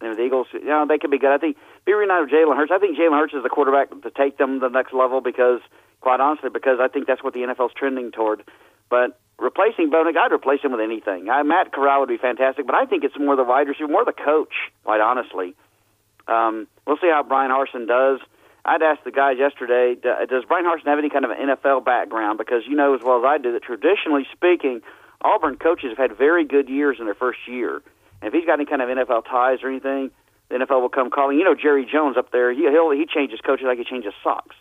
[0.00, 0.46] and the Eagles.
[0.52, 1.32] You know, they could be good.
[1.32, 1.56] I think
[1.86, 2.70] be reunited with Jalen Hurts.
[2.74, 5.60] I think Jalen Hurts is the quarterback to take them to the next level because,
[6.00, 8.42] quite honestly, because I think that's what the NFL's trending toward.
[8.88, 11.28] But replacing Bo Nix, I'd replace him with anything.
[11.30, 14.04] I, Matt Corral would be fantastic, but I think it's more the wide receiver, more
[14.04, 14.52] the coach.
[14.84, 15.54] Quite honestly,
[16.28, 18.20] um, we'll see how Brian Harsin does.
[18.64, 22.38] I'd asked the guys yesterday, does Brian Harsin have any kind of an NFL background?
[22.38, 24.82] Because you know as well as I do that traditionally speaking,
[25.22, 27.82] Auburn coaches have had very good years in their first year.
[28.20, 30.10] And if he's got any kind of NFL ties or anything,
[30.50, 31.38] the NFL will come calling.
[31.38, 34.56] You know, Jerry Jones up there, he, he'll he changes coaches like he changes socks.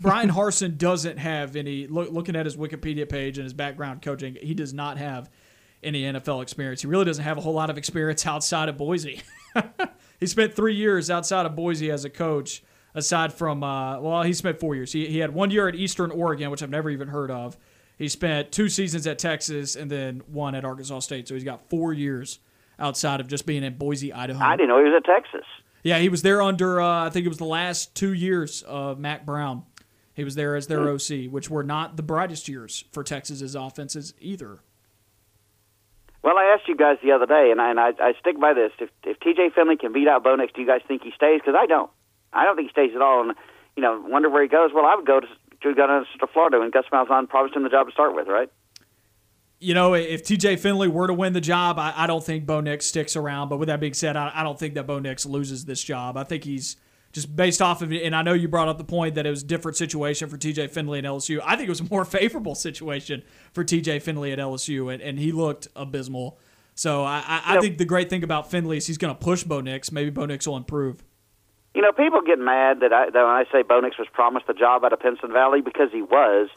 [0.00, 1.86] Brian Harsin doesn't have any.
[1.86, 5.30] Look, looking at his Wikipedia page and his background coaching, he does not have
[5.82, 6.82] any NFL experience.
[6.82, 9.22] He really doesn't have a whole lot of experience outside of Boise.
[10.20, 12.62] he spent three years outside of Boise as a coach.
[12.94, 14.92] Aside from, uh, well, he spent four years.
[14.92, 17.56] He, he had one year at Eastern Oregon, which I've never even heard of.
[17.96, 21.26] He spent two seasons at Texas and then one at Arkansas State.
[21.26, 22.38] So he's got four years
[22.78, 24.44] outside of just being in Boise, Idaho.
[24.44, 25.46] I didn't know he was at Texas.
[25.82, 28.98] Yeah, he was there under uh, I think it was the last two years of
[28.98, 29.64] Mack Brown.
[30.14, 34.12] He was there as their OC, which were not the brightest years for Texas's offenses
[34.20, 34.60] either.
[36.22, 38.52] Well, I asked you guys the other day, and I, and I, I stick by
[38.54, 38.70] this.
[38.78, 39.50] If if T.J.
[39.54, 41.40] Finley can beat out Bo Nix, do you guys think he stays?
[41.40, 41.90] Because I don't.
[42.32, 43.22] I don't think he stays at all.
[43.22, 43.36] And
[43.74, 44.70] you know, wonder where he goes.
[44.72, 45.26] Well, I would go to
[45.62, 48.50] go to Florida, and Gus Malzahn promised him the job to start with, right?
[49.62, 52.60] You know, if TJ Finley were to win the job, I, I don't think Bo
[52.60, 53.48] Nix sticks around.
[53.48, 56.16] But with that being said, I, I don't think that Bo Nix loses this job.
[56.16, 56.76] I think he's
[57.12, 58.02] just based off of it.
[58.02, 60.36] And I know you brought up the point that it was a different situation for
[60.36, 61.40] TJ Finley at LSU.
[61.44, 65.18] I think it was a more favorable situation for TJ Finley at LSU, and, and
[65.18, 66.38] he looked abysmal.
[66.74, 69.44] So I, I, I think the great thing about Finley is he's going to push
[69.44, 69.92] Bo Nix.
[69.92, 71.04] Maybe Bo Nix will improve.
[71.74, 74.46] You know, people get mad that I that when I say Bo Nix was promised
[74.46, 76.48] the job out of Pinson Valley because he was.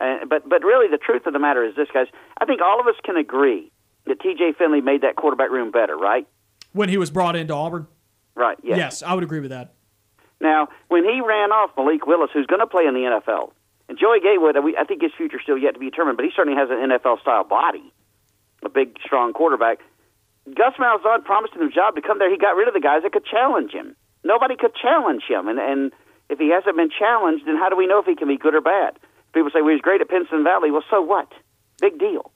[0.00, 2.06] Uh, but but really, the truth of the matter is this, guys.
[2.40, 3.70] I think all of us can agree
[4.06, 4.54] that T.J.
[4.58, 6.26] Finley made that quarterback room better, right?
[6.72, 7.86] When he was brought into Auburn?
[8.34, 8.58] Right.
[8.62, 8.78] Yes.
[8.78, 9.74] Yes, I would agree with that.
[10.40, 13.50] Now, when he ran off Malik Willis, who's going to play in the NFL,
[13.88, 16.30] and Joey Gatewood, we, I think his future's still yet to be determined, but he
[16.34, 17.92] certainly has an NFL style body,
[18.62, 19.78] a big, strong quarterback.
[20.54, 22.30] Gus Malzahn promised him a job to come there.
[22.30, 23.96] He got rid of the guys that could challenge him.
[24.24, 25.92] Nobody could challenge him, and and
[26.28, 28.54] if he hasn't been challenged, then how do we know if he can be good
[28.54, 28.98] or bad?
[29.38, 30.70] People say, well, he's great at Pinson Valley.
[30.70, 31.30] Well, so what?
[31.80, 32.32] Big deal.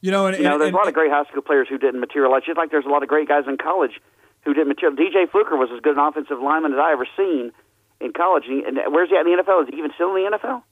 [0.00, 1.78] You know, and, You know, and- there's a lot of great high school players who
[1.78, 4.00] didn't materialize, just like there's a lot of great guys in college
[4.44, 4.98] who didn't materialize.
[4.98, 7.50] DJ Fluker was as good an offensive lineman as I ever seen
[8.00, 8.44] in college.
[8.46, 9.62] And and where's he at in the NFL?
[9.62, 10.62] Is he even still in the NFL?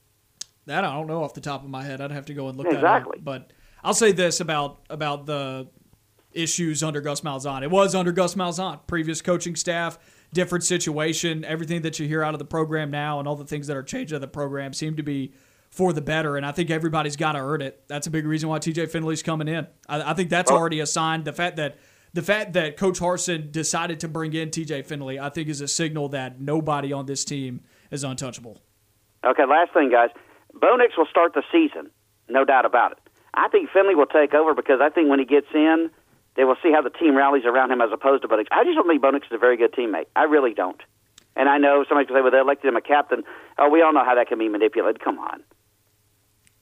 [0.67, 1.99] That I don't know off the top of my head.
[2.01, 3.17] I'd have to go and look Exactly.
[3.17, 3.25] that up.
[3.25, 3.51] But
[3.83, 5.67] I'll say this about about the
[6.31, 7.63] issues under Gus Malzahn.
[7.63, 9.97] It was under Gus Malzahn, previous coaching staff,
[10.33, 11.45] different situation.
[11.45, 13.83] Everything that you hear out of the program now and all the things that are
[13.83, 15.33] changed out of the program seem to be
[15.75, 16.37] for the better.
[16.37, 17.83] And I think everybody's got to earn it.
[17.87, 19.67] That's a big reason why TJ Finley's coming in.
[19.89, 21.23] I, I think that's Well- already a sign.
[21.23, 21.77] The fact that
[22.13, 25.67] the fact that Coach Harsin decided to bring in TJ Finley, I think, is a
[25.67, 27.59] signal that nobody on this team
[27.91, 28.61] is untouchable.
[29.25, 30.11] Okay, last thing, guys.
[30.53, 31.91] Bo Nix will start the season,
[32.29, 32.99] no doubt about it.
[33.33, 35.89] I think Finley will take over because I think when he gets in,
[36.37, 38.47] they will see how the team rallies around him as opposed to Bo Nix.
[38.49, 40.05] I just don't think Bo Nix is a very good teammate.
[40.15, 40.79] I really don't.
[41.35, 43.23] And I know somebody can say, well, they elected him a captain.
[43.57, 45.03] Oh, we all know how that can be manipulated.
[45.03, 45.43] Come on.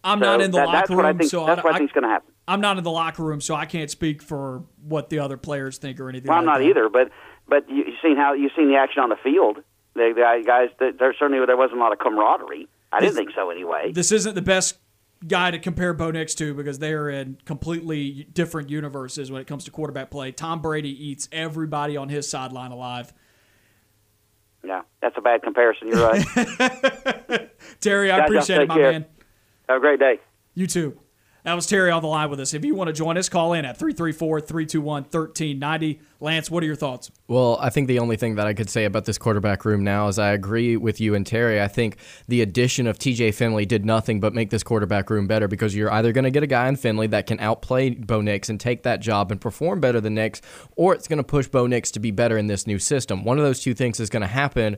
[0.03, 1.93] I'm So not in the that- locker room, think, so that's I, what I think's
[1.93, 2.31] going to happen.
[2.47, 5.77] I'm not in the locker room, so I can't speak for what the other players
[5.77, 6.27] think or anything.
[6.29, 6.65] Well, I'm not that.
[6.67, 7.09] either, but
[7.47, 9.59] but you, you've seen how you've seen the action on the field.
[9.95, 12.67] The the guys, there certainly there wasn't a lot of camaraderie.
[12.91, 13.91] I didn't think so anyway.
[13.93, 14.77] This isn't the best
[15.25, 19.47] guy to compare Bo Nix to because they are in completely different universes when it
[19.47, 20.31] comes to quarterback play.
[20.33, 23.13] Tom Brady eats everybody on his sideline alive.
[24.65, 25.87] Yeah, that's a bad comparison.
[25.87, 27.49] You're right.
[27.81, 28.91] Terry, I Guys, appreciate it, my care.
[28.91, 29.05] man.
[29.67, 30.19] Have a great day.
[30.55, 30.99] You too.
[31.43, 32.53] That was Terry on the line with us.
[32.53, 35.99] If you want to join us, call in at 334 321 1390.
[36.21, 37.11] Lance, what are your thoughts?
[37.27, 40.07] Well, I think the only thing that I could say about this quarterback room now
[40.07, 41.61] is I agree with you and Terry.
[41.61, 41.97] I think
[42.29, 45.91] the addition of TJ Finley did nothing but make this quarterback room better because you're
[45.91, 48.83] either going to get a guy in Finley that can outplay Bo Nix and take
[48.83, 50.41] that job and perform better than Nix,
[50.77, 53.25] or it's going to push Bo Nix to be better in this new system.
[53.25, 54.77] One of those two things is going to happen.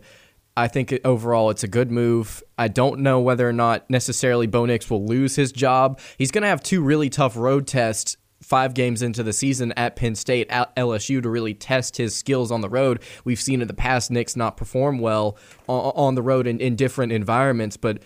[0.57, 2.41] I think overall it's a good move.
[2.57, 5.99] I don't know whether or not necessarily Bo Nix will lose his job.
[6.17, 9.95] He's going to have two really tough road tests five games into the season at
[9.95, 13.01] Penn State at LSU to really test his skills on the road.
[13.23, 15.37] We've seen in the past Nix not perform well
[15.67, 18.03] on the road in, in different environments, but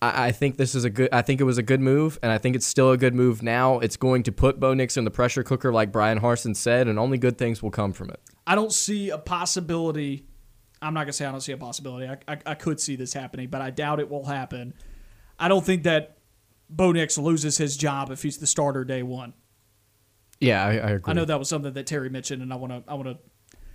[0.00, 1.08] I, I think this is a good.
[1.12, 3.42] I think it was a good move, and I think it's still a good move
[3.42, 3.80] now.
[3.80, 6.98] It's going to put Bo Nix in the pressure cooker, like Brian Harsin said, and
[6.98, 8.20] only good things will come from it.
[8.46, 10.24] I don't see a possibility
[10.84, 12.06] I'm not gonna say I don't see a possibility.
[12.06, 14.74] I, I, I, could see this happening, but I doubt it will happen.
[15.38, 16.18] I don't think that
[16.68, 19.34] Bo Nix loses his job if he's the starter day one.
[20.40, 21.10] Yeah, I, I agree.
[21.10, 23.18] I know that was something that Terry mentioned, and I want to I want to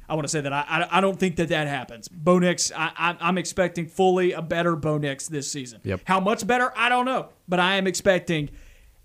[0.07, 2.07] I want to say that I, I, I don't think that that happens.
[2.07, 5.81] Bo Nix, I, I I'm expecting fully a better Bo Nix this season.
[5.83, 6.01] Yep.
[6.05, 6.71] How much better?
[6.75, 8.49] I don't know, but I am expecting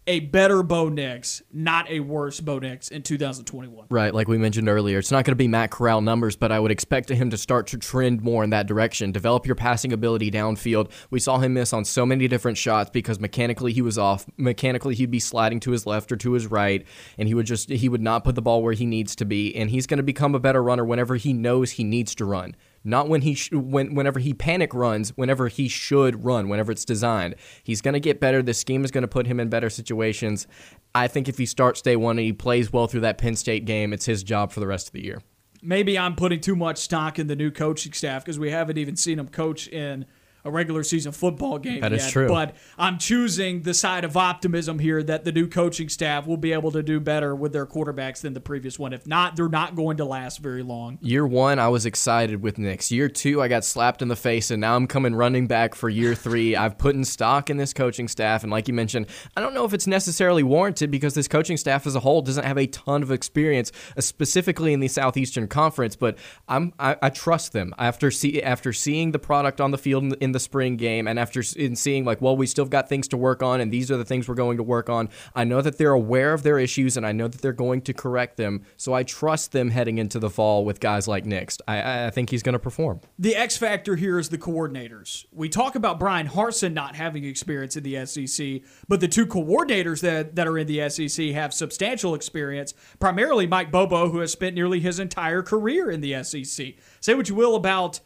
[0.06, 3.86] a better Bo Nix, not a worse Bo Nix in 2021.
[3.88, 6.60] Right, like we mentioned earlier, it's not going to be Matt Corral numbers, but I
[6.60, 9.12] would expect him to start to trend more in that direction.
[9.12, 10.90] Develop your passing ability downfield.
[11.10, 14.26] We saw him miss on so many different shots because mechanically he was off.
[14.36, 16.86] Mechanically he'd be sliding to his left or to his right,
[17.18, 19.54] and he would just he would not put the ball where he needs to be.
[19.56, 22.54] And he's going to become a better runner whenever he knows he needs to run
[22.84, 26.84] not when he sh- when whenever he panic runs, whenever he should run, whenever it's
[26.84, 27.34] designed.
[27.62, 28.42] He's going to get better.
[28.42, 30.46] The scheme is going to put him in better situations.
[30.94, 33.64] I think if he starts day one and he plays well through that Penn State
[33.64, 35.22] game, it's his job for the rest of the year.
[35.62, 38.96] Maybe I'm putting too much stock in the new coaching staff because we haven't even
[38.96, 40.04] seen him coach in
[40.44, 42.00] a regular season football game that yet.
[42.00, 42.28] Is true.
[42.28, 46.52] But I'm choosing the side of optimism here that the new coaching staff will be
[46.52, 48.92] able to do better with their quarterbacks than the previous one.
[48.92, 50.98] If not, they're not going to last very long.
[51.00, 52.92] Year one, I was excited with Nix.
[52.92, 55.88] Year two, I got slapped in the face, and now I'm coming running back for
[55.88, 56.54] year three.
[56.64, 59.64] I've put in stock in this coaching staff, and like you mentioned, I don't know
[59.64, 63.02] if it's necessarily warranted because this coaching staff as a whole doesn't have a ton
[63.02, 65.96] of experience, uh, specifically in the Southeastern Conference.
[65.96, 66.18] But
[66.48, 70.14] I'm I, I trust them after see after seeing the product on the field in,
[70.14, 73.16] in the spring game and after in seeing like well we still got things to
[73.16, 75.78] work on and these are the things we're going to work on i know that
[75.78, 78.64] they're aware of their issues and i know that they're going to correct them.
[78.76, 81.58] So i trust them heading into the fall with guys like Nix.
[81.68, 83.00] i, I think he's going to perform.
[83.18, 85.24] The x factor here is the coordinators.
[85.32, 90.00] We talk about Brian Harsin not having experience in the sec but the two coordinators
[90.00, 94.54] that, that are in the sec have substantial experience primarily mike bobo who has spent
[94.54, 98.00] nearly his entire career in the sec say what you will about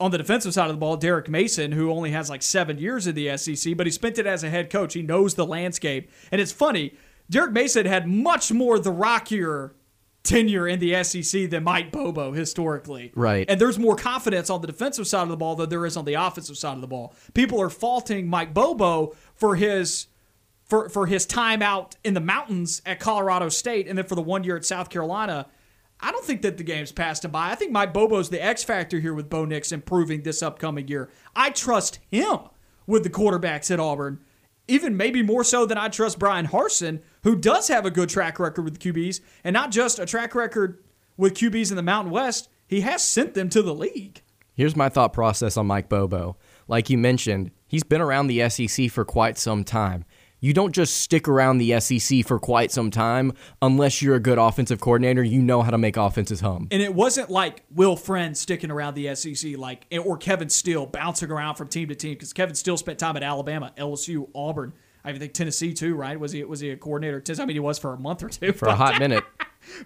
[0.00, 3.06] on the defensive side of the ball, Derek Mason, who only has like seven years
[3.06, 4.94] in the SEC, but he spent it as a head coach.
[4.94, 6.10] He knows the landscape.
[6.30, 6.94] And it's funny,
[7.28, 9.74] Derek Mason had much more the rockier
[10.22, 13.12] tenure in the SEC than Mike Bobo historically.
[13.14, 13.48] Right.
[13.48, 16.04] And there's more confidence on the defensive side of the ball than there is on
[16.04, 17.14] the offensive side of the ball.
[17.34, 20.06] People are faulting Mike Bobo for his
[20.64, 24.22] for for his time out in the mountains at Colorado State and then for the
[24.22, 25.46] one year at South Carolina.
[26.00, 27.50] I don't think that the game's passed him by.
[27.50, 31.10] I think Mike Bobo's the X factor here with Bo Nix improving this upcoming year.
[31.34, 32.38] I trust him
[32.86, 34.20] with the quarterbacks at Auburn,
[34.68, 38.38] even maybe more so than I trust Brian Harsin, who does have a good track
[38.38, 40.82] record with QBs, and not just a track record
[41.16, 42.48] with QBs in the Mountain West.
[42.66, 44.22] He has sent them to the league.
[44.54, 46.36] Here's my thought process on Mike Bobo.
[46.68, 50.04] Like you mentioned, he's been around the SEC for quite some time
[50.40, 54.38] you don't just stick around the SEC for quite some time unless you're a good
[54.38, 55.22] offensive coordinator.
[55.22, 56.68] You know how to make offenses hum.
[56.70, 61.30] And it wasn't like Will Friend sticking around the SEC, like or Kevin Steele bouncing
[61.30, 64.72] around from team to team because Kevin Steele spent time at Alabama, LSU, Auburn.
[65.04, 66.18] I think Tennessee too, right?
[66.18, 67.22] Was he was he a coordinator?
[67.40, 68.52] I mean, he was for a month or two.
[68.52, 69.24] For a hot minute.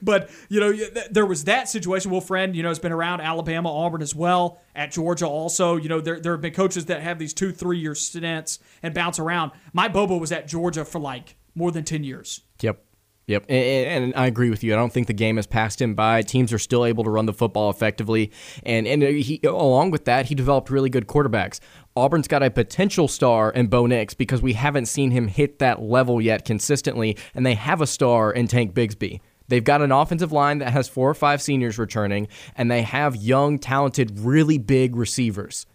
[0.01, 0.73] But you know,
[1.11, 2.11] there was that situation.
[2.11, 5.77] Will Friend, you know, has been around Alabama, Auburn as well, at Georgia also.
[5.77, 8.95] You know, there there have been coaches that have these two, three year stints and
[8.95, 9.53] bounce around.
[9.73, 12.43] Mike Bobo was at Georgia for like more than ten years.
[12.61, 12.85] Yep.
[13.29, 14.73] Yep, and, and, I agree with you.
[14.73, 16.23] I don't think the game has passed him by.
[16.23, 18.33] Teams are still able to run the football effectively,
[18.65, 21.61] and and he, along with that, he developed really good quarterbacks.
[21.95, 25.81] Auburn's got a potential star in Bo Nix because we haven't seen him hit that
[25.81, 29.21] level yet consistently, and they have a star in Tank Bigsby.
[29.53, 33.17] They've got an offensive line that has four or five seniors returning, and they have
[33.17, 35.67] young, talented, really big receivers.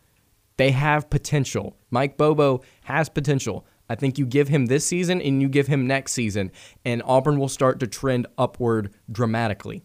[0.58, 1.78] They have potential.
[1.92, 3.68] Mike Bobo has potential.
[3.88, 6.52] I think you give him this season and you give him next season,
[6.86, 9.84] and Auburn will start to trend upward dramatically.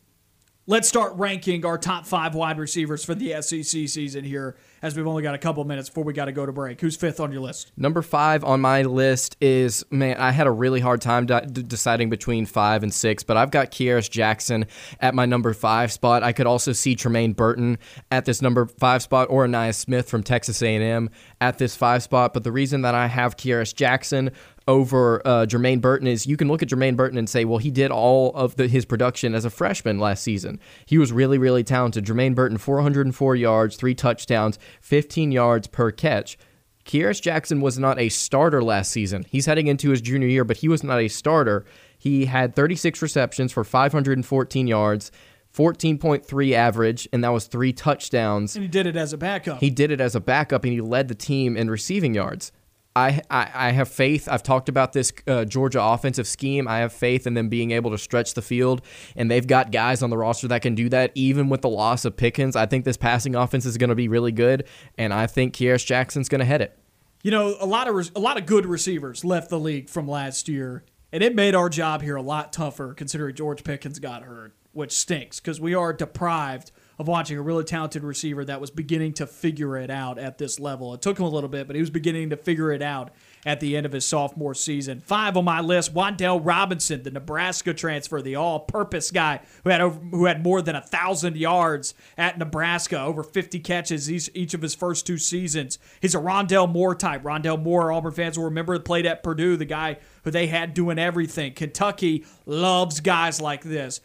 [0.69, 5.09] Let's start ranking our top five wide receivers for the SEC season here, as we've
[5.09, 6.81] only got a couple minutes before we got to go to break.
[6.81, 7.73] Who's fifth on your list?
[7.77, 10.19] Number five on my list is man.
[10.19, 13.73] I had a really hard time de- deciding between five and six, but I've got
[13.73, 14.67] Kearis Jackson
[15.01, 16.23] at my number five spot.
[16.23, 17.77] I could also see Jermaine Burton
[18.13, 21.11] at this number five spot, or Ainias Smith from Texas A&M
[21.41, 22.33] at this five spot.
[22.33, 24.31] But the reason that I have Kearis Jackson
[24.69, 27.71] over uh, Jermaine Burton is you can look at Jermaine Burton and say, well, he
[27.71, 30.61] did all of the, his production as a freshman last season.
[30.87, 32.05] He was really, really talented.
[32.05, 36.39] Jermaine Burton, 404 yards, three touchdowns, 15 yards per catch.
[36.85, 39.25] Kearis Jackson was not a starter last season.
[39.29, 41.65] He's heading into his junior year, but he was not a starter.
[41.97, 45.13] He had 36 receptions for 514 yards,
[45.55, 48.57] 14.3 average, and that was three touchdowns.
[48.57, 49.61] And he did it as a backup.
[49.61, 52.51] He did it as a backup, and he led the team in receiving yards.
[52.95, 54.29] I, I, have faith.
[54.31, 56.69] I've talked about this uh, Georgia offensive scheme.
[56.69, 58.83] I have faith in them being able to stretch the field,
[59.17, 62.05] and they've got guys on the roster that can do that, even with the loss
[62.05, 62.55] of Pickens.
[62.55, 64.67] I think this passing offense is going to be really good,
[64.99, 66.79] and I think Kearis Jackson's going to head it.
[67.23, 70.47] You know, a lot of a lot of good receivers left the league from last
[70.49, 74.55] year, and it made our job here a lot tougher considering George Pickens got hurt,
[74.73, 79.13] which stinks because we are deprived of watching a really talented receiver that was beginning
[79.15, 80.95] to figure it out at this level.
[80.95, 83.11] It took him a little bit, but he was beginning to figure it out
[83.45, 85.01] at the end of his sophomore season.
[85.01, 89.99] Five on my list: Wan'Dale Robinson, the Nebraska transfer, the all-purpose guy who had over,
[89.99, 94.63] who had more than a thousand yards at Nebraska, over 50 catches each, each of
[94.63, 95.79] his first two seasons.
[96.01, 97.23] He's a Rondale Moore type.
[97.23, 100.99] Rondale Moore, Auburn fans will remember, played at Purdue, the guy who they had doing
[100.99, 101.53] everything.
[101.53, 104.01] Kentucky loves guys like this.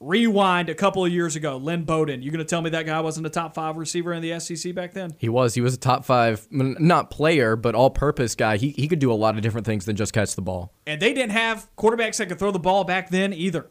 [0.00, 2.22] Rewind a couple of years ago, Lynn Bowden.
[2.22, 4.72] You going to tell me that guy wasn't a top five receiver in the SEC
[4.72, 5.16] back then?
[5.18, 5.54] He was.
[5.54, 8.58] He was a top five, not player, but all-purpose guy.
[8.58, 10.72] He he could do a lot of different things than just catch the ball.
[10.86, 13.66] And they didn't have quarterbacks that could throw the ball back then either.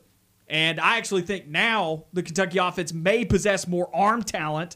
[0.49, 4.75] And I actually think now the Kentucky offense may possess more arm talent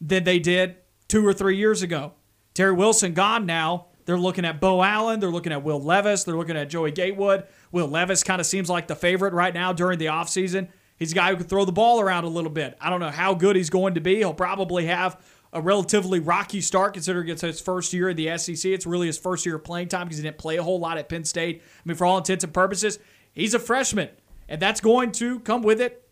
[0.00, 0.76] than they did
[1.06, 2.12] two or three years ago.
[2.54, 3.86] Terry Wilson gone now.
[4.04, 5.20] They're looking at Beau Allen.
[5.20, 6.24] They're looking at Will Levis.
[6.24, 7.44] They're looking at Joey Gatewood.
[7.70, 10.68] Will Levis kind of seems like the favorite right now during the offseason.
[10.98, 12.76] He's a guy who can throw the ball around a little bit.
[12.80, 14.16] I don't know how good he's going to be.
[14.16, 15.20] He'll probably have
[15.52, 18.70] a relatively rocky start considering it's his first year in the SEC.
[18.70, 20.98] It's really his first year of playing time because he didn't play a whole lot
[20.98, 21.62] at Penn State.
[21.62, 22.98] I mean, for all intents and purposes,
[23.32, 24.10] he's a freshman,
[24.48, 26.04] and that's going to come with it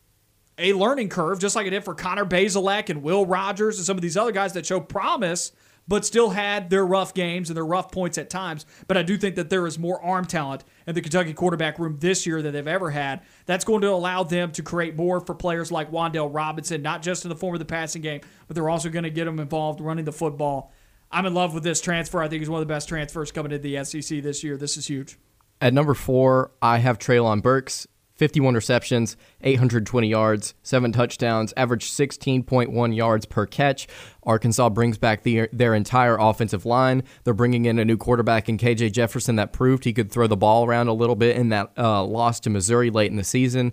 [0.59, 3.99] a learning curve, just like it did for Connor Bazelak and Will Rogers and some
[3.99, 5.53] of these other guys that show promise–
[5.89, 8.67] but still had their rough games and their rough points at times.
[8.89, 11.99] But I do think that there is more arm talent in the Kentucky quarterback room
[12.01, 13.23] this year than they've ever had.
[13.47, 17.25] That's going to allow them to create more for players like Wan'Dale Robinson, not just
[17.25, 19.81] in the form of the passing game, but they're also going to get them involved
[19.81, 20.73] running the football.
[21.11, 22.21] I'm in love with this transfer.
[22.21, 24.57] I think he's one of the best transfers coming into the SEC this year.
[24.57, 25.19] This is huge.
[25.61, 27.87] At number four, I have Treylon Burks.
[28.17, 33.87] 51 receptions, 820 yards, seven touchdowns, averaged 16.1 yards per catch.
[34.23, 37.03] Arkansas brings back the, their entire offensive line.
[37.25, 40.37] They're bringing in a new quarterback in KJ Jefferson that proved he could throw the
[40.37, 43.73] ball around a little bit in that uh, loss to Missouri late in the season.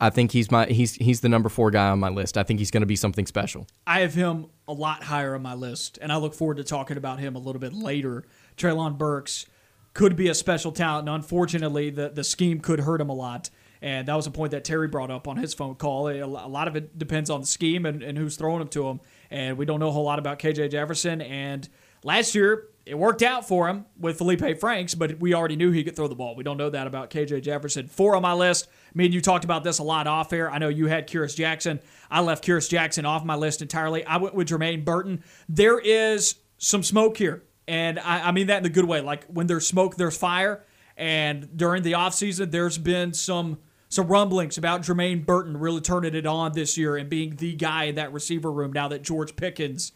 [0.00, 2.38] I think he's my he's he's the number four guy on my list.
[2.38, 3.66] I think he's going to be something special.
[3.86, 6.96] I have him a lot higher on my list, and I look forward to talking
[6.96, 8.24] about him a little bit later.
[8.56, 9.44] Treylon Burks
[9.92, 13.50] could be a special talent, and unfortunately, the the scheme could hurt him a lot.
[13.82, 16.08] And that was a point that Terry brought up on his phone call.
[16.08, 19.00] A lot of it depends on the scheme and, and who's throwing them to him.
[19.30, 21.22] And we don't know a whole lot about KJ Jefferson.
[21.22, 21.68] And
[22.04, 25.84] last year, it worked out for him with Felipe Franks, but we already knew he
[25.84, 26.34] could throw the ball.
[26.34, 27.86] We don't know that about KJ Jefferson.
[27.86, 28.68] Four on my list.
[28.94, 30.50] Me and you talked about this a lot off air.
[30.50, 31.80] I know you had Kearis Jackson.
[32.10, 34.04] I left Kearis Jackson off my list entirely.
[34.04, 35.22] I went with Jermaine Burton.
[35.48, 37.44] There is some smoke here.
[37.68, 39.00] And I, I mean that in the good way.
[39.00, 40.64] Like when there's smoke, there's fire.
[40.96, 43.58] And during the offseason, there's been some
[43.90, 47.84] some rumblings about Jermaine Burton really turning it on this year and being the guy
[47.84, 49.90] in that receiver room now that George Pickens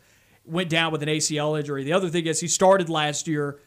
[0.44, 1.84] went down with an ACL injury.
[1.84, 3.60] The other thing is he started last year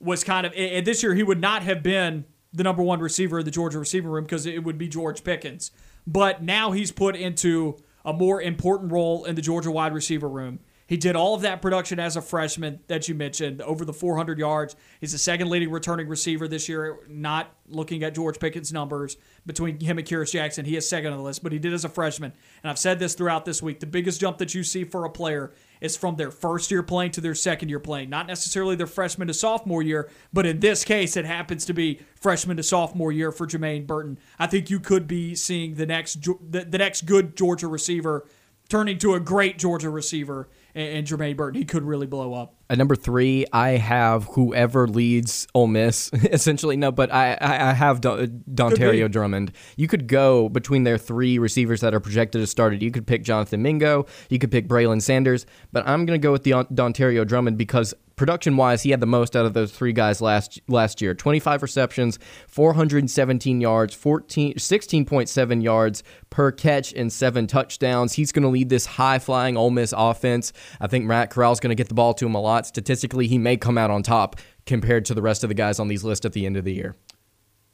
[0.00, 3.40] was kind of and this year he would not have been the number one receiver
[3.40, 5.70] in the Georgia receiver room because it would be George Pickens.
[6.06, 10.60] But now he's put into a more important role in the Georgia wide receiver room.
[10.88, 14.38] He did all of that production as a freshman that you mentioned, over the 400
[14.38, 14.74] yards.
[15.02, 19.78] He's the second leading returning receiver this year, not looking at George Pickens' numbers between
[19.80, 20.64] him and Kearis Jackson.
[20.64, 22.32] He is second on the list, but he did as a freshman.
[22.62, 23.80] And I've said this throughout this week.
[23.80, 27.10] The biggest jump that you see for a player is from their first year playing
[27.12, 28.08] to their second year playing.
[28.08, 32.00] Not necessarily their freshman to sophomore year, but in this case, it happens to be
[32.14, 34.18] freshman to sophomore year for Jermaine Burton.
[34.38, 38.26] I think you could be seeing the next the, the next good Georgia receiver
[38.68, 41.58] turning to a great Georgia receiver and, and Jermaine Burton.
[41.58, 42.57] He could really blow up.
[42.70, 46.10] At number three, I have whoever leads Ole Miss.
[46.12, 49.52] Essentially, no, but I I, I have Don, uh, Dontario Drummond.
[49.76, 52.82] You could go between their three receivers that are projected to start it.
[52.82, 54.06] You could pick Jonathan Mingo.
[54.28, 55.46] You could pick Braylon Sanders.
[55.72, 59.06] But I'm going to go with the Dontario Drummond because production wise, he had the
[59.06, 61.14] most out of those three guys last last year.
[61.14, 68.12] 25 receptions, 417 yards, 14 16.7 yards per catch and seven touchdowns.
[68.12, 70.52] He's going to lead this high flying Ole Miss offense.
[70.80, 72.57] I think Matt Corral's going to get the ball to him a lot.
[72.66, 74.36] Statistically, he may come out on top
[74.66, 76.74] compared to the rest of the guys on these lists at the end of the
[76.74, 76.96] year.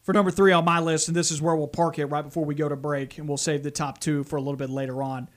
[0.02, 2.44] For number three on my list, and this is where we'll park it right before
[2.44, 5.02] we go to break, and we'll save the top two for a little bit later
[5.02, 5.30] on.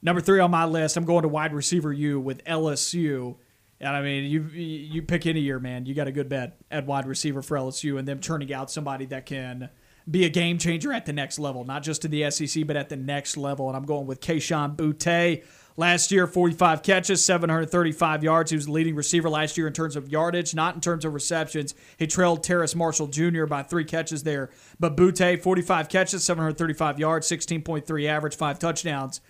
[0.00, 3.36] Number three on my list, I'm going to wide receiver U with LSU.
[3.80, 5.86] And I mean, you you pick any year, man.
[5.86, 9.06] You got a good bet at wide receiver for LSU, and them turning out somebody
[9.06, 9.70] that can
[10.08, 12.88] be a game changer at the next level, not just in the SEC, but at
[12.88, 13.68] the next level.
[13.68, 15.44] And I'm going with Kayshon Boutte.
[15.76, 18.50] Last year, 45 catches, 735 yards.
[18.50, 21.14] He was the leading receiver last year in terms of yardage, not in terms of
[21.14, 21.74] receptions.
[21.96, 23.46] He trailed Terrace Marshall Jr.
[23.46, 24.50] by three catches there.
[24.78, 29.20] But Boutte, 45 catches, 735 yards, 16.3 average, five touchdowns.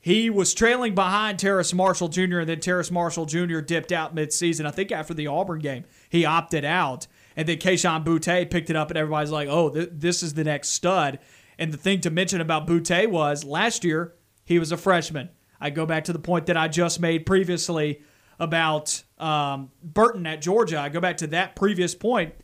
[0.00, 3.60] He was trailing behind Terrace Marshall Jr., and then Terrace Marshall Jr.
[3.60, 4.64] dipped out midseason.
[4.66, 7.06] I think after the Auburn game, he opted out.
[7.34, 10.44] And then Kayshon Boutte picked it up, and everybody's like, oh, th- this is the
[10.44, 11.18] next stud.
[11.58, 14.14] And the thing to mention about Boutte was last year,
[14.44, 15.30] he was a freshman.
[15.60, 18.02] I go back to the point that I just made previously
[18.38, 20.78] about um, Burton at Georgia.
[20.78, 22.34] I go back to that previous point,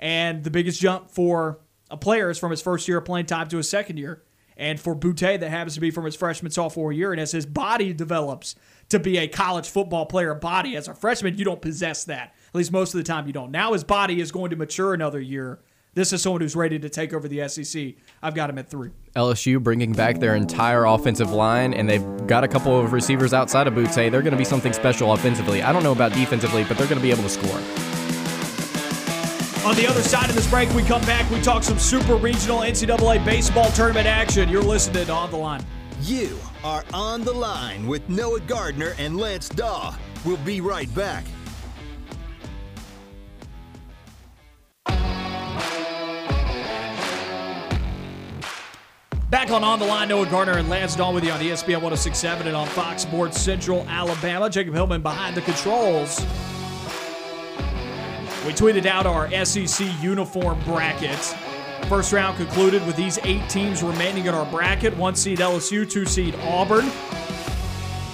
[0.00, 1.60] and the biggest jump for
[1.90, 4.22] a player is from his first year of playing time to his second year.
[4.56, 7.12] And for Boutte, that happens to be from his freshman sophomore year.
[7.12, 8.54] And as his body develops
[8.88, 12.34] to be a college football player body, as a freshman, you don't possess that.
[12.48, 13.50] At least most of the time, you don't.
[13.50, 15.60] Now his body is going to mature another year.
[15.94, 17.94] This is someone who's ready to take over the SEC.
[18.20, 18.90] I've got him at three.
[19.14, 23.68] LSU bringing back their entire offensive line, and they've got a couple of receivers outside
[23.68, 24.10] of Boutte.
[24.10, 25.62] They're going to be something special offensively.
[25.62, 27.60] I don't know about defensively, but they're going to be able to score.
[29.64, 31.30] On the other side of this break, we come back.
[31.30, 34.48] We talk some super regional NCAA baseball tournament action.
[34.48, 35.64] You're listening to On the Line.
[36.02, 39.96] You are on the line with Noah Gardner and Lance Dawe.
[40.24, 41.24] We'll be right back.
[49.30, 52.46] Back on On the Line, Noah Gardner and Lance Dawe with you on ESPN 1067
[52.46, 54.48] and on Fox Sports Central Alabama.
[54.48, 56.20] Jacob Hillman behind the controls.
[58.44, 61.18] We tweeted out our SEC uniform bracket.
[61.88, 66.04] First round concluded with these eight teams remaining in our bracket one seed LSU, two
[66.04, 66.84] seed Auburn,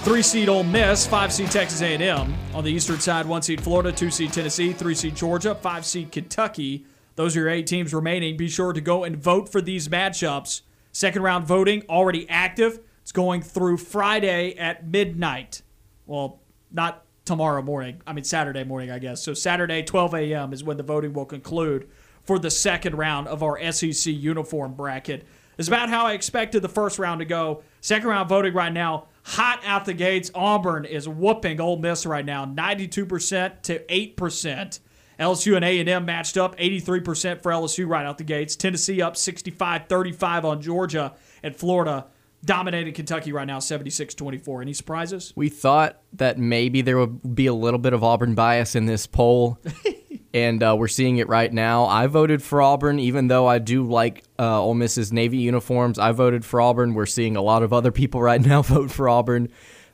[0.03, 2.33] three seed Ole Miss, five seed Texas A&M.
[2.53, 6.11] On the eastern side, one seed Florida, two seed Tennessee, three seed Georgia, five seed
[6.11, 6.85] Kentucky.
[7.15, 8.37] Those are your eight teams remaining.
[8.37, 10.61] Be sure to go and vote for these matchups.
[10.91, 12.79] Second round voting already active.
[13.01, 15.61] It's going through Friday at midnight.
[16.05, 18.01] Well, not tomorrow morning.
[18.05, 19.23] I mean, Saturday morning, I guess.
[19.23, 20.53] So, Saturday, 12 a.m.
[20.53, 21.89] is when the voting will conclude
[22.23, 25.25] for the second round of our SEC uniform bracket.
[25.57, 27.63] It's about how I expected the first round to go.
[27.81, 30.31] Second round voting right now, hot out the gates.
[30.33, 34.79] Auburn is whooping Ole Miss right now, 92% to 8%.
[35.21, 38.55] LSU and A&M matched up 83% for LSU right out the gates.
[38.55, 41.13] Tennessee up 65-35 on Georgia
[41.43, 42.07] and Florida
[42.43, 44.61] dominating Kentucky right now, 76 24.
[44.61, 45.33] Any surprises?
[45.35, 49.07] We thought that maybe there would be a little bit of Auburn bias in this
[49.07, 49.59] poll.
[50.33, 51.85] and uh, we're seeing it right now.
[51.85, 55.99] I voted for Auburn, even though I do like uh, Ole Miss's Navy uniforms.
[55.99, 56.93] I voted for Auburn.
[56.93, 59.49] We're seeing a lot of other people right now vote for Auburn.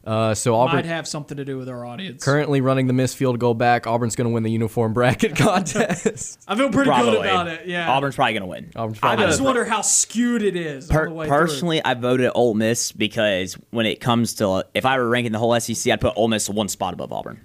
[0.08, 2.24] Uh, so Auburn might have something to do with our audience.
[2.24, 3.86] Currently running the missed field goal back.
[3.86, 6.39] Auburn's going to win the uniform bracket contest.
[6.47, 7.12] I feel pretty probably.
[7.12, 7.68] good about it.
[7.68, 8.72] Yeah, Auburn's probably going to win.
[8.78, 10.88] Auburn's probably I just wonder how skewed it is.
[10.88, 11.91] Per- personally, through.
[11.91, 15.60] I voted Ole Miss because when it comes to if I were ranking the whole
[15.60, 17.41] SEC, I'd put Ole Miss one spot above Auburn.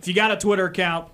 [0.00, 1.08] If you got a Twitter account,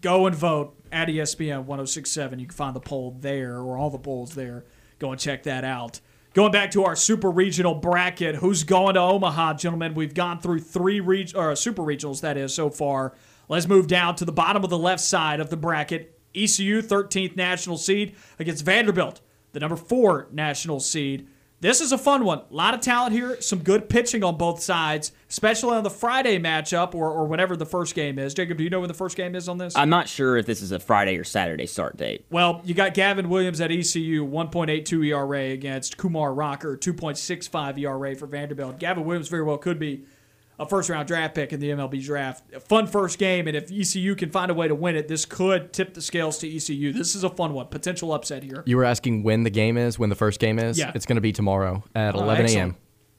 [0.00, 2.38] go and vote at ESPN 1067.
[2.38, 4.64] You can find the poll there or all the polls there.
[4.98, 6.00] Go and check that out.
[6.34, 9.92] Going back to our super regional bracket, who's going to Omaha, gentlemen?
[9.92, 13.12] We've gone through three reg- or super regionals, that is, so far.
[13.50, 16.18] Let's move down to the bottom of the left side of the bracket.
[16.34, 19.20] ECU, 13th national seed, against Vanderbilt,
[19.52, 21.28] the number four national seed.
[21.62, 22.40] This is a fun one.
[22.50, 26.36] A lot of talent here, some good pitching on both sides, especially on the Friday
[26.40, 28.34] matchup or, or whenever the first game is.
[28.34, 29.76] Jacob, do you know when the first game is on this?
[29.76, 32.24] I'm not sure if this is a Friday or Saturday start date.
[32.30, 38.26] Well, you got Gavin Williams at ECU, 1.82 ERA against Kumar Rocker, 2.65 ERA for
[38.26, 38.80] Vanderbilt.
[38.80, 40.02] Gavin Williams very well could be
[40.62, 42.44] a first round draft pick in the MLB draft.
[42.54, 45.24] A fun first game, and if ECU can find a way to win it, this
[45.24, 46.92] could tip the scales to ECU.
[46.92, 47.66] This is a fun one.
[47.66, 48.62] Potential upset here.
[48.66, 50.78] You were asking when the game is, when the first game is?
[50.78, 50.92] Yeah.
[50.94, 52.76] It's going to be tomorrow at 11 a.m.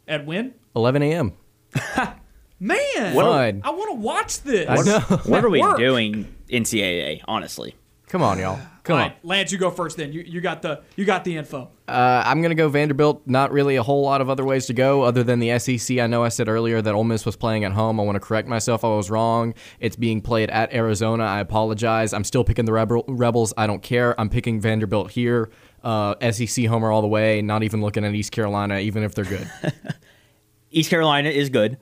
[0.07, 0.53] At when?
[0.75, 1.33] 11 a.m.
[2.59, 3.61] Man, Fun.
[3.65, 4.69] I want to watch this.
[4.69, 4.99] I know.
[5.25, 5.77] What are we Work.
[5.77, 7.21] doing, NCAA?
[7.25, 7.75] Honestly,
[8.07, 8.59] Come on, y'all.
[8.84, 9.07] Come All on.
[9.11, 9.95] right, Lance, you go first.
[9.95, 11.69] Then you, you got the you got the info.
[11.88, 13.22] Uh, I'm going to go Vanderbilt.
[13.26, 15.99] Not really a whole lot of other ways to go other than the SEC.
[15.99, 17.97] I know I said earlier that Ole Miss was playing at home.
[17.97, 18.84] I want to correct myself.
[18.84, 19.53] I was wrong.
[19.80, 21.23] It's being played at Arizona.
[21.23, 22.11] I apologize.
[22.14, 23.53] I'm still picking the Rebel- Rebels.
[23.55, 24.19] I don't care.
[24.19, 25.49] I'm picking Vanderbilt here.
[25.81, 27.41] Uh, SEC homer all the way.
[27.41, 29.49] Not even looking at East Carolina, even if they're good.
[30.72, 31.77] East Carolina is good.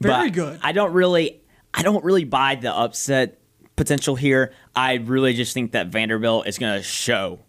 [0.00, 0.60] Very but good.
[0.62, 1.40] I don't really,
[1.74, 3.40] I don't really buy the upset
[3.76, 4.52] potential here.
[4.74, 7.40] I really just think that Vanderbilt is going to show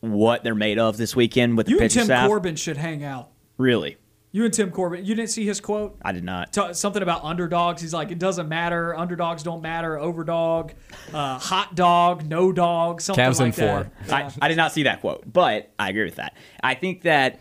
[0.00, 2.28] what they're made of this weekend with the You and pitching Tim staff.
[2.28, 3.30] Corbin should hang out.
[3.58, 3.96] Really,
[4.32, 5.04] You and Tim Corbin.
[5.04, 5.96] You didn't see his quote?
[6.02, 6.52] I did not.
[6.52, 7.80] T- something about underdogs.
[7.82, 8.96] He's like, it doesn't matter.
[8.96, 9.96] Underdogs don't matter.
[9.96, 10.72] Overdog,
[11.12, 13.90] uh, hot dog, no dog, something Cavs like in four.
[14.06, 14.12] that.
[14.12, 16.34] I, I did not see that quote, but I agree with that.
[16.62, 17.40] I think that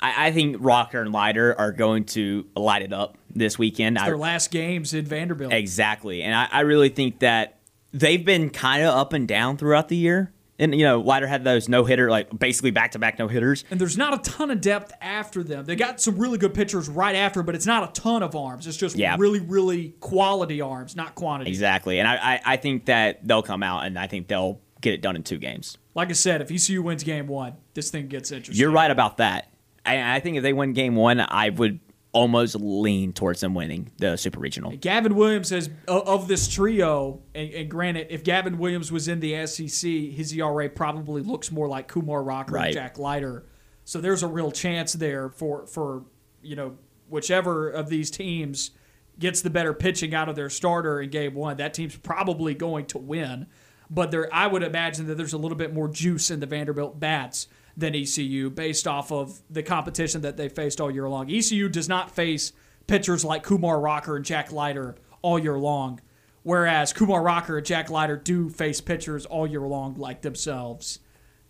[0.00, 3.98] I, I think Rocker and Leiter are going to light it up this weekend.
[3.98, 5.52] I, Their last games in Vanderbilt.
[5.52, 6.22] Exactly.
[6.22, 7.58] And I, I really think that
[7.92, 10.32] they've been kind of up and down throughout the year.
[10.58, 13.64] And, you know, Leiter had those no hitter, like basically back to back no hitters.
[13.70, 15.64] And there's not a ton of depth after them.
[15.64, 18.66] They got some really good pitchers right after, but it's not a ton of arms.
[18.68, 19.16] It's just Yeah.
[19.18, 21.50] really, really quality arms, not quantity.
[21.50, 21.98] Exactly.
[21.98, 25.00] And I, I, I think that they'll come out and I think they'll get it
[25.02, 25.78] done in two games.
[25.94, 28.60] Like I said, if ECU wins game one, this thing gets interesting.
[28.60, 29.50] You're right about that.
[29.84, 31.80] I, I think if they win game one, I would
[32.12, 34.76] almost lean towards them winning the Super Regional.
[34.76, 39.46] Gavin Williams has of this trio, and, and granted, if Gavin Williams was in the
[39.46, 42.72] SEC, his ERA probably looks more like Kumar Rocker and Right.
[42.74, 43.46] Jack Leiter.
[43.84, 46.04] So there's a real chance there for for
[46.42, 46.76] you know
[47.08, 48.70] whichever of these teams
[49.18, 51.56] gets the better pitching out of their starter in game one.
[51.56, 53.46] That team's probably going to win,
[53.90, 57.00] but there I would imagine that there's a little bit more juice in the Vanderbilt
[57.00, 61.30] bats than ECU based off of the competition that they faced all year long.
[61.30, 62.52] ECU does not face
[62.86, 66.00] pitchers like Kumar Rocker and Jack Leiter all year long,
[66.42, 70.98] whereas Kumar Rocker and Jack Leiter do face pitchers all year long like themselves.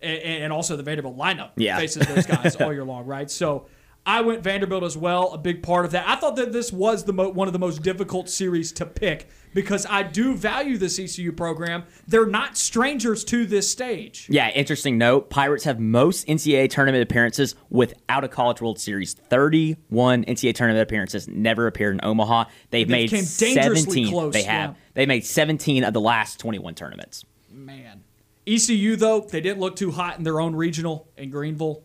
[0.01, 1.77] And, and also the Vanderbilt lineup Yeah.
[1.79, 3.31] faces those guys all year long, right?
[3.31, 3.67] So
[4.05, 6.09] I went Vanderbilt as well, a big part of that.
[6.09, 9.29] I thought that this was the mo- one of the most difficult series to pick
[9.55, 11.85] because I do value this ECU program.
[12.09, 14.27] They're not strangers to this stage.
[14.29, 15.31] Yeah, interesting note.
[15.31, 19.15] Pirates have most NCAA tournament appearances without a College World Series.
[19.15, 22.47] 31 NCAA tournament appearances, never appeared in Omaha.
[22.71, 24.09] They've They made came dangerously 17.
[24.09, 24.71] close, they have.
[24.71, 24.77] yeah.
[24.95, 27.25] They made 17 of the last 21 tournaments.
[27.53, 28.03] Man.
[28.49, 31.85] ECU, though, they didn't look too hot in their own regional in Greenville.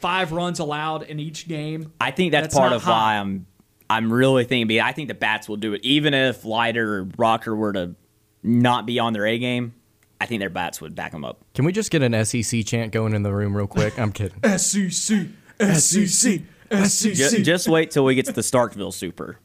[0.00, 1.92] Five runs allowed in each game.
[2.00, 2.90] I think that's, That's part of hot.
[2.92, 3.46] why I'm
[3.90, 5.80] I'm really thinking I think the bats will do it.
[5.82, 7.94] Even if Leiter or Rocker were to
[8.42, 9.74] not be on their A game,
[10.20, 11.40] I think their bats would back them up.
[11.54, 13.98] Can we just get an SEC chant going in the room real quick?
[13.98, 14.40] I'm kidding.
[14.58, 15.26] SEC,
[15.60, 17.12] SEC, SEC.
[17.14, 19.38] Just, just wait till we get to the Starkville Super.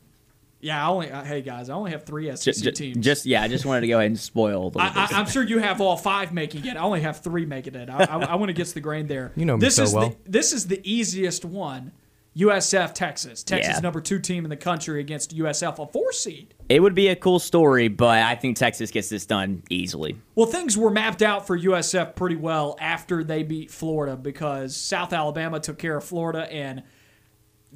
[0.63, 2.97] Yeah, I only, uh, hey guys, I only have three Ju- SEC ju- teams.
[3.05, 5.13] Just yeah, I just wanted to go ahead and spoil a little I, bit.
[5.13, 6.77] I, I'm sure you have all five making it.
[6.77, 7.89] I only have three making it.
[7.89, 9.31] I, I, I want to get the grain there.
[9.35, 10.09] You know me this so is well.
[10.09, 11.91] The, this is the easiest one.
[12.35, 13.43] USF Texas.
[13.43, 13.79] Texas Yeah.
[13.81, 16.55] number two team in the country against USF, a four seed.
[16.67, 20.17] It would be a cool story, but I think Texas gets this done easily.
[20.33, 25.13] Well, things were mapped out for USF pretty well after they beat Florida because South
[25.13, 26.81] Alabama took care of Florida in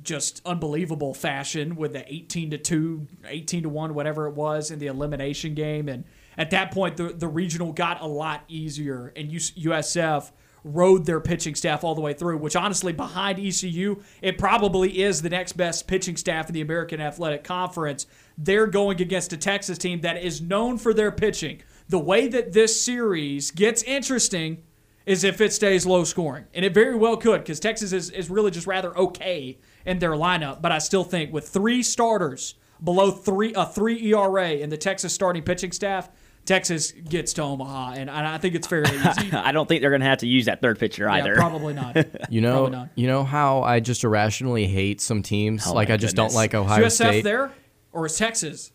[0.04, 4.80] just unbelievable fashion with the 18 to 2, 18 to 1, whatever it was in
[4.80, 5.90] the elimination game.
[5.90, 6.04] And
[6.38, 10.32] at that point, the, the regional got a lot easier, and USF
[10.64, 15.22] rode their pitching staff all the way through, which honestly, behind ECU, it probably is
[15.22, 18.06] the next best pitching staff in the American Athletic Conference.
[18.38, 21.62] They're going against a Texas team that is known for their pitching.
[21.90, 24.64] The way that this series gets interesting
[25.06, 26.46] is if it stays low scoring.
[26.54, 29.58] And it very well could because Texas is, is really just rather okay
[29.88, 30.62] in their lineup.
[30.62, 35.14] But I still think with three starters below three a three ERA in the Texas
[35.14, 36.10] starting pitching staff,
[36.46, 37.94] Texas gets to Omaha.
[37.94, 39.32] And, and I think it's fairly easy.
[39.34, 41.36] I don't think they're going to have to use that third pitcher yeah, either.
[41.36, 41.96] probably not.
[42.30, 42.90] You Probably know, not.
[42.96, 45.66] you know how I just irrationally hate some teams.
[45.66, 46.34] Oh like I just goodness.
[46.34, 47.24] don't like Is Ohio USF State.
[47.24, 47.52] there
[47.94, 48.72] or is Texas?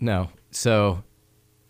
[0.00, 0.30] No.
[0.52, 1.02] So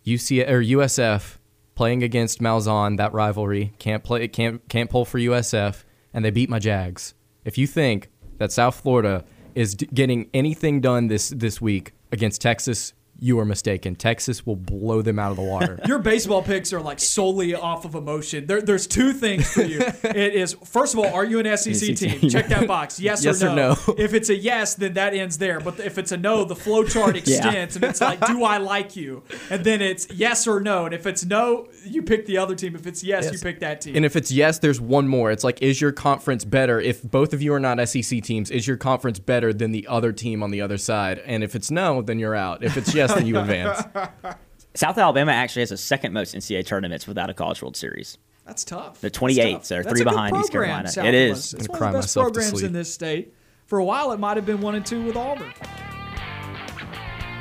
[0.07, 1.39] UC or USF
[1.75, 6.51] playing against Malzahn, that rivalry can't play can't can't pull for USF, and they beat
[6.51, 7.15] my Jags.
[7.45, 12.41] If you think that South Florida is d- getting anything done this this week against
[12.41, 12.93] Texas,
[13.23, 13.95] You are mistaken.
[13.95, 15.79] Texas will blow them out of the water.
[15.87, 18.47] Your baseball picks are like solely off of emotion.
[18.49, 19.79] There, there's two things for you.
[20.03, 22.29] It is first of all, are you an SEC team?
[22.29, 22.99] Check that box.
[22.99, 23.77] Yes, Yes or, or no.
[23.87, 23.95] no.
[23.97, 25.61] If it's a yes, then that ends there.
[25.61, 28.97] But if it's a no, the flow chart extends, and it's like, do I like
[28.97, 29.23] you?
[29.51, 30.87] And then it's yes or no.
[30.87, 32.75] And if it's no, you pick the other team.
[32.75, 33.95] If it's yes, you pick that team.
[33.95, 35.31] And if it's yes, there's one more.
[35.31, 36.81] It's like, is your conference better?
[36.81, 40.13] If both of you are not SEC teams, is your conference better than the other
[40.13, 41.21] team on the other side?
[41.25, 42.65] And if it's no, then you're out.
[42.65, 43.83] If it's yes, then you advance.
[44.75, 48.17] South Alabama actually has the second most NCAA tournaments without a College World Series.
[48.47, 48.95] That's tough.
[49.01, 49.65] The That's 28, tough.
[49.67, 50.89] so they're three a good behind East Carolina.
[50.89, 51.39] South It of is.
[51.39, 51.53] us.
[51.55, 53.35] I'm It's one of the best programs in this state.
[53.67, 55.53] For a while, it might have been one and two with Auburn.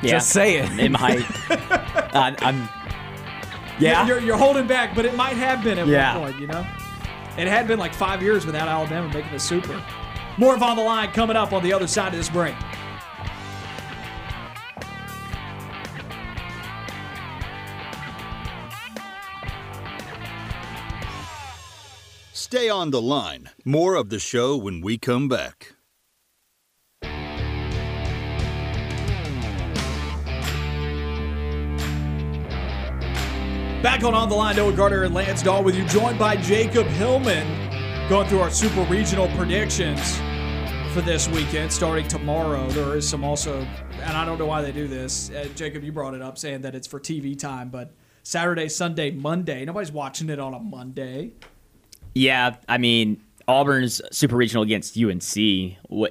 [0.04, 0.12] Yeah.
[0.12, 0.80] Just saying.
[0.80, 1.24] It might.
[1.50, 2.68] uh, I'm.
[3.80, 4.06] Yeah.
[4.08, 6.18] You're, you're holding back, but it might have been at Yeah.
[6.18, 6.66] one point, you know?
[7.38, 9.82] It had been like five years without Alabama making a super.
[10.38, 12.56] More of On the Line coming up on the other side of this break.
[22.54, 23.50] Stay on the line.
[23.64, 25.76] More of the show when we come back.
[33.82, 36.88] Back on On the Line, Noah Gardner and Lance Dawe with you, joined by Jacob
[36.88, 37.48] Hillman,
[38.10, 40.18] going through our super regional predictions
[40.94, 42.68] for this weekend, starting tomorrow.
[42.72, 43.66] There is some also,
[44.02, 45.30] and I don't know why they do this.
[45.30, 49.10] Uh, Jacob, you brought it up saying that it's for TV time, but Saturday, Sunday,
[49.10, 49.64] Monday.
[49.64, 51.32] Nobody's watching it on a Monday.
[52.14, 55.36] Yeah, I mean, Auburn's super regional against UNC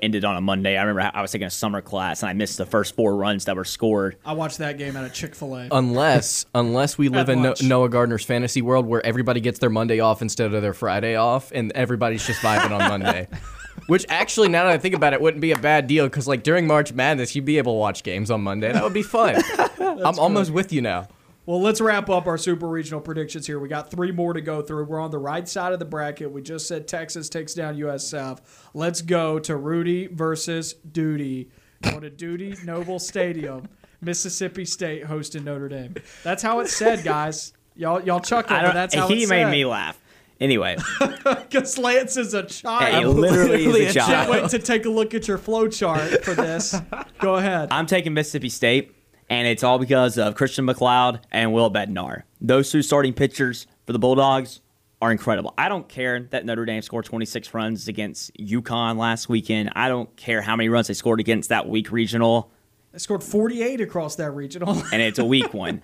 [0.03, 0.77] ended on a Monday.
[0.77, 3.47] I remember I was taking a summer class and I missed the first four runs
[3.47, 4.17] that were scored.
[4.25, 5.69] I watched that game at a Chick fil A.
[5.71, 10.01] unless unless we live in no- Noah Gardner's fantasy world where everybody gets their Monday
[10.01, 13.29] off instead of their Friday off, and everybody's just vibing on Monday.
[13.87, 16.43] Which actually, now that I think about it, wouldn't be a bad deal because like
[16.43, 18.71] during March Madness, you'd be able to watch games on Monday.
[18.73, 19.37] That would be fun.
[19.81, 21.09] I'm almost with you now.
[21.47, 23.59] Well, let's wrap up our super regional predictions here.
[23.59, 24.85] We got three more to go through.
[24.85, 26.31] We're on the right side of the bracket.
[26.31, 28.39] We just said Texas takes down USF.
[28.75, 31.49] Let's go to Rudy versus Dudy.
[31.83, 33.67] Going to Dudy Noble Stadium,
[34.03, 35.95] Mississippi State hosting Notre Dame.
[36.23, 37.55] That's how it's said, guys.
[37.75, 39.51] Y'all, y'all chuckle, but that's how he made said.
[39.51, 39.99] me laugh.
[40.41, 40.77] Anyway,
[41.25, 43.17] Because Lance is a child.
[43.17, 44.31] literally literally is a a Can't child.
[44.31, 46.75] wait to take a look at your flow chart for this.
[47.19, 47.69] Go ahead.
[47.71, 48.95] I'm taking Mississippi State,
[49.31, 52.25] and it's all because of Christian MacLeod and Will Bednar.
[52.41, 54.61] Those two starting pitchers for the Bulldogs
[55.01, 55.55] are incredible.
[55.57, 59.71] I don't care that Notre Dame scored 26 runs against UConn last weekend.
[59.75, 62.51] I don't care how many runs they scored against that weak regional,
[62.93, 64.83] They scored 48 across that regional.
[64.93, 65.83] and it's a weak one.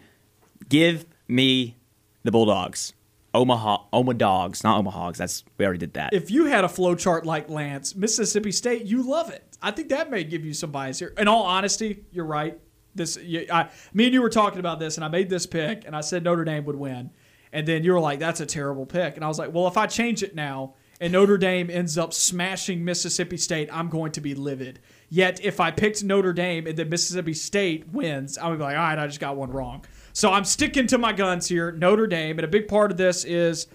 [0.69, 1.77] Give me
[2.25, 2.93] the Bulldogs.
[3.33, 5.19] Omaha, Omaha Dogs, not Omaha's.
[5.19, 6.15] That's we already did that.
[6.15, 9.45] if you had a flow chart like Lance, Mississippi State, you love it.
[9.63, 11.13] I think that may give you some bias here.
[11.19, 12.59] In all honesty, you're right.
[12.97, 15.95] This, I, me and you were talking about this, and I made this pick, and
[15.95, 17.11] I said Notre Dame would win,
[17.53, 19.77] and then you were like, "That's a terrible pick," and I was like, "Well, if
[19.77, 24.21] I change it now." And Notre Dame ends up smashing Mississippi State, I'm going to
[24.23, 24.81] be livid.
[25.11, 28.77] Yet, if I picked Notre Dame and then Mississippi State wins, I would be like,
[28.77, 29.85] all right, I just got one wrong.
[30.15, 31.71] So I'm sticking to my guns here.
[31.71, 33.67] Notre Dame, and a big part of this is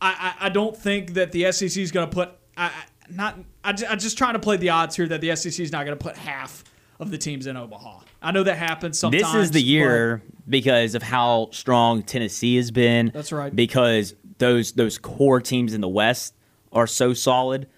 [0.00, 2.30] I, I, I don't think that the SEC is going to put.
[2.56, 3.38] I, I not.
[3.62, 5.96] I, I'm just trying to play the odds here that the SEC is not going
[5.96, 6.64] to put half
[6.98, 8.00] of the teams in Omaha.
[8.26, 9.22] I know that happens sometimes.
[9.22, 13.12] This is the year because of how strong Tennessee has been.
[13.14, 13.54] That's right.
[13.54, 16.34] Because those those core teams in the West
[16.72, 17.68] are so solid.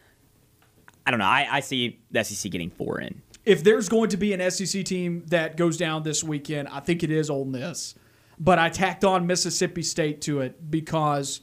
[1.06, 1.26] I don't know.
[1.26, 3.20] I, I see the SEC getting four in.
[3.44, 7.02] If there's going to be an SEC team that goes down this weekend, I think
[7.02, 7.94] it is Ole Miss.
[8.38, 11.42] But I tacked on Mississippi State to it because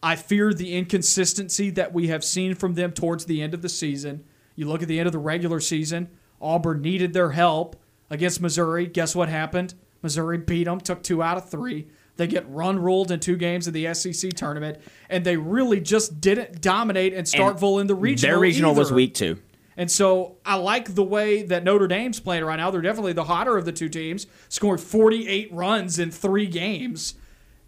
[0.00, 3.68] I fear the inconsistency that we have seen from them towards the end of the
[3.68, 4.24] season.
[4.54, 6.08] You look at the end of the regular season,
[6.40, 8.86] Auburn needed their help against Missouri.
[8.86, 9.74] Guess what happened?
[10.02, 11.88] Missouri beat them, took two out of three.
[12.16, 14.78] They get run ruled in two games of the SEC tournament,
[15.10, 18.34] and they really just didn't dominate in Starkville in the regional.
[18.34, 18.96] Their regional was either.
[18.96, 19.38] weak too.
[19.76, 22.70] And so I like the way that Notre Dame's playing right now.
[22.70, 27.14] They're definitely the hotter of the two teams, scored 48 runs in three games.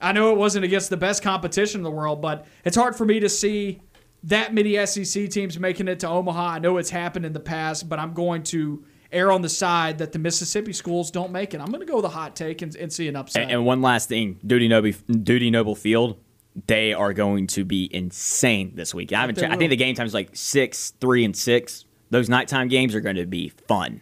[0.01, 3.05] I know it wasn't against the best competition in the world, but it's hard for
[3.05, 3.81] me to see
[4.25, 6.49] that many SEC teams making it to Omaha.
[6.49, 9.99] I know it's happened in the past, but I'm going to err on the side
[9.99, 11.61] that the Mississippi schools don't make it.
[11.61, 13.43] I'm going to go with a hot take and, and see an upset.
[13.43, 16.19] And, and one last thing, Dudy Noble, Dudy Noble Field,
[16.67, 19.13] they are going to be insane this week.
[19.13, 19.39] I haven't.
[19.39, 19.47] they.
[19.47, 21.85] I think the game time's like six, three, and six.
[22.11, 24.01] Those nighttime games are going to be fun.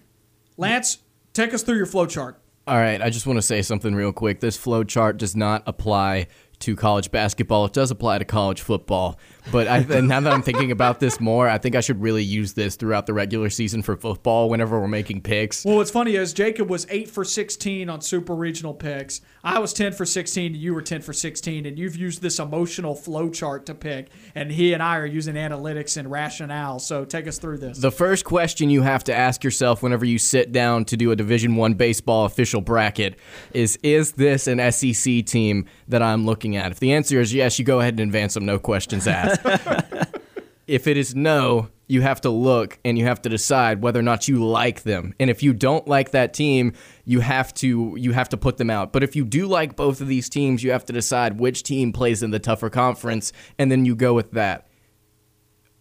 [0.56, 0.98] Lance,
[1.32, 2.40] take us through your flow chart.
[2.66, 4.40] All right, I just want to say something real quick.
[4.40, 6.28] This flow chart does not apply
[6.60, 7.66] to college basketball.
[7.66, 9.18] It does apply to college football.
[9.52, 12.24] But I, and now that I'm thinking about this more, I think I should really
[12.24, 15.64] use this throughout the regular season for football whenever we're making picks.
[15.64, 19.20] Well, what's funny is Jacob was 8 for 16 on super regional picks.
[19.42, 22.38] I was 10 for 16 and you were 10 for 16 and you've used this
[22.38, 26.78] emotional flow chart to pick and he and I are using analytics and rationale.
[26.78, 27.78] So take us through this.
[27.78, 31.16] The first question you have to ask yourself whenever you sit down to do a
[31.16, 33.18] Division 1 baseball official bracket
[33.52, 36.72] is is this an SEC team that I'm looking at?
[36.72, 39.33] If the answer is yes, you go ahead and advance them no questions asked.
[40.66, 44.02] if it is no, you have to look and you have to decide whether or
[44.02, 45.14] not you like them.
[45.20, 46.72] And if you don't like that team,
[47.04, 48.92] you have to you have to put them out.
[48.92, 51.92] But if you do like both of these teams, you have to decide which team
[51.92, 54.66] plays in the tougher conference and then you go with that.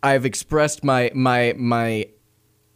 [0.01, 2.07] I've expressed my my my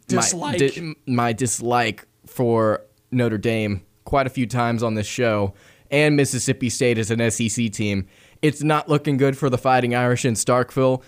[0.07, 0.53] Dislike.
[0.53, 5.53] my, di- my dislike for Notre Dame quite a few times on this show
[5.91, 8.07] and Mississippi State as an SEC team.
[8.41, 11.01] It's not looking good for the Fighting Irish in Starkville.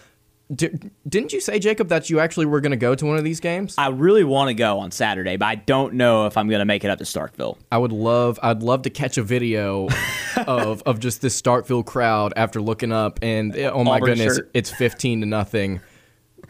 [0.54, 0.70] D-
[1.08, 3.40] didn't you say, Jacob, that you actually were going to go to one of these
[3.40, 3.76] games?
[3.78, 6.66] I really want to go on Saturday, but I don't know if I'm going to
[6.66, 7.58] make it up to Starkville.
[7.72, 9.90] I would love, I'd love to catch a video
[10.48, 14.50] of of just this Starkville crowd after looking up and oh my Auburn goodness, shirt.
[14.56, 15.82] it's fifteen to nothing.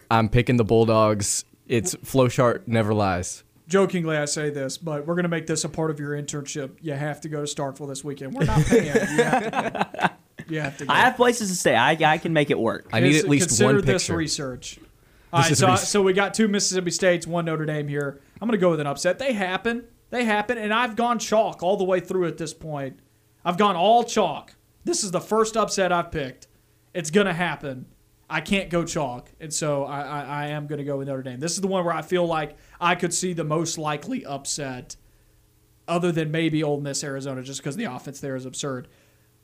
[0.09, 1.43] I'm picking the Bulldogs.
[1.67, 3.43] It's Flowchart never lies.
[3.67, 6.77] Jokingly, I say this, but we're going to make this a part of your internship.
[6.81, 8.33] You have to go to Starkville this weekend.
[8.33, 8.95] We're not paying.
[10.49, 10.59] you, have to go.
[10.59, 10.93] you have to go.
[10.93, 11.75] I have places to stay.
[11.75, 12.89] I, I can make it work.
[12.91, 14.15] I need at least consider one this picture.
[14.17, 14.79] research.
[15.31, 18.19] All right, so, res- so we got two Mississippi States, one Notre Dame here.
[18.41, 19.19] I'm going to go with an upset.
[19.19, 19.85] They happen.
[20.09, 22.99] They happen, and I've gone chalk all the way through at this point.
[23.45, 24.55] I've gone all chalk.
[24.83, 26.47] This is the first upset I've picked.
[26.93, 27.85] It's going to happen.
[28.27, 31.23] I can't go chalk, and so I, I, I am going to go with Notre
[31.23, 31.39] Dame.
[31.39, 34.95] This is the one where I feel like I could see the most likely upset,
[35.87, 38.87] other than maybe Ole Miss Arizona, just because the offense there is absurd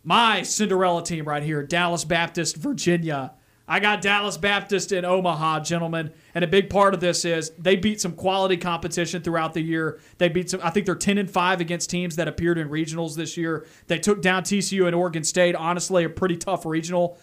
[0.05, 3.33] my Cinderella team right here, Dallas Baptist, Virginia.
[3.67, 7.75] I got Dallas Baptist in Omaha, gentlemen, and a big part of this is they
[7.75, 9.99] beat some quality competition throughout the year.
[10.19, 10.59] They beat some.
[10.63, 13.65] I think they're ten and five against teams that appeared in regionals this year.
[13.87, 15.55] They took down TCU and Oregon State.
[15.55, 17.17] Honestly, a pretty tough regional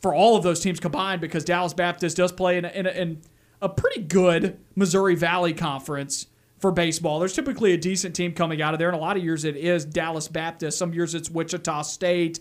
[0.00, 2.90] for all of those teams combined because Dallas Baptist does play in a, in a,
[2.90, 3.22] in
[3.60, 6.26] a pretty good Missouri Valley conference
[6.62, 7.18] for baseball.
[7.18, 9.56] There's typically a decent team coming out of there, and a lot of years it
[9.56, 10.78] is Dallas Baptist.
[10.78, 12.38] Some years it's Wichita State.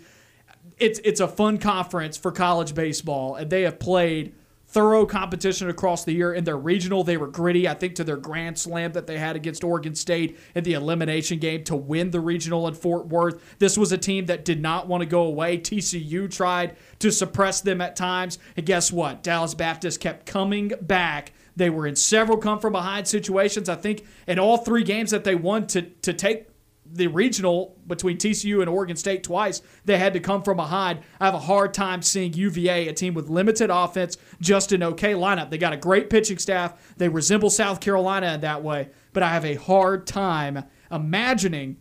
[0.77, 4.35] It's it's a fun conference for college baseball, and they have played
[4.68, 6.34] thorough competition across the year.
[6.34, 7.68] In their regional, they were gritty.
[7.68, 11.39] I think to their grand slam that they had against Oregon State in the elimination
[11.39, 13.41] game to win the regional in Fort Worth.
[13.57, 15.57] This was a team that did not want to go away.
[15.57, 19.23] TCU tried to suppress them at times, and guess what?
[19.23, 21.34] Dallas Baptist kept coming back.
[21.56, 23.69] They were in several come from behind situations.
[23.69, 26.48] I think in all three games that they won to to take
[26.94, 30.99] the regional between TCU and Oregon State twice, they had to come from behind.
[31.19, 35.14] I have a hard time seeing UVA, a team with limited offense, just an okay
[35.14, 35.49] lineup.
[35.49, 36.94] They got a great pitching staff.
[36.98, 41.78] They resemble South Carolina in that way, but I have a hard time imagining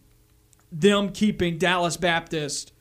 [0.70, 2.72] them keeping Dallas Baptist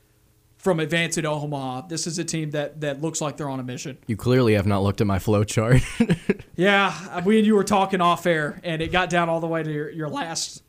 [0.60, 1.88] from advancing to Omaha.
[1.88, 3.98] This is a team that that looks like they're on a mission.
[4.06, 5.82] You clearly have not looked at my flow chart.
[6.56, 9.64] Yeah, we and you were talking off air, and it got down all the way
[9.64, 10.62] to your, your last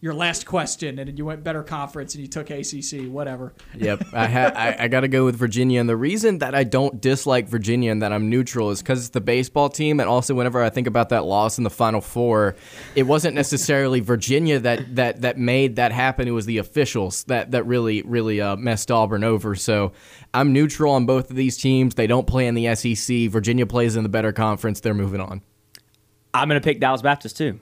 [0.00, 3.52] your last question, and you went better conference, and you took ACC, whatever.
[3.74, 6.62] Yep, I ha- I, I got to go with Virginia, and the reason that I
[6.62, 10.34] don't dislike Virginia and that I'm neutral is because it's the baseball team, and also
[10.34, 12.54] whenever I think about that loss in the Final Four,
[12.94, 16.28] it wasn't necessarily Virginia that that that made that happen.
[16.28, 19.56] It was the officials that that really really uh, messed Auburn over.
[19.56, 19.92] So
[20.32, 21.96] I'm neutral on both of these teams.
[21.96, 23.30] They don't play in the SEC.
[23.30, 24.78] Virginia plays in the better conference.
[24.78, 25.42] They're moving on.
[26.32, 27.58] I'm going to pick Dallas Baptist too.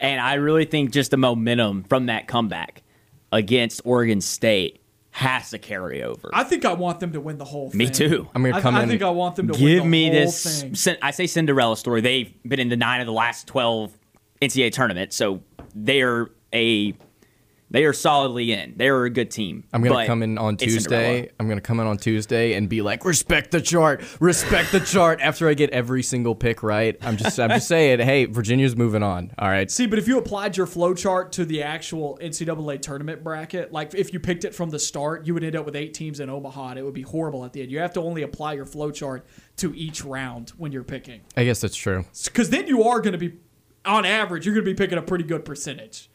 [0.00, 2.82] And I really think just the momentum from that comeback
[3.30, 4.80] against Oregon State
[5.12, 6.30] has to carry over.
[6.32, 7.78] I think I want them to win the whole thing.
[7.78, 8.28] Me too.
[8.34, 8.88] I'm gonna I, come I in.
[8.88, 9.82] think I want them to Give win the whole thing.
[9.82, 10.84] Give me whole this.
[10.84, 10.96] thing.
[11.02, 12.00] I say Cinderella story.
[12.00, 13.92] They've been in the nine of the last 12
[14.40, 15.42] NCAA tournaments, so
[15.74, 16.94] they are a
[17.70, 18.74] they are solidly in.
[18.76, 19.64] They're a good team.
[19.72, 20.56] I'm gonna come in on.
[20.56, 21.30] Tuesday.
[21.38, 25.20] I'm gonna come in on Tuesday and be like, respect the chart, respect the chart.
[25.20, 29.02] After I get every single pick right, I'm just, I'm just saying, hey, Virginia's moving
[29.02, 29.32] on.
[29.38, 33.22] All right, See, but if you applied your flow chart to the actual NCAA tournament
[33.22, 35.94] bracket, like if you picked it from the start, you would end up with eight
[35.94, 37.70] teams in Omaha, and it would be horrible at the end.
[37.70, 39.24] You have to only apply your flow chart
[39.58, 42.04] to each round when you're picking, I guess that's true.
[42.24, 43.34] because then you are going to be,
[43.84, 46.09] on average, you're going to be picking a pretty good percentage.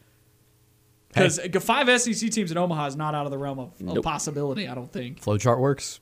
[1.16, 4.04] Because five SEC teams in Omaha is not out of the realm of, of Nope.
[4.04, 4.68] possibility.
[4.68, 5.20] I don't think.
[5.22, 6.00] Flowchart works.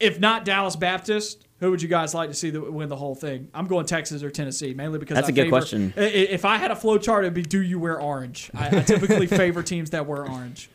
[0.00, 3.14] If not Dallas Baptist, who would you guys like to see the, win the whole
[3.14, 3.48] thing?
[3.54, 5.94] I'm going Texas or Tennessee, mainly because That's I a good question.
[5.96, 8.50] If I had a flow chart, it'd be do you wear orange?
[8.54, 10.68] I, I typically favor teams that wear orange.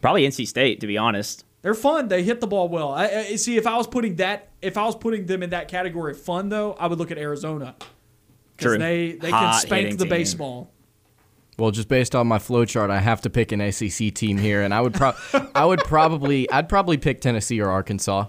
[0.00, 1.44] Probably NC State, to be honest.
[1.62, 2.08] They're fun.
[2.08, 2.90] They hit the ball well.
[2.92, 3.56] I, I see.
[3.56, 6.48] If I was putting that, if I was putting them in that category of fun,
[6.48, 7.76] though, I would look at Arizona
[8.56, 10.08] because they they Hot can spank the team.
[10.08, 10.72] baseball.
[11.62, 14.62] Well, just based on my flow chart, I have to pick an ACC team here,
[14.62, 15.12] and I would pro-
[15.54, 18.26] I would probably I'd probably pick Tennessee or Arkansas.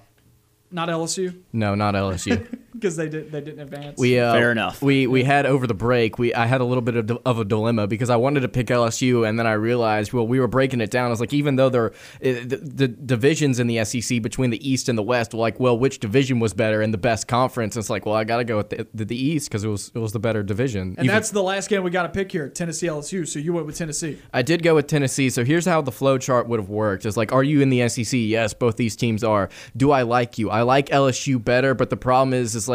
[0.69, 2.59] Not LSU No, not LSU.
[2.83, 3.97] Because they did they didn't advance.
[3.97, 4.81] We uh, Fair enough.
[4.81, 6.19] We we had over the break.
[6.19, 8.67] We I had a little bit of, of a dilemma because I wanted to pick
[8.67, 11.07] LSU, and then I realized well we were breaking it down.
[11.07, 14.69] I was like, even though they're uh, the, the divisions in the SEC between the
[14.69, 17.77] East and the West, like well which division was better in the best conference?
[17.77, 19.89] It's like well I got to go with the, the, the East because it was
[19.95, 20.81] it was the better division.
[20.81, 23.25] and Even- that's the last game we got to pick here: Tennessee LSU.
[23.25, 24.19] So you went with Tennessee.
[24.33, 25.29] I did go with Tennessee.
[25.29, 27.05] So here's how the flow chart would have worked.
[27.05, 28.13] It's like, are you in the SEC?
[28.13, 29.49] Yes, both these teams are.
[29.77, 30.49] Do I like you?
[30.49, 32.72] I like LSU better, but the problem is, is like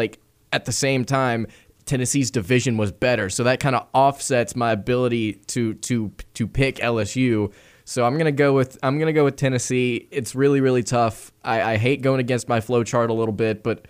[0.51, 1.47] at the same time,
[1.85, 3.29] Tennessee's division was better.
[3.29, 7.51] So that kind of offsets my ability to to to pick LSU.
[7.83, 10.07] So I'm gonna go with I'm gonna go with Tennessee.
[10.11, 11.31] It's really really tough.
[11.43, 13.87] I, I hate going against my flow chart a little bit, but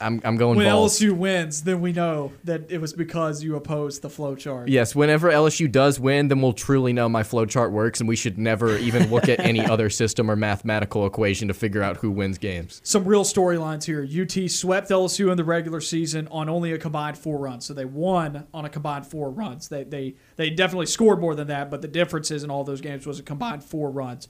[0.00, 0.98] I'm I'm going When Vols.
[0.98, 4.68] LSU wins, then we know that it was because you opposed the flow chart.
[4.68, 8.38] Yes, whenever LSU does win, then we'll truly know my flowchart works, and we should
[8.38, 12.38] never even look at any other system or mathematical equation to figure out who wins
[12.38, 12.80] games.
[12.84, 14.02] Some real storylines here.
[14.04, 17.84] UT swept LSU in the regular season on only a combined four runs, so they
[17.84, 19.68] won on a combined four runs.
[19.68, 23.06] They they they definitely scored more than that, but the differences in all those games
[23.06, 24.28] was a combined four runs.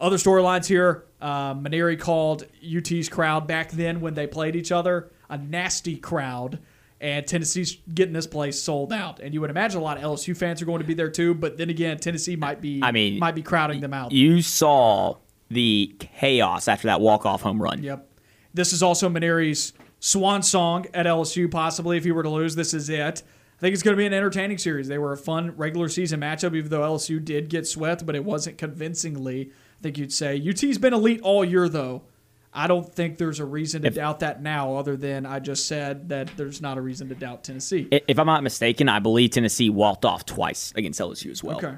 [0.00, 1.04] Other storylines here.
[1.20, 6.58] Uh, Mainieri called UT's crowd back then when they played each other a nasty crowd,
[7.00, 9.20] and Tennessee's getting this place sold out.
[9.20, 11.34] And you would imagine a lot of LSU fans are going to be there too.
[11.34, 14.12] But then again, Tennessee might be I mean, might be crowding them out.
[14.12, 15.16] You saw
[15.50, 17.82] the chaos after that walk-off home run.
[17.82, 18.08] Yep.
[18.54, 22.54] This is also Mainieri's swan song at LSU, possibly if he were to lose.
[22.56, 23.22] This is it.
[23.56, 24.88] I think it's going to be an entertaining series.
[24.88, 28.24] They were a fun regular season matchup, even though LSU did get swept, but it
[28.24, 29.50] wasn't convincingly.
[29.78, 32.02] I think you'd say UT's been elite all year, though.
[32.52, 36.08] I don't think there's a reason to doubt that now, other than I just said
[36.08, 37.86] that there's not a reason to doubt Tennessee.
[37.90, 41.58] If I'm not mistaken, I believe Tennessee walked off twice against LSU as well.
[41.58, 41.74] Okay.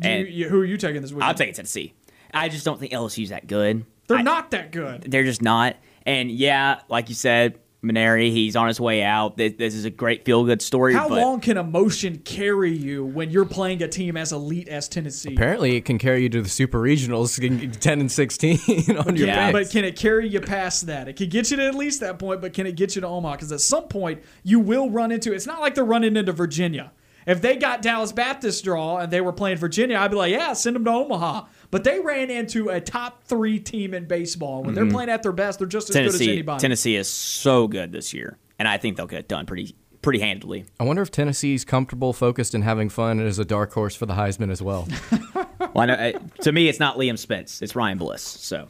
[0.00, 1.22] And- you, you, who are you taking this week?
[1.22, 1.92] I'll take Tennessee.
[2.32, 3.84] I just don't think LSU's that good.
[4.06, 5.02] They're I- not that good.
[5.02, 5.76] They're just not.
[6.06, 9.36] And yeah, like you said, Mainieri, he's on his way out.
[9.36, 10.94] This, this is a great feel good story.
[10.94, 14.88] How but long can emotion carry you when you're playing a team as elite as
[14.88, 15.32] Tennessee?
[15.34, 17.38] Apparently, it can carry you to the super regionals,
[17.80, 18.58] ten and sixteen
[19.06, 19.52] on your Yeah.
[19.52, 19.68] picks.
[19.68, 21.06] But can it carry you past that?
[21.06, 23.06] It can get you to at least that point, but can it get you to
[23.06, 23.34] Omaha?
[23.36, 25.32] Because at some point you will run into.
[25.32, 26.90] It's not like they're running into Virginia.
[27.28, 30.54] If they got Dallas Baptist draw and they were playing Virginia, I'd be like, yeah,
[30.54, 31.44] send them to Omaha.
[31.70, 34.62] But they ran into a top three team in baseball.
[34.62, 34.94] When they're mm-hmm.
[34.94, 36.60] playing at their best, they're just as good as Tennessee, anybody.
[36.60, 40.20] Tennessee is so good this year, and I think they'll get it done pretty pretty
[40.20, 40.64] handily.
[40.80, 44.06] I wonder if Tennessee's comfortable, focused, and having fun and is a dark horse for
[44.06, 44.88] the Heisman as well.
[45.74, 46.12] Well, I know,
[46.42, 48.22] to me, it's not Liam Spence; it's Ryan Bliss.
[48.22, 48.68] So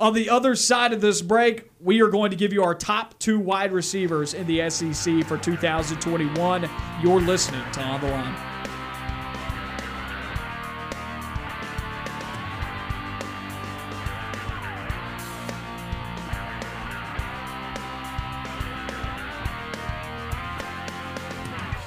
[0.00, 3.18] On the other side of this break, we are going to give you our top
[3.18, 6.70] two wide receivers in the SEC for 2021.
[7.02, 8.53] You're listening to On the Line.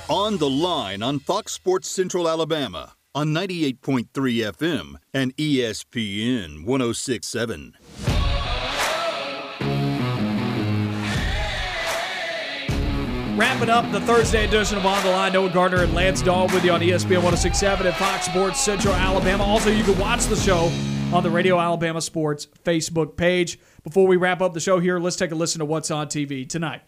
[0.10, 7.76] On the line on Fox Sports Central Alabama on 98.3 FM and ESPN 1067.
[13.36, 16.64] Wrapping up the Thursday edition of On the Line, Noah Gardner and Lance Dawe with
[16.64, 19.44] you on ESPN 1067 and Fox Sports Central Alabama.
[19.44, 20.72] Also, you can watch the show
[21.14, 23.60] on the Radio Alabama Sports Facebook page.
[23.84, 26.48] Before we wrap up the show here, let's take a listen to what's on TV
[26.48, 26.84] tonight.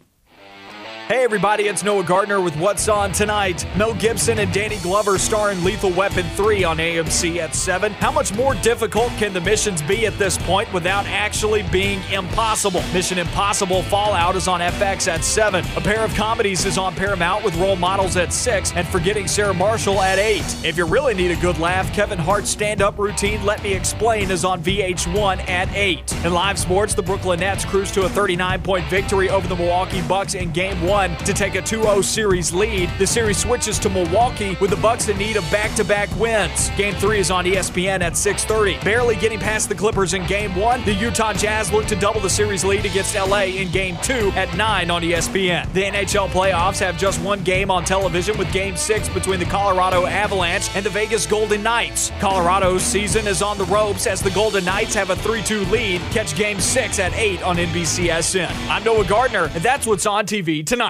[1.09, 3.65] Hey everybody, it's Noah Gardner with What's On Tonight.
[3.75, 7.93] Mel Gibson and Danny Glover star in Lethal Weapon 3 on AMC at 7.
[7.93, 12.83] How much more difficult can the missions be at this point without actually being impossible?
[12.93, 15.65] Mission Impossible Fallout is on FX at 7.
[15.75, 19.55] A Pair of Comedies is on Paramount with Role Models at 6 and Forgetting Sarah
[19.55, 20.63] Marshall at 8.
[20.63, 24.45] If you really need a good laugh, Kevin Hart's stand-up routine Let Me Explain is
[24.45, 26.23] on VH1 at 8.
[26.23, 30.35] In live sports, the Brooklyn Nets cruise to a 39-point victory over the Milwaukee Bucks
[30.35, 32.89] in Game 1 to take a 2-0 series lead.
[32.97, 36.69] The series switches to Milwaukee with the Bucks in need of back-to-back wins.
[36.71, 38.83] Game 3 is on ESPN at 6:30.
[38.83, 42.29] Barely getting past the Clippers in Game 1, the Utah Jazz look to double the
[42.29, 45.71] series lead against LA in Game 2 at 9 on ESPN.
[45.73, 50.05] The NHL playoffs have just one game on television with Game 6 between the Colorado
[50.05, 52.11] Avalanche and the Vegas Golden Knights.
[52.19, 56.01] Colorado's season is on the ropes as the Golden Knights have a 3-2 lead.
[56.11, 58.51] Catch Game 6 at 8 on NBCSN.
[58.69, 60.88] I'm Noah Gardner, and that's what's on TV tonight.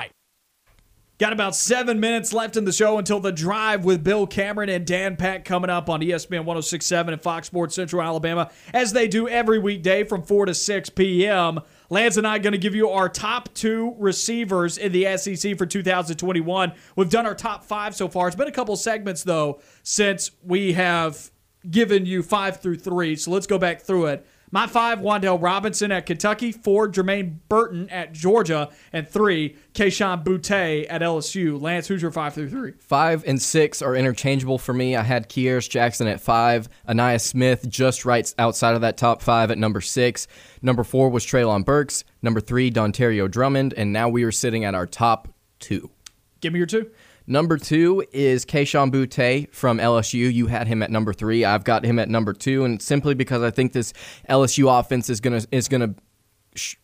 [1.19, 4.87] Got about seven minutes left in the show until the drive with Bill Cameron and
[4.87, 9.27] Dan Pack coming up on ESPN 1067 and Fox Sports Central Alabama, as they do
[9.27, 11.59] every weekday from 4 to 6 p.m.
[11.89, 15.57] Lance and I are going to give you our top two receivers in the SEC
[15.57, 16.71] for 2021.
[16.95, 18.27] We've done our top five so far.
[18.27, 21.31] It's been a couple segments, though, since we have
[21.69, 23.17] given you five through three.
[23.17, 24.25] So let's go back through it.
[24.51, 26.51] My five, Wan'Dale Robinson at Kentucky.
[26.51, 28.69] Four, Jermaine Burton at Georgia.
[28.91, 31.61] And three, Kayshon Boutte at LSU.
[31.61, 32.73] Lance, who's your five through three?
[32.79, 34.95] Five and six are interchangeable for me.
[34.95, 36.67] I had Kearis Jackson at five.
[36.87, 40.27] Ainias Smith just right outside of that top five at number six.
[40.61, 42.03] Number four was Treylon Burks.
[42.21, 43.73] Number three, Dontario Drummond.
[43.77, 45.27] And now we are sitting at our top
[45.59, 45.91] two.
[46.41, 46.89] Give me your two.
[47.31, 50.33] Number two is Kayshon Boutte from LSU.
[50.33, 51.45] You had him at number three.
[51.45, 53.93] I've got him at number two, and simply because I think this
[54.27, 55.93] LSU offense is gonna is gonna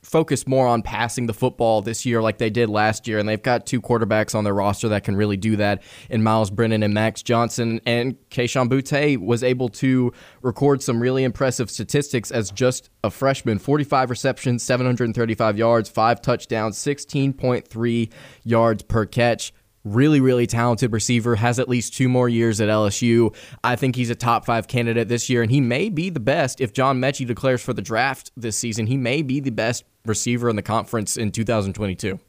[0.04, 3.42] focus more on passing the football this year, like they did last year, and they've
[3.42, 5.82] got two quarterbacks on their roster that can really do that
[6.12, 7.82] in Miles Brennan and Max Johnson.
[7.88, 10.14] And Kayshon Boutte was able to
[10.44, 16.78] record some really impressive statistics as just a freshman: 45 receptions, 735 yards, five touchdowns,
[16.78, 18.12] 16.3
[18.44, 19.52] yards per catch
[19.86, 23.34] really, really talented receiver, has at least two more years at LSU.
[23.64, 26.60] I think he's a top five candidate this year, and he may be the best
[26.60, 28.88] if John Metchie declares for the draft this season.
[28.88, 32.20] He may be the best receiver in the conference in 2022.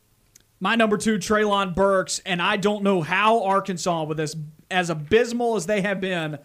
[0.61, 4.37] My number two, Treylon Burks, and I don't know how Arkansas, with as
[4.71, 6.39] as abysmal as they have been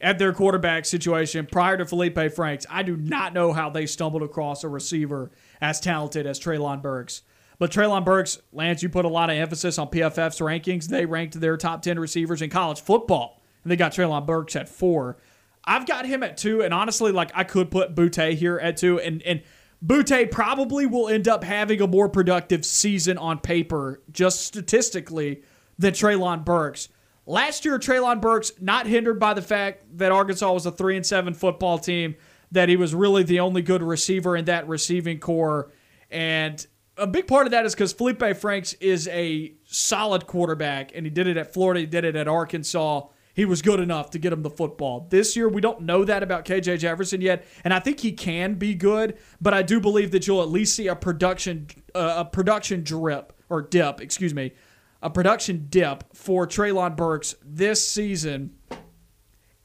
[0.00, 4.22] at their quarterback situation prior to Felipe Franks, I do not know how they stumbled
[4.22, 5.30] across a receiver
[5.60, 7.22] as talented as Treylon Burks.
[7.58, 10.86] But Treylon Burks, Lance, you put a lot of emphasis on PFF's rankings.
[10.86, 14.68] They ranked their top 10 receivers in college football, and they got Treylon Burks at
[14.68, 15.18] four.
[15.64, 19.00] I've got him at two, and honestly, like I could put Boutte here at two,
[19.00, 19.42] and and
[19.84, 25.42] Boutte probably will end up having a more productive season on paper, just statistically,
[25.78, 26.88] than Treylon Burks.
[27.26, 31.04] Last year, Treylon Burks not hindered by the fact that Arkansas was a three and
[31.04, 32.16] seven football team,
[32.50, 35.70] that he was really the only good receiver in that receiving core,
[36.10, 36.66] and
[36.98, 41.10] a big part of that is because Feleipe Franks is a solid quarterback, and he
[41.10, 43.06] did it at Florida, he did it at Arkansas.
[43.34, 45.06] He was good enough to get him the football.
[45.10, 48.54] This year, we don't know that about KJ Jefferson yet, and I think he can
[48.54, 52.24] be good, but I do believe that you'll at least see a production uh, a
[52.24, 54.52] production drip or dip, excuse me,
[55.00, 58.56] a production dip for Treylon Burks this season,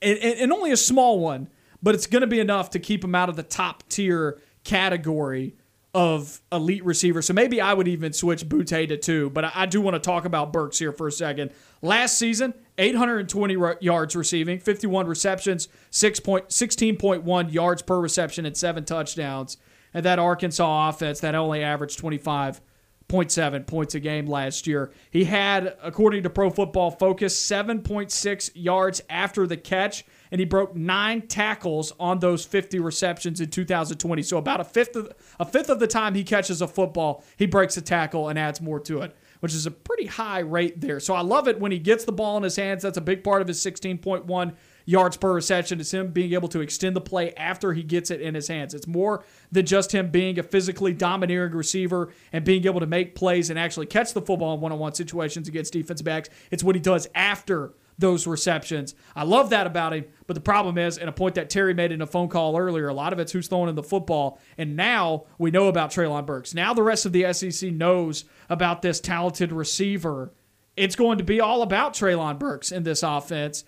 [0.02, 1.50] and, and, and only a small one,
[1.82, 5.56] but it's going to be enough to keep him out of the top tier category
[5.94, 7.28] of elite receivers.
[7.28, 10.26] So maybe I would even switch Boutte to two, but I, do want to talk
[10.26, 11.52] about Burks here for a second.
[11.84, 18.86] Last season, 820 yards receiving, 51 receptions, 6 point, 16.1 yards per reception, and seven
[18.86, 19.58] touchdowns.
[19.94, 24.92] And that Arkansas offense that only averaged 25.7 points a game last year.
[25.12, 30.76] He had, according to Pro Football Focus, 7.6 yards after the catch and he broke
[30.76, 34.24] nine tackles on those 50 receptions in 2020.
[34.24, 37.46] So about a fifth of a fifth of the time he catches a football, he
[37.46, 41.00] breaks a tackle and adds more to it, which is a pretty high rate there.
[41.00, 42.82] So I love it when he gets the ball in his hands.
[42.82, 44.56] That's a big part of his 16.1
[44.86, 45.80] yards per reception.
[45.80, 48.74] It's him being able to extend the play after he gets it in his hands.
[48.74, 53.14] It's more than just him being a physically domineering receiver and being able to make
[53.14, 56.30] plays and actually catch the football in one-on-one situations against defensive backs.
[56.50, 58.96] It's what he does after those receptions.
[59.16, 61.92] I love that about him, but the problem is, and a point that Terry made
[61.92, 64.40] in a phone call earlier, a lot of it's who's throwing in the football.
[64.58, 66.54] And now we know about Treylon Burks.
[66.54, 70.34] Now the rest of the SEC knows about this talented receiver.
[70.76, 73.64] It's going to be all about Treylon Burks in this offense.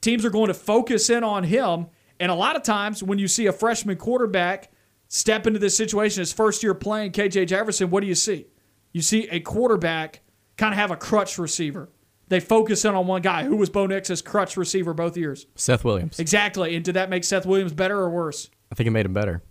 [0.00, 1.86] Teams are going to focus in on him.
[2.20, 4.70] And a lot of times when you see a freshman quarterback
[5.08, 8.46] step into this situation, his first year playing KJ Jefferson, what do you see?
[8.92, 10.20] You see a quarterback
[10.56, 11.88] kind of have a crutch receiver.
[12.32, 13.44] They focus in on one guy.
[13.44, 15.44] Who was Bo Nix's crutch receiver both years?
[15.54, 16.18] Seth Williams.
[16.18, 16.74] Exactly.
[16.74, 18.48] And did that make Seth Williams better or worse?
[18.70, 19.42] I think it made him better.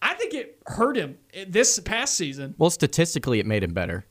[0.00, 2.54] I think it hurt him this past season.
[2.56, 4.06] Well, statistically, it made him better.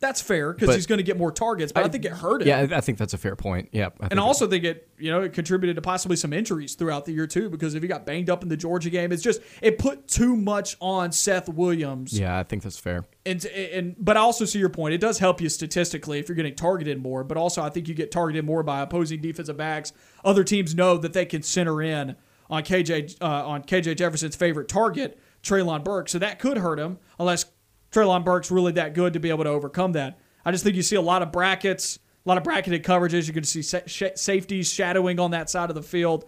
[0.00, 2.48] That's fair because he's going to get more targets, but I, think it hurt him.
[2.48, 3.70] Yeah, I I think that's a fair point.
[3.72, 3.86] Yeah.
[3.86, 7.04] I think And also think it, you know, it contributed to possibly some injuries throughout
[7.04, 9.40] the year too, because if he got banged up in the Georgia game, it's just
[9.60, 12.16] it put too much on Seth Williams.
[12.16, 13.06] yeah, I think that's fair.
[13.26, 14.94] And and but I also see your point.
[14.94, 17.94] It does help you statistically if you're getting targeted more, but also I think you
[17.94, 19.92] get targeted more by opposing defensive backs.
[20.24, 22.14] Other teams know that they can center in
[22.48, 26.08] on KJ uh, on KJ Jefferson's favorite target, Treylon Burke.
[26.08, 27.46] So that could hurt him unless
[27.92, 30.18] Treylon Burks really that good to be able to overcome that.
[30.44, 33.26] I just think you see a lot of brackets, a lot of bracketed coverages.
[33.26, 36.24] You're going to see sa- safeties shadowing on that side of the field.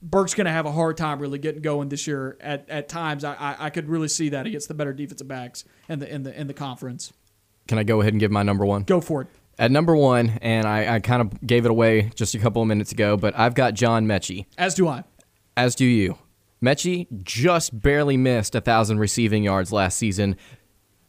[0.00, 2.36] Burke's going to have a hard time really getting going this year.
[2.40, 5.64] At, at times, I, I, I could really see that against the better defensive backs
[5.88, 7.12] in the in the in the conference.
[7.66, 8.84] Can I go ahead and give my number one?
[8.84, 9.28] Go for it.
[9.58, 12.68] At number one, and I, I kind of gave it away just a couple of
[12.68, 15.02] minutes ago, but I've got John Metchie, As do I.
[15.56, 16.16] as do you.
[16.62, 20.36] Metchie just barely missed a thousand receiving yards last season,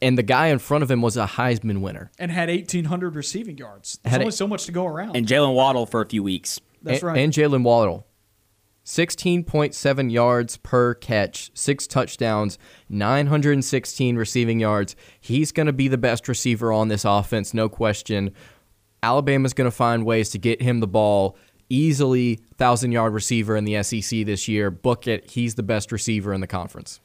[0.02, 2.12] and the guy in front of him was a Heisman winner.
[2.18, 4.00] And had 1,800 receiving yards.
[4.04, 5.16] There's Had only it- so much to go around.
[5.16, 6.60] And Jaylen Waddle for a few weeks.
[6.82, 7.18] That's and, right.
[7.18, 8.06] And Jaylen Waddle.
[8.86, 12.58] 16.7 yards per catch, six touchdowns,
[12.90, 14.96] 916 receiving yards.
[15.20, 18.32] He's going to be the best receiver on this offense, no question.
[19.04, 21.38] Alabama's going to find ways to get him the ball.
[21.70, 24.72] Easily 1,000 yard receiver in the SEC this year.
[24.72, 25.30] Book it.
[25.30, 27.00] He's the best receiver in the conference.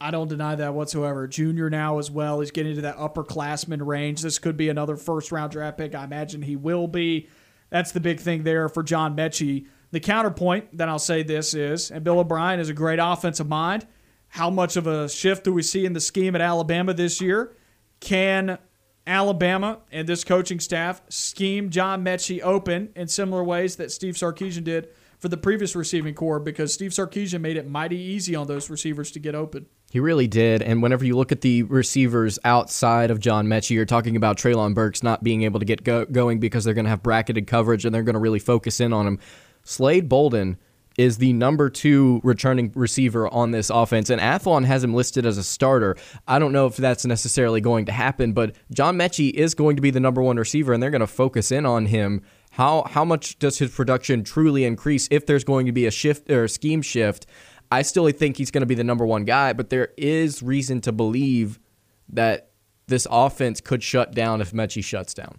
[0.00, 1.26] I don't deny that whatsoever.
[1.28, 2.40] Junior now as well.
[2.40, 4.22] He's getting to that upperclassman range.
[4.22, 5.94] This could be another first round draft pick.
[5.94, 7.28] I imagine he will be.
[7.68, 9.66] That's the big thing there for John Metchie.
[9.90, 13.86] The counterpoint, then I'll say this is, and Bill O'Brien is a great offensive mind.
[14.28, 17.56] How much of a shift do we see in the scheme at Alabama this year?
[17.98, 18.58] Can
[19.06, 24.64] Alabama and this coaching staff scheme John Metchie open in similar ways that Steve Sarkisian
[24.64, 26.38] did for the previous receiving corps?
[26.38, 29.66] Because Steve Sarkisian made it mighty easy on those receivers to get open.
[29.90, 30.62] He really did.
[30.62, 34.72] And whenever you look at the receivers outside of John Metchie, you're talking about Treylon
[34.72, 37.84] Burks not being able to get go- going because they're going to have bracketed coverage
[37.84, 39.18] and they're going to really focus in on him.
[39.64, 40.58] Slade Bolden
[40.96, 45.38] is the number two returning receiver on this offense, and Athlon has him listed as
[45.38, 45.96] a starter.
[46.28, 49.82] I don't know if that's necessarily going to happen, but John Metchie is going to
[49.82, 52.22] be the number one receiver, and they're going to focus in on him.
[52.52, 56.30] How how much does his production truly increase if there's going to be a shift
[56.30, 57.26] or a scheme shift?
[57.70, 60.80] I still think he's going to be the number one guy, but there is reason
[60.82, 61.60] to believe
[62.08, 62.50] that
[62.88, 65.38] this offense could shut down if Metchie shuts down.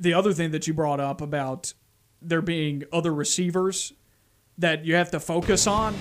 [0.00, 1.74] the other thing that you brought up about
[2.20, 3.92] there being other receivers
[4.58, 5.94] that you have to focus on.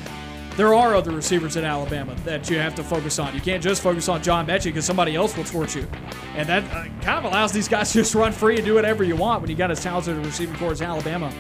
[0.58, 3.34] There are other receivers in Alabama that you have to focus on.
[3.34, 5.88] You can't just focus on John Metchie because somebody else will torch you.
[6.36, 9.04] And that uh, kind of allows these guys to just run free and do whatever
[9.04, 11.34] you want when you got as talented a receiving corps as Alabama.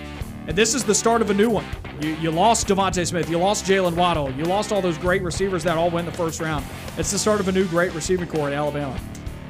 [0.47, 1.65] And this is the start of a new one.
[2.01, 3.29] You, you lost DeVonta Smith.
[3.29, 4.31] You lost Jaylen Waddle.
[4.31, 6.65] You lost all those great receivers that all went in the first round.
[6.97, 8.99] It's the start of a new great receiving corps at Alabama.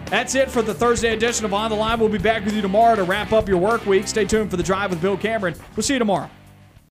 [0.07, 1.97] That's it for the Thursday edition of On the Line.
[1.97, 4.07] We'll be back with you tomorrow to wrap up your work week.
[4.07, 5.55] Stay tuned for the drive with Bill Cameron.
[5.75, 6.29] We'll see you tomorrow.